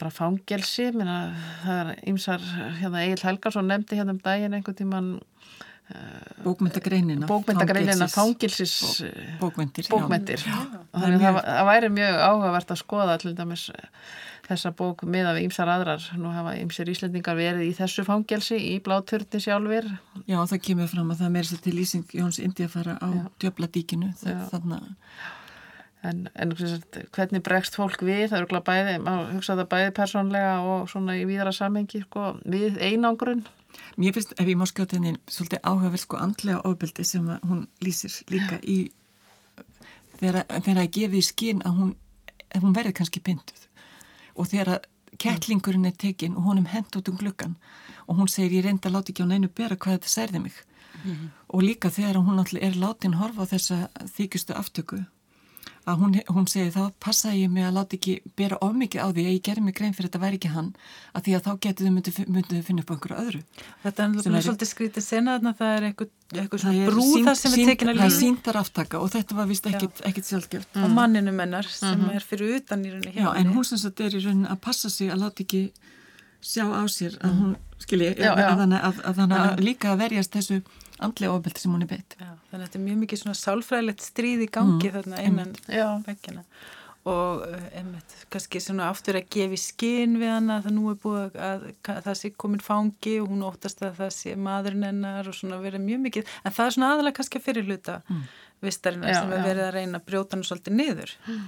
bara 0.00 0.12
fangelsi, 0.12 0.90
minna, 0.94 1.20
það 1.62 1.80
er 1.82 2.02
ymsar, 2.12 2.44
hérna 2.80 3.04
Egil 3.06 3.22
Helgarsson 3.24 3.70
nefndi 3.70 3.98
hérna 3.98 4.14
um 4.16 4.20
daginn 4.22 4.56
einhvern 4.56 4.76
tíman 4.76 5.08
uh, 5.16 5.96
bókmyndagreinina 6.44 7.28
bókmyndagreinina, 7.30 8.08
fangelsis 8.12 8.76
bókmyndir, 9.40 9.88
bókmyndir. 9.92 10.44
Þannig 10.44 11.24
að 11.24 11.40
það, 11.40 11.62
væri 11.70 11.92
mjög 11.96 12.22
áhugavert 12.28 12.74
að 12.74 12.82
skoða 12.82 13.18
til 13.22 13.32
dæmis 13.38 13.68
þessa 14.46 14.70
bók 14.78 15.02
með 15.10 15.30
af 15.32 15.40
ymsar 15.42 15.70
aðrar. 15.72 16.04
Nú 16.20 16.30
hafa 16.30 16.52
ymsir 16.60 16.90
íslendingar 16.92 17.38
verið 17.38 17.64
í 17.66 17.72
þessu 17.74 18.04
fangelsi 18.06 18.60
í 18.74 18.76
bláturni 18.84 19.40
sjálfur 19.42 19.88
Já, 20.28 20.38
það 20.38 20.60
kemur 20.68 20.92
fram 20.92 21.10
að 21.14 21.24
það 21.24 21.34
meir 21.38 21.48
sér 21.48 21.64
til 21.64 21.74
lýsing 21.78 22.14
Jóns 22.14 22.38
Indiafara 22.42 22.98
á 23.00 23.08
djöbladíkinu 23.42 24.12
þannig 24.20 24.78
að 24.78 24.92
En, 26.04 26.28
en 26.34 26.52
hvernig 26.54 27.42
bregst 27.42 27.74
fólk 27.78 28.02
við, 28.04 28.28
það 28.30 28.42
eru 28.42 28.60
bæði, 28.66 28.96
maður 29.02 29.30
hugsa 29.34 29.56
það 29.56 29.68
bæði 29.72 29.92
persónlega 29.96 30.56
og 30.62 30.90
svona 30.90 31.16
í 31.18 31.24
víðara 31.26 31.52
samhengi 31.56 32.02
sko, 32.04 32.36
við 32.44 32.78
einangrun. 32.84 33.46
Mér 33.96 34.14
finnst, 34.16 34.34
ef 34.38 34.46
ég 34.46 34.58
má 34.60 34.66
skjóta 34.68 34.96
henni, 34.96 35.16
svolítið 35.28 35.64
áhugaverð 35.64 36.02
sko 36.04 36.20
andlega 36.20 36.60
ofbeldi 36.68 37.04
sem 37.04 37.26
hún 37.48 37.66
lýsir 37.84 38.12
líka 38.30 38.60
í, 38.62 38.90
þegar 40.20 40.44
það 40.52 40.92
gefið 40.98 41.18
í 41.18 41.24
skinn 41.26 41.64
að 41.66 41.80
hún, 41.80 41.96
hún 42.60 42.76
verði 42.76 42.94
kannski 43.00 43.24
pinduð. 43.24 43.66
og 44.36 44.48
þegar 44.52 44.82
kettlingurinn 45.16 45.88
er 45.88 45.96
tekinn 45.96 46.36
og 46.36 46.44
honum 46.50 46.68
hent 46.70 46.96
út 46.98 47.08
um 47.08 47.16
gluggan 47.16 47.56
og 48.06 48.18
hún 48.20 48.28
segir 48.28 48.58
ég 48.58 48.66
reynda 48.66 48.90
að 48.90 48.96
láta 48.96 49.12
ekki 49.12 49.24
á 49.24 49.30
neinu 49.30 49.48
bera 49.48 49.76
hvað 49.76 49.98
þetta 49.98 50.12
særði 50.12 50.42
mig 50.44 50.56
mm 50.56 51.12
-hmm. 51.12 51.28
og 51.48 51.62
líka 51.62 51.90
þegar 51.90 52.16
hún 52.20 52.38
er 52.60 52.74
látin 52.76 53.18
horfa 53.20 53.42
á 53.44 53.50
þessa 53.52 53.88
þykistu 54.16 54.52
aftöku 54.54 55.04
að 55.86 56.00
hún, 56.02 56.14
hún 56.34 56.46
segi 56.50 56.72
þá 56.74 56.82
passa 57.02 57.30
ég 57.36 57.50
mig 57.52 57.62
að 57.66 57.76
láta 57.76 57.94
ekki 57.94 58.16
bera 58.38 58.58
of 58.64 58.74
mikið 58.74 59.04
á 59.06 59.08
því 59.14 59.24
að 59.24 59.34
ég 59.36 59.42
gerði 59.46 59.64
mig 59.66 59.76
grein 59.78 59.94
fyrir 59.94 60.08
þetta 60.10 60.22
væri 60.24 60.38
ekki 60.40 60.50
hann 60.50 60.70
að 61.14 61.26
því 61.26 61.34
að 61.36 61.44
þá 61.46 61.50
getur 61.66 61.86
þau 61.86 61.92
myndið 61.94 62.20
myndi 62.26 62.62
finna 62.66 62.82
upp 62.82 62.92
einhverju 62.94 63.18
öðru. 63.22 63.42
Þetta 63.84 64.06
er 64.06 64.08
alveg 64.26 64.46
svolítið 64.46 64.70
skrítið 64.72 65.06
sena 65.06 65.36
þarna 65.36 65.52
það 65.60 65.74
er 65.76 65.88
eitthvað, 65.90 66.12
svona 66.64 66.88
brúða 66.90 67.36
sem 67.38 67.54
er 67.54 67.70
tekin 67.70 67.92
að 67.92 67.98
lífa 68.00 68.06
Það 68.06 68.12
er 68.12 68.18
síndar 68.18 68.60
aftaka 68.60 69.02
og 69.02 69.12
þetta 69.14 69.38
var 69.38 69.50
vist 69.50 69.68
ekkit, 69.70 70.02
ekkit 70.10 70.30
sjálfgeft 70.30 70.74
mm. 70.74 70.82
Á 70.82 70.86
manninu 70.90 71.34
mennar 71.36 71.68
sem 71.70 71.94
mm 71.94 72.02
-hmm. 72.02 72.16
er 72.18 72.26
fyrir 72.26 72.56
utan 72.58 72.82
í 72.82 72.90
rauninni 72.90 73.14
Já 73.14 73.28
en 73.36 73.52
hún 73.54 73.64
sem 73.64 73.78
sagt 73.78 74.00
er 74.00 74.10
í 74.10 74.24
rauninni 74.24 74.50
að 74.50 74.60
passa 74.60 74.90
sig 74.90 75.10
að 75.10 75.22
láta 75.22 75.46
ekki 75.46 75.70
sjá 76.42 76.66
á 76.66 76.82
sér 76.90 77.14
að 77.22 77.38
hún 77.40 77.56
skilji 77.78 78.10
að 78.26 78.58
þannig 78.58 79.38
að 79.38 79.62
líka 79.64 79.92
að 79.92 80.02
verjast 80.04 80.34
þessu 80.34 80.62
andlega 81.04 81.36
ofbeldi 81.36 81.62
sem 81.62 81.74
hún 81.74 81.84
er 81.84 81.90
beitt 81.90 82.16
Já, 82.16 82.30
þannig 82.48 82.56
að 82.56 82.64
þetta 82.64 82.78
er 82.78 82.86
mjög 82.86 82.98
mikið 83.02 83.22
svona 83.22 83.38
sálfræðilegt 83.42 84.04
stríð 84.06 84.46
í 84.46 84.50
gangi 84.52 84.88
mm. 84.90 84.96
þarna 84.96 85.22
innan 85.26 86.04
vekkina 86.06 86.44
og 87.06 87.44
eh, 87.46 87.66
einmitt, 87.78 88.14
kannski 88.32 88.60
svona 88.62 88.88
aftur 88.90 89.18
að 89.20 89.28
gefi 89.36 89.58
skinn 89.60 90.16
við 90.18 90.32
hana 90.32 90.58
það 90.64 90.74
nú 90.74 90.88
er 90.90 90.98
búið 91.02 91.36
að, 91.38 91.66
að 91.92 92.00
það 92.08 92.18
sé 92.20 92.30
komin 92.34 92.64
fangi 92.64 93.14
og 93.22 93.28
hún 93.30 93.44
óttast 93.46 93.84
að 93.86 94.00
það 94.00 94.14
sé 94.16 94.34
maðurinn 94.48 94.88
hennar 94.88 95.30
og 95.30 95.36
svona 95.38 95.60
verið 95.62 95.84
mjög 95.84 96.02
mikið 96.08 96.32
en 96.42 96.56
það 96.56 96.64
er 96.64 96.76
svona 96.76 96.90
aðalega 96.94 97.18
kannski 97.20 97.40
að 97.40 97.46
fyrir 97.46 97.68
hluta 97.68 98.00
mm. 98.02 98.24
vistarinnar 98.66 99.14
já, 99.14 99.20
sem 99.20 99.36
er 99.36 99.46
verið 99.46 99.68
að 99.68 99.76
reyna 99.78 100.00
að 100.00 100.08
brjóta 100.10 100.36
hann 100.36 100.46
svolítið 100.48 100.78
niður 100.80 101.14
mm. 101.26 101.44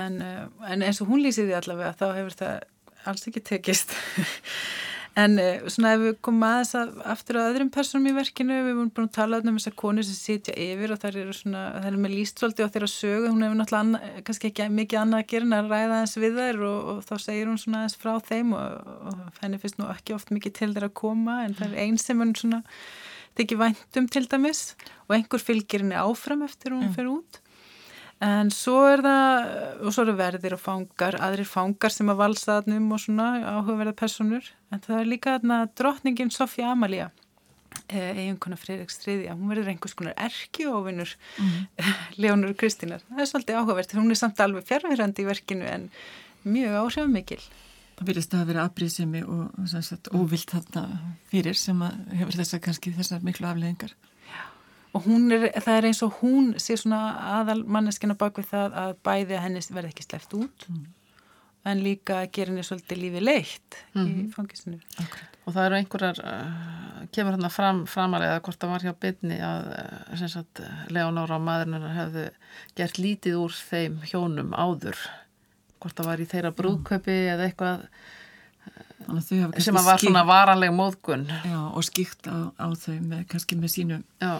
en, 0.00 0.20
eh, 0.28 0.42
en 0.72 0.86
eins 0.88 1.02
og 1.04 1.12
hún 1.12 1.24
lýsiði 1.26 1.58
allavega 1.58 1.92
þá 2.00 2.06
hefur 2.20 2.38
það 2.40 2.56
alls 3.12 3.28
ekki 3.28 3.44
tekist 3.52 3.96
En 5.18 5.34
eh, 5.36 5.60
svona 5.68 5.90
ef 5.92 6.00
við 6.00 6.14
komum 6.24 6.44
aðeins 6.48 6.70
að, 6.78 6.92
aftur 7.12 7.36
á 7.36 7.42
öðrum 7.44 7.68
personum 7.72 8.08
í 8.08 8.14
verkinu, 8.16 8.54
við 8.64 8.76
vorum 8.78 8.92
búin 8.96 9.08
að 9.10 9.16
tala 9.18 9.40
um 9.42 9.58
þessar 9.58 9.74
konur 9.82 10.06
sem 10.08 10.16
sitja 10.16 10.54
yfir 10.56 10.94
og 10.94 11.00
það 11.02 11.18
eru 11.20 11.36
svona, 11.36 11.64
það 11.74 11.88
er 11.90 11.98
með 12.00 12.14
lístfóldi 12.16 12.64
á 12.64 12.72
þeirra 12.72 12.88
sögu, 12.88 13.26
hún 13.28 13.44
hefur 13.44 13.58
náttúrulega 13.60 13.82
anna, 13.84 14.22
kannski 14.24 14.48
ekki 14.48 14.70
mikið 14.72 15.00
annað 15.02 15.20
að 15.20 15.28
gera 15.34 15.48
en 15.48 15.56
að 15.58 15.70
ræða 15.74 16.00
eins 16.00 16.16
við 16.22 16.40
þær 16.40 16.64
og, 16.70 16.90
og 16.94 17.04
þá 17.10 17.14
segir 17.26 17.52
hún 17.52 17.60
svona 17.60 17.84
eins 17.84 17.98
frá 18.00 18.12
þeim 18.30 18.56
og, 18.56 18.90
og 19.12 19.42
henni 19.42 19.60
finnst 19.60 19.80
nú 19.82 19.92
ekki 19.92 20.16
oft 20.16 20.32
mikið 20.32 20.56
til 20.62 20.72
þeirra 20.72 20.88
að 20.88 20.98
koma 21.02 21.38
en 21.44 21.58
það 21.60 21.68
er 21.68 21.84
eins 21.84 22.08
sem 22.08 22.24
hún 22.24 22.32
svona 22.38 22.64
tekið 23.36 23.64
væntum 23.66 24.08
til 24.12 24.26
dæmis. 24.32 24.64
Og 25.10 25.18
einhver 25.18 25.44
fylgir 25.44 25.84
henni 25.84 26.00
áfram 26.00 26.46
eftir 26.48 26.72
hún 26.72 26.88
mm. 26.88 26.96
fer 26.96 27.12
út 27.12 27.42
En 28.22 28.52
svo 28.54 28.84
er 28.86 29.00
það, 29.02 29.48
og 29.82 29.94
svo 29.94 30.04
eru 30.04 30.12
verðir 30.14 30.54
og 30.54 30.60
fangar, 30.62 31.16
aðrir 31.26 31.48
fangar 31.48 31.90
sem 31.90 32.10
að 32.12 32.20
valsa 32.20 32.60
þarnum 32.60 32.92
og 32.94 33.00
svona 33.02 33.26
áhugaverða 33.40 33.96
personur. 33.98 34.50
En 34.70 34.82
það 34.84 35.00
er 35.00 35.10
líka 35.10 35.34
þarna 35.36 35.56
drotningin 35.78 36.30
Sofja 36.30 36.68
Amalía, 36.70 37.08
eh, 37.88 38.12
eiginkona 38.12 38.58
Freiriks 38.60 39.00
Stríðja. 39.00 39.34
Hún 39.34 39.50
verður 39.50 39.72
einhvers 39.72 39.96
konar 39.98 40.14
erkjófinur 40.28 41.16
mm. 41.42 41.66
Leonur 42.22 42.54
Kristínar. 42.54 43.02
Það 43.10 43.24
er 43.24 43.32
svolítið 43.32 43.58
áhugavert, 43.58 43.96
hún 43.98 44.14
er 44.14 44.22
samt 44.22 44.44
alveg 44.44 44.70
fjárverðandi 44.70 45.24
í 45.24 45.28
verkinu 45.32 45.66
en 45.72 45.90
mjög 46.46 46.78
áhrifamikil. 46.84 47.42
Það 47.98 48.08
virðist 48.12 48.38
að 48.38 48.46
vera 48.52 48.68
aðbríðsemi 48.68 49.26
og 49.26 49.66
sagt, 49.74 50.14
óvilt 50.14 50.54
þarna 50.54 50.86
fyrir 51.32 51.58
sem 51.58 51.82
hefur 52.14 52.38
þessar 52.38 52.62
kannski 52.62 52.94
þessar 52.94 53.26
miklu 53.26 53.50
afleðingar 53.50 53.98
og 54.92 55.06
er, 55.32 55.46
það 55.56 55.76
er 55.76 55.88
eins 55.88 56.02
og 56.04 56.18
hún 56.20 56.50
sé 56.60 56.76
svona 56.80 57.00
aðal 57.38 57.62
manneskina 57.64 58.16
bak 58.18 58.40
við 58.40 58.50
það 58.50 58.76
að 58.82 58.96
bæði 59.06 59.38
að 59.38 59.44
henni 59.46 59.62
verði 59.72 59.92
ekki 59.92 60.04
sleft 60.06 60.36
út 60.36 60.66
mm. 60.68 60.82
en 61.72 61.84
líka 61.84 62.18
að 62.20 62.32
gera 62.36 62.52
henni 62.52 62.66
svolítið 62.66 63.00
lífi 63.00 63.22
leitt 63.24 63.78
mm. 63.94 64.02
í 64.02 64.10
mhm. 64.10 64.30
fangisinu 64.36 64.80
okay. 65.00 65.28
og 65.46 65.56
það 65.56 65.68
eru 65.68 65.78
einhverjar 65.80 66.22
uh, 66.26 67.02
kemur 67.14 67.36
hérna 67.36 67.52
fram, 67.52 67.84
framalega 67.88 68.42
hvort 68.44 68.60
það 68.60 68.74
var 68.74 68.86
hjá 68.86 68.94
byrni 69.06 69.40
að 69.48 69.70
uh, 69.78 70.26
sagt, 70.34 70.64
Leonóra 70.92 71.40
og 71.40 71.46
maðurinn 71.48 71.92
hefðu 71.96 72.26
gert 72.78 73.00
lítið 73.00 73.40
úr 73.40 73.60
þeim 73.72 74.00
hjónum 74.10 74.52
áður 74.52 75.00
hvort 75.82 75.96
það 75.96 76.12
var 76.12 76.20
í 76.20 76.28
þeirra 76.30 76.52
brúðköpi 76.58 77.16
mm. 77.16 77.30
eða 77.32 77.48
eitthvað 77.48 77.88
sem 79.58 79.76
að 79.76 79.86
var 79.88 79.98
svona 79.98 80.22
varanleg 80.26 80.70
móðgun 80.74 81.24
Já, 81.26 81.58
og 81.72 81.82
skýkt 81.86 82.28
á, 82.30 82.54
á 82.54 82.66
þau 82.78 83.00
með, 83.00 83.24
kannski 83.32 83.58
með 83.58 83.72
sínu 83.74 83.98
já, 84.22 84.32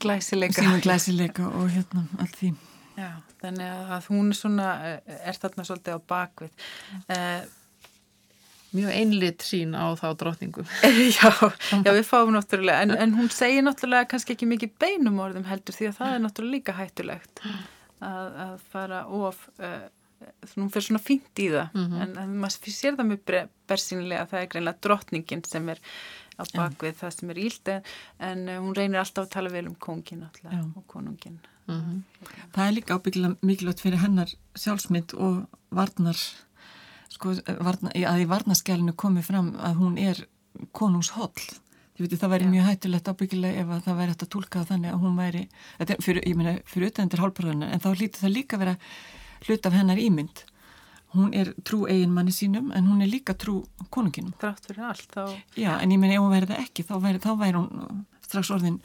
glæsileika. 0.00 0.62
Sínum 0.62 0.80
glæsileika 0.84 1.48
og 1.48 1.68
hérna 1.74 2.06
allt 2.18 2.38
því. 2.40 2.54
Já, 2.94 3.10
þannig 3.42 3.90
að 3.96 4.08
hún 4.12 4.32
svona, 4.36 4.70
eh, 4.86 5.20
er 5.26 5.38
þarna 5.42 5.64
svolítið 5.66 5.96
á 5.98 6.00
bakvið 6.12 6.50
eh, 7.10 7.46
mjög 8.74 8.90
einlit 8.94 9.42
sín 9.46 9.74
á 9.74 9.94
þá 9.98 10.06
drotningu 10.18 10.64
já, 11.18 11.30
já, 11.30 11.90
við 11.90 12.04
fáum 12.06 12.32
náttúrulega 12.34 12.84
en, 12.86 12.94
en 12.94 13.16
hún 13.18 13.30
segir 13.34 13.66
náttúrulega 13.66 14.08
kannski 14.10 14.34
ekki 14.34 14.48
mikið 14.50 14.76
beinum 14.82 15.20
orðum 15.22 15.46
heldur 15.48 15.76
því 15.76 15.90
að 15.90 15.98
það 15.98 16.14
er 16.14 16.24
náttúrulega 16.24 16.56
líka 16.56 16.76
hættulegt 16.78 17.44
að, 17.44 18.40
að 18.46 18.56
fara 18.72 19.04
of 19.06 19.42
uh, 19.58 19.84
hún 20.54 20.70
fyrir 20.72 20.88
svona 20.88 21.02
fínt 21.02 21.40
í 21.42 21.50
það. 21.52 21.74
Mm 21.74 21.86
-hmm. 21.86 22.02
en, 22.02 22.18
en 22.22 22.36
maður 22.42 22.74
sér 22.74 22.98
það 22.98 23.10
mjög 23.10 23.24
bersinlega 23.70 24.22
að 24.22 24.30
það 24.30 24.40
er 24.40 24.50
greinlega 24.52 24.82
drotningin 24.86 25.44
sem 25.48 25.68
er 25.68 25.82
á 26.38 26.42
bakvið 26.54 27.00
það 27.00 27.16
sem 27.16 27.32
er 27.34 27.40
íld 27.42 27.72
en 27.72 28.46
uh, 28.48 28.60
hún 28.62 28.76
reynir 28.76 29.00
alltaf 29.02 29.26
að 29.26 29.34
tala 29.36 29.52
vel 29.54 29.66
um 29.70 29.76
kongin 29.86 30.24
alltaf 30.26 30.52
og 30.76 30.86
konungin 30.86 31.40
mm 31.66 31.80
-hmm. 31.80 32.02
Það 32.54 32.66
er 32.66 32.72
líka 32.72 32.94
ábyggilega 32.94 33.36
mikilvægt 33.42 33.80
fyrir 33.80 33.98
hennar 33.98 34.30
sjálfsmynd 34.54 35.14
og 35.14 35.46
varnar 35.70 36.16
sko, 37.08 37.34
varna, 37.60 37.90
að 37.90 38.22
í 38.22 38.28
varnaskjælinu 38.28 38.92
komi 38.96 39.22
fram 39.22 39.54
að 39.56 39.74
hún 39.74 39.98
er 39.98 40.26
konungshóll 40.72 41.60
það 41.98 42.30
væri 42.30 42.44
Já. 42.44 42.50
mjög 42.50 42.64
hættulegt 42.64 43.08
ábyggilega 43.08 43.60
ef 43.60 43.84
það 43.84 43.96
væri 43.98 44.10
hægt 44.10 44.22
að 44.22 44.28
tólka 44.34 44.64
þannig 44.64 44.90
að 44.92 45.00
hún 45.00 45.16
væri 45.16 45.48
fyrir, 46.00 46.22
ég 46.26 46.36
meina, 46.36 46.58
fyrir 46.66 46.88
utendir 46.90 47.20
hálfbörðunar 47.20 47.72
en 47.72 47.80
þá 47.80 47.94
hlýtur 47.94 48.20
það 48.20 48.34
líka 48.34 48.56
að 48.56 48.60
vera 48.64 48.76
hlut 49.46 49.66
af 49.66 49.72
hennar 49.72 49.98
ímynd 49.98 50.44
hún 51.14 51.32
er 51.36 51.52
trú 51.66 51.84
eigin 51.90 52.12
manni 52.14 52.34
sínum 52.34 52.72
en 52.74 52.88
hún 52.90 53.02
er 53.04 53.10
líka 53.10 53.36
trú 53.38 53.60
konunginum. 53.94 54.34
Þrátt 54.42 54.68
fyrir 54.68 54.86
allt 54.90 55.14
þá... 55.14 55.24
Já, 55.58 55.72
en 55.78 55.94
ég 55.94 56.00
menn 56.02 56.14
ef 56.14 56.22
hún 56.22 56.34
verði 56.34 56.52
það 56.52 56.64
ekki 56.64 56.86
þá 56.88 56.94
væri, 57.04 57.22
þá 57.22 57.30
væri 57.40 57.60
hún 57.60 58.04
strax 58.24 58.50
orðin 58.54 58.80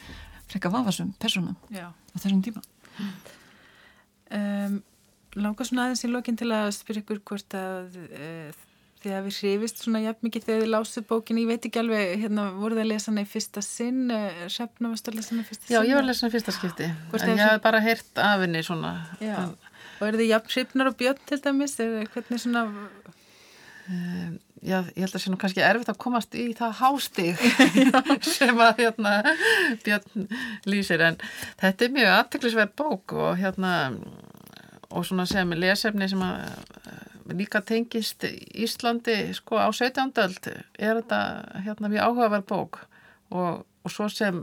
frekka 0.50 0.72
vafasum 0.72 1.12
persónum 1.22 1.58
á 1.74 1.90
þessum 2.16 2.42
tíma. 2.46 2.62
Um, 4.30 4.80
Láka 5.38 5.62
svona 5.66 5.86
aðeins 5.86 6.02
í 6.06 6.10
lokin 6.10 6.38
til 6.38 6.50
að 6.50 6.72
spyrja 6.74 7.04
ykkur 7.04 7.20
hvort 7.30 7.54
að 7.54 7.94
uh, 8.02 8.64
því 9.00 9.12
að 9.14 9.26
við 9.28 9.36
hrifist 9.40 9.82
svona 9.84 10.02
jafn 10.02 10.26
mikið 10.26 10.46
þegar 10.46 10.64
þið 10.64 10.72
lásu 10.74 11.02
bókin, 11.06 11.38
ég 11.40 11.48
veit 11.48 11.68
ekki 11.68 11.80
alveg 11.80 12.24
hérna 12.24 12.48
voru 12.56 12.76
það 12.76 12.82
að 12.82 12.90
lesa 12.90 13.10
hana 13.12 13.22
í 13.24 13.28
fyrsta 13.30 13.62
sinn 13.64 14.10
uh, 14.10 14.42
Sjafna 14.50 14.90
varst 14.90 15.10
að 15.10 15.20
lesa 15.20 15.32
hana 15.34 15.44
í 15.44 15.48
fyrsta 15.48 15.66
sinn? 15.66 15.76
Já, 15.76 15.86
ég 15.86 15.96
var 15.96 16.02
að 16.02 16.10
lesa 16.10 16.24
hana 16.24 16.32
í 16.32 16.34
fyrsta 16.34 16.56
skipti 16.56 16.88
en 16.90 17.30
ég 17.30 17.42
hef 17.44 17.62
bara 17.64 17.82
heyrt 17.84 18.22
af 18.26 18.42
henni 18.44 18.64
svona 18.66 18.92
Já 19.22 19.36
en, 19.38 19.54
Og 20.00 20.06
eru 20.08 20.20
þið 20.20 20.30
jafn 20.32 20.54
hrifnar 20.54 20.90
og 20.90 20.96
björn 21.00 21.26
til 21.28 21.40
dæmis? 21.44 21.76
Er, 21.80 22.06
hvernig 22.14 22.40
svona... 22.40 22.64
Um, 23.90 24.38
já, 24.62 24.78
ég 24.94 25.00
held 25.02 25.08
að 25.08 25.14
það 25.16 25.22
sé 25.24 25.32
nú 25.32 25.38
kannski 25.40 25.62
erfitt 25.66 25.90
að 25.90 26.00
komast 26.04 26.36
í 26.38 26.46
það 26.56 26.74
hástig 26.80 27.40
sem 28.36 28.60
að 28.60 28.82
hérna, 28.84 29.14
björn 29.84 30.26
lýsir 30.68 31.04
en 31.04 31.20
þetta 31.60 31.86
er 31.86 31.94
mjög 31.96 32.12
aðteklisverð 32.16 32.76
bók 32.78 33.16
og 33.16 33.40
hérna 33.40 33.72
og 34.90 35.06
svona 35.06 35.26
sem 35.28 35.52
lesefni 35.54 36.08
sem 36.10 36.22
að 36.24 36.44
eh, 36.90 37.34
líka 37.38 37.62
tengist 37.66 38.26
Íslandi 38.26 39.16
sko 39.36 39.60
á 39.62 39.68
17. 39.70 40.12
öld 40.18 40.48
er 40.50 41.00
þetta 41.00 41.20
hérna 41.66 41.92
mjög 41.92 42.06
áhugaverð 42.08 42.46
bók 42.50 42.80
og, 43.30 43.66
og 43.84 43.92
svo 43.92 44.08
sem 44.12 44.42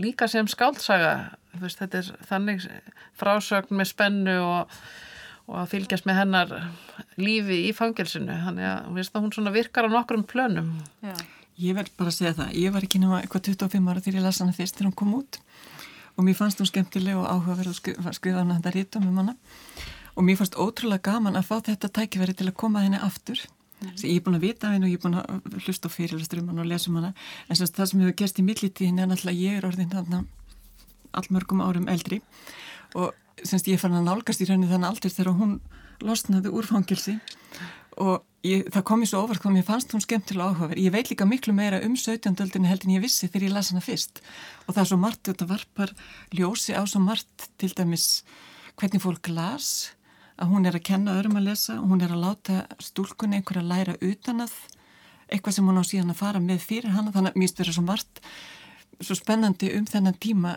líka 0.00 0.28
sem 0.28 0.48
skáltsaga 0.50 1.12
veist, 1.60 1.80
þetta 1.80 2.00
er 2.00 2.10
þannig 2.28 2.66
frásögn 3.18 3.78
með 3.78 3.90
spennu 3.92 4.34
og, 4.44 4.74
og 5.48 5.60
að 5.62 5.70
fylgjast 5.74 6.08
með 6.08 6.18
hennar 6.20 6.56
lífi 7.20 7.62
í 7.68 7.72
fangilsinu 7.76 8.40
þannig 8.46 8.68
að 8.68 8.90
veist, 8.98 9.16
hún 9.16 9.54
virkar 9.54 9.88
á 9.88 9.90
nokkrum 9.92 10.26
plönum. 10.28 10.74
Já. 11.04 11.16
Ég 11.62 11.76
verð 11.76 11.92
bara 11.98 12.10
að 12.10 12.18
segja 12.18 12.36
það 12.36 12.54
ég 12.58 12.74
var 12.74 12.84
ekki 12.86 13.00
náma 13.00 13.22
eitthvað 13.22 13.48
25 13.52 13.90
ára 13.92 14.04
þegar 14.04 14.18
ég 14.20 14.26
lasa 14.26 14.44
hana 14.44 14.56
fyrst 14.56 14.78
þegar 14.78 14.90
hún 14.90 15.00
kom 15.02 15.16
út. 15.20 15.40
Og 16.16 16.26
mér 16.26 16.36
fannst 16.36 16.60
hún 16.60 16.68
skemmtileg 16.68 17.16
og 17.16 17.28
áhugaverð 17.28 17.72
að 17.72 18.14
skrifa 18.16 18.40
hana 18.40 18.58
þetta 18.58 18.72
rítum 18.76 19.08
um 19.08 19.20
hana 19.22 19.36
og 20.12 20.26
mér 20.26 20.36
fannst 20.40 20.58
ótrúlega 20.60 21.08
gaman 21.08 21.38
að 21.38 21.48
fá 21.48 21.54
þetta 21.68 21.88
tækifæri 21.88 22.34
til 22.36 22.50
að 22.50 22.58
koma 22.60 22.82
henni 22.84 23.00
aftur 23.00 23.40
mm. 23.82 23.96
ég 24.08 24.16
er 24.16 24.24
búin 24.26 24.38
að 24.38 24.46
vita 24.46 24.72
henni 24.72 24.88
og 24.88 24.92
ég 24.92 25.00
er 25.00 25.04
búin 25.04 25.18
að 25.20 25.60
hlusta 25.66 25.90
á 25.90 25.94
fyrirlastur 25.94 26.42
um 26.42 26.52
hana 26.52 26.64
og 26.64 26.70
lesa 26.70 26.90
um 26.90 27.00
hana 27.00 27.12
en 27.48 27.60
það 27.60 27.90
sem 27.90 28.04
hefur 28.04 28.18
gerst 28.22 28.40
í 28.40 28.46
millitíðin 28.46 29.02
er 29.02 29.10
náttúrulega 29.10 29.42
ég 29.42 29.58
er 29.58 29.68
orðin 29.68 29.92
þarna 29.92 30.24
allmörgum 31.12 31.62
árum 31.64 31.88
eldri 31.92 32.22
og 32.94 33.12
semst 33.42 33.68
ég 33.70 33.80
fann 33.80 33.96
að 33.96 34.08
nálgast 34.08 34.42
í 34.42 34.48
raunin 34.48 34.70
þannig 34.70 34.92
aldrei 34.92 35.12
þegar 35.12 35.38
hún 35.38 35.56
losnaði 36.02 36.52
úr 36.52 36.68
fangilsi 36.68 37.16
og 38.00 38.22
ég, 38.46 38.66
það 38.72 38.84
kom 38.88 39.02
ég 39.04 39.10
svo 39.10 39.22
ofart 39.24 39.42
hvað 39.42 39.56
mér 39.56 39.66
fannst 39.66 39.92
hún 39.94 40.02
skemmtilega 40.02 40.52
áhugaverð. 40.52 40.80
Ég 40.80 40.94
veit 40.94 41.10
líka 41.12 41.26
miklu 41.28 41.54
meira 41.56 41.80
um 41.84 41.96
17. 41.98 42.32
öldinni 42.44 42.70
held 42.70 42.86
en 42.86 42.94
ég 42.96 43.04
vissi 43.04 43.28
þegar 43.28 43.48
ég 43.48 43.54
las 43.56 43.72
hana 43.72 43.84
fyrst 43.84 44.22
og 44.66 44.74
það 44.74 44.82
er 44.82 44.90
svo 44.90 45.00
margt, 45.02 45.24
þetta 45.28 45.48
varpar 45.50 45.92
ljósi 46.34 46.76
á 46.76 46.82
svo 46.88 47.02
margt 47.04 47.48
til 47.60 47.72
dæmis 47.76 48.22
hvernig 48.80 49.04
fólk 49.04 49.28
las 49.32 49.92
að 50.42 50.50
hún 50.52 50.66
er 50.66 50.76
að 50.76 50.86
kenna 50.90 51.16
öðrum 51.18 51.38
að 51.38 51.48
lesa 51.50 51.78
hún 51.80 52.02
er 52.02 52.12
að 52.14 52.24
láta 52.26 52.62
stúlkunni 52.82 53.38
einhver 53.38 53.62
að 53.62 53.70
læra 53.70 53.94
utan 54.02 54.42
að 54.44 54.56
eitthvað 55.32 55.56
sem 55.56 55.68
hún 55.70 55.80
á 55.80 55.84
síðan 55.86 56.12
að 56.12 56.20
fara 56.20 56.42
með 56.42 56.66
fyrir 56.66 56.92
hana 56.92 57.14
þannig 57.14 57.32
að 57.32 57.40
mér 57.40 57.52
styrir 57.52 57.76
svo 57.76 57.84
margt 57.86 58.20
svo 59.00 59.16
spennandi 59.18 59.72
um 59.76 59.86
þennan 59.88 60.18
tíma. 60.22 60.56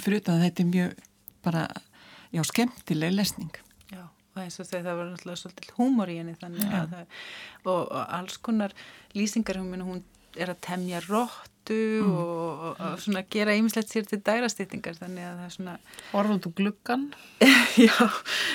Fyrir 0.00 0.22
utan 0.22 0.38
að 0.38 0.46
þetta 0.46 0.62
er 0.62 0.68
mjög 0.70 1.04
bara, 1.44 1.62
já, 2.32 2.42
skemmtileg 2.48 3.12
lesning. 3.12 3.58
Já, 3.92 4.06
og 4.06 4.40
eins 4.40 4.58
og 4.62 4.68
þegar 4.68 4.86
það 4.86 5.00
var 5.00 5.10
náttúrulega 5.10 5.40
svolítið 5.42 5.74
húmor 5.76 6.12
í 6.12 6.18
henni 6.20 6.36
þannig 6.40 6.76
að 6.78 6.94
það, 6.94 7.18
og, 7.66 7.80
og 7.82 8.02
alls 8.18 8.38
konar 8.46 8.76
lýsingar 9.16 9.60
hún 9.60 10.04
er 10.40 10.54
að 10.54 10.62
temja 10.64 11.02
rótt 11.04 11.51
burtu 11.62 12.02
mm. 12.02 12.16
og, 12.16 12.80
og 12.80 13.00
svona 13.00 13.22
gera 13.30 13.54
ýmislegt 13.54 13.90
sér 13.90 14.06
til 14.06 14.20
dærastýtingar 14.20 14.96
þannig 14.98 15.24
að 15.24 15.36
það 15.38 15.46
er 15.46 15.54
svona 15.54 15.74
Orður 16.12 16.40
þú 16.42 16.52
gluggan? 16.58 17.04
Já, 17.86 17.94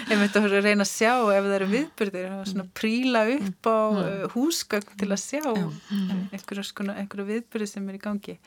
ég 0.09 0.19
myndi 0.19 0.41
að 0.41 0.57
reyna 0.61 0.83
að 0.85 0.91
sjá 0.91 1.13
ef 1.13 1.43
það 1.47 1.55
eru 1.57 1.69
viðbyrðir 1.71 2.35
svona 2.51 2.65
mm. 2.65 2.73
príla 2.77 3.23
upp 3.35 3.69
á 3.69 3.79
mm. 3.87 4.27
Húsgögn 4.35 4.97
til 4.99 5.11
að 5.11 5.23
sjá 5.23 5.43
mm. 5.47 6.27
einhverju 6.33 7.27
viðbyrði 7.31 7.69
sem 7.71 7.87
er 7.89 7.99
í 7.99 8.03
gangi 8.03 8.37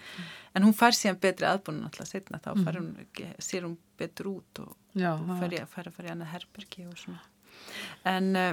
en 0.54 0.66
hún 0.66 0.76
fær 0.76 0.96
síðan 0.96 1.20
betri 1.22 1.48
aðbúin 1.48 1.84
alltaf 1.86 2.11
setna 2.11 2.42
þá 2.42 2.52
mm. 2.54 2.68
hún, 2.76 2.92
sér 3.38 3.66
hún 3.68 3.78
betur 4.00 4.34
út 4.36 4.64
og 4.64 4.76
fær 4.92 6.06
í 6.06 6.12
annað 6.12 6.34
herbergi 6.34 6.88
og 6.90 6.98
svona 6.98 7.22
en 8.08 8.36
uh, 8.38 8.52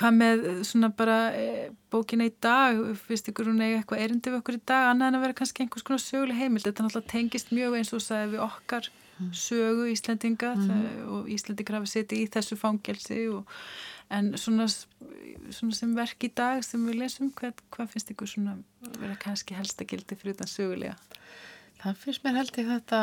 Hvað 0.00 0.16
með 0.16 0.46
eh, 0.48 0.62
svona 0.64 0.88
bara 0.96 1.18
e, 1.36 1.68
bókina 1.92 2.28
í 2.28 2.32
dag, 2.40 2.80
finnst 3.04 3.28
ykkur 3.28 3.50
hún 3.50 3.60
eða 3.60 3.82
eitthvað 3.82 4.04
erindi 4.06 4.32
við 4.32 4.40
okkur 4.40 4.56
í 4.56 4.62
dag, 4.72 4.88
annað 4.94 5.12
en 5.12 5.18
að 5.18 5.26
vera 5.26 5.38
kannski 5.42 5.64
einhvers 5.64 5.86
konar 5.86 6.02
söguleg 6.04 6.40
heimild, 6.40 6.64
þetta 6.64 6.86
náttúrulega 6.86 7.12
tengist 7.12 7.52
mjög 7.52 7.76
eins 7.78 7.92
og 7.96 8.04
sagði 8.04 8.32
við 8.34 8.44
okkar 8.46 8.90
mm. 9.18 9.30
sögu 9.36 9.86
Íslandinga 9.92 10.54
mm 10.54 10.68
-hmm. 10.70 11.08
og 11.14 11.30
Íslandingar 11.36 11.80
hafa 11.80 11.92
setið 11.92 12.24
í 12.24 12.30
þessu 12.32 12.56
fangelsi 12.56 13.28
og, 13.28 13.44
en 14.10 14.32
svona, 14.38 14.66
svona 15.50 15.76
sem 15.76 15.92
verk 15.96 16.24
í 16.26 16.32
dag 16.34 16.64
sem 16.66 16.86
við 16.86 16.98
lesum, 17.04 17.30
hvað, 17.30 17.62
hvað 17.70 17.92
finnst 17.92 18.10
ykkur 18.14 18.28
svona 18.28 18.56
vera 18.98 19.16
kannski 19.20 19.54
helsta 19.54 19.84
gildi 19.84 20.18
fyrir 20.18 20.34
þetta 20.34 20.50
sögulega? 20.50 20.96
Það 21.80 22.00
finnst 22.02 22.24
mér 22.24 22.40
held 22.40 22.58
í 22.60 22.64
þetta, 22.68 22.98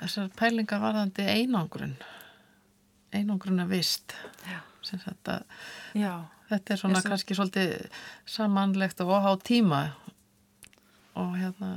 þessar 0.00 0.30
pælingar 0.38 0.80
varðandi 0.82 1.26
einangrun, 1.30 1.94
einangrun 3.12 3.60
að 3.64 3.76
vist. 3.76 4.14
Já 4.46 4.60
þetta, 4.86 5.38
þetta 6.48 6.74
er 6.74 6.80
svona 6.80 7.02
kannski 7.04 7.36
svolítið 7.36 7.74
samanlegt 8.28 9.02
og 9.04 9.12
óhá 9.16 9.32
tíma 9.44 9.82
og 11.18 11.36
hérna 11.38 11.72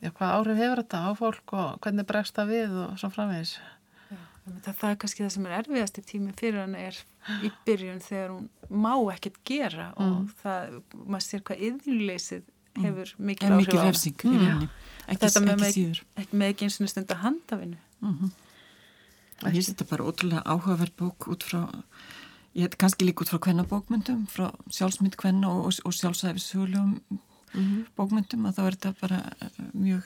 já, 0.00 0.10
hvað 0.10 0.34
áhrif 0.38 0.62
hefur 0.62 0.82
þetta 0.82 1.02
á 1.02 1.10
fólk 1.18 1.54
og 1.58 1.78
hvernig 1.84 2.08
bregst 2.08 2.38
það 2.38 2.52
við 2.52 2.76
og 2.84 3.00
svo 3.00 3.10
framvegis 3.12 3.56
það, 4.44 4.70
það 4.70 4.88
er 4.90 5.00
kannski 5.04 5.24
það 5.24 5.34
sem 5.36 5.48
er 5.48 5.56
erfiðast 5.60 6.00
í 6.00 6.06
tími 6.12 6.36
fyrir 6.38 6.62
hann 6.62 6.78
er 6.78 7.02
í 7.42 7.52
byrjun 7.66 8.02
þegar 8.02 8.36
hún 8.36 8.48
má 8.70 8.94
ekkert 9.14 9.42
gera 9.48 9.90
mm. 9.92 10.06
og 10.06 10.32
það, 10.42 10.78
maður 11.02 11.26
sér 11.28 11.44
hvað 11.48 11.66
yðurleysið 11.68 12.46
mm. 12.46 12.86
hefur 12.86 13.12
mm. 13.16 13.26
mikil 13.32 13.52
áhrif 13.52 13.74
á 13.74 13.82
hann 13.82 14.70
þetta 15.18 15.44
með 15.44 15.68
ekki, 15.68 15.86
ekki, 16.22 16.42
ekki 16.48 16.68
eins 16.68 16.80
og 16.80 16.90
stund 16.92 17.12
að 17.12 17.24
handafinu 17.26 17.78
mm 18.02 18.14
-hmm. 18.14 18.34
Ég 19.42 19.52
finnst 19.52 19.72
þetta 19.72 19.90
bara 19.90 20.04
ótrúlega 20.04 20.42
áhugaverð 20.46 20.94
bók 20.96 21.26
út 21.32 21.42
frá 21.42 21.62
Ég 22.52 22.66
heit 22.66 22.76
kannski 22.76 23.06
líka 23.08 23.24
út 23.24 23.30
frá 23.32 23.38
hvenna 23.40 23.64
bókmyndum, 23.64 24.26
frá 24.28 24.50
sjálfsmynd 24.68 25.14
hvenna 25.16 25.48
og, 25.48 25.70
og, 25.70 25.78
og 25.88 25.94
sjálfsæfishugljum 25.96 26.90
mm 26.90 27.18
-hmm. 27.54 27.86
bókmyndum 27.96 28.46
að 28.46 28.56
þá 28.56 28.62
er 28.66 28.76
þetta 28.76 28.94
bara 29.00 29.18
eh, 29.40 29.48
mjög, 29.72 30.02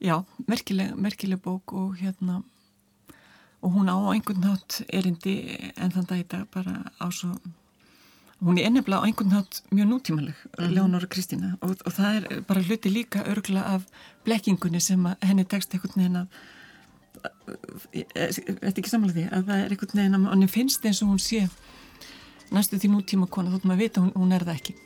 já, 0.00 0.24
merkileg, 0.46 0.96
merkileg 0.96 1.40
bók 1.40 1.72
og 1.72 1.96
hérna, 1.96 2.42
og 3.60 3.72
hún 3.72 3.88
á 3.92 3.96
einhvern 4.12 4.40
nátt 4.40 4.82
erindi 4.88 5.34
en 5.76 5.92
þann 5.92 6.08
dag 6.08 6.18
þetta 6.18 6.46
bara 6.54 6.90
á 7.00 7.06
svo, 7.12 7.36
hún 8.40 8.58
er 8.58 8.66
ennefla 8.66 9.00
á 9.00 9.04
einhvern 9.04 9.30
nátt 9.30 9.62
mjög 9.70 9.88
nútímaleg, 9.88 10.34
mm 10.34 10.64
-hmm. 10.64 10.74
Leonora 10.74 11.06
Kristina 11.06 11.56
og, 11.60 11.70
og 11.84 11.92
það 11.92 12.16
er 12.16 12.40
bara 12.40 12.62
hluti 12.62 12.88
líka 12.88 13.24
örgla 13.24 13.62
af 13.62 13.82
blekkingunni 14.24 14.80
sem 14.80 15.06
henni 15.22 15.44
tekst 15.44 15.74
einhvern 15.74 15.96
veginn 15.96 16.16
að 16.16 16.26
þetta 17.92 18.66
er 18.66 18.72
ekki 18.72 18.92
samanlega 18.92 19.18
því 19.18 19.28
að 19.30 19.46
það 19.50 19.62
er 19.62 19.74
einhvern 19.74 20.00
veginn 20.00 20.18
að 20.18 20.28
hann 20.32 20.48
finnst 20.52 20.88
eins 20.88 21.02
og 21.04 21.14
hún 21.14 21.22
sé 21.22 21.46
næstu 22.54 22.80
því 22.80 22.92
nútíma 22.92 23.30
kona 23.30 23.54
þóttum 23.54 23.74
að 23.74 23.82
vita 23.84 24.02
hún, 24.02 24.12
hún 24.14 24.34
er 24.34 24.44
það 24.46 24.60
ekki. 24.60 24.76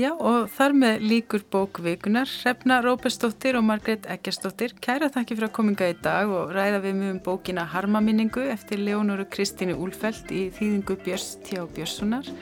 Já 0.00 0.08
og 0.16 0.46
þar 0.48 0.72
með 0.72 1.02
líkur 1.04 1.42
bókvikunar 1.52 2.30
Hrefna 2.30 2.78
Rópersdóttir 2.80 3.58
og 3.58 3.66
Margret 3.68 4.06
Eggersdóttir 4.08 4.72
kæra 4.80 5.10
þakki 5.12 5.36
fyrir 5.36 5.50
að 5.50 5.56
kominga 5.58 5.90
í 5.92 5.98
dag 6.00 6.32
og 6.32 6.54
ræða 6.56 6.80
við 6.86 6.96
mjög 7.02 7.12
um 7.12 7.20
bókina 7.26 7.66
Harmaminningu 7.68 8.46
eftir 8.54 8.80
Leónuru 8.80 9.28
Kristínu 9.28 9.76
Úlfeld 9.76 10.32
í 10.32 10.46
þýðingu 10.56 10.96
Björns 11.04 11.36
T. 11.44 11.60
Björnssonar. 11.76 12.32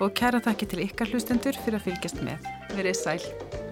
Og 0.00 0.12
kæra 0.16 0.44
þakki 0.44 0.68
til 0.68 0.84
ykkar 0.84 1.08
hlustendur 1.12 1.56
fyrir 1.64 1.80
að 1.80 1.88
fylgjast 1.88 2.20
með. 2.24 2.52
Verið 2.76 3.00
sæl 3.00 3.69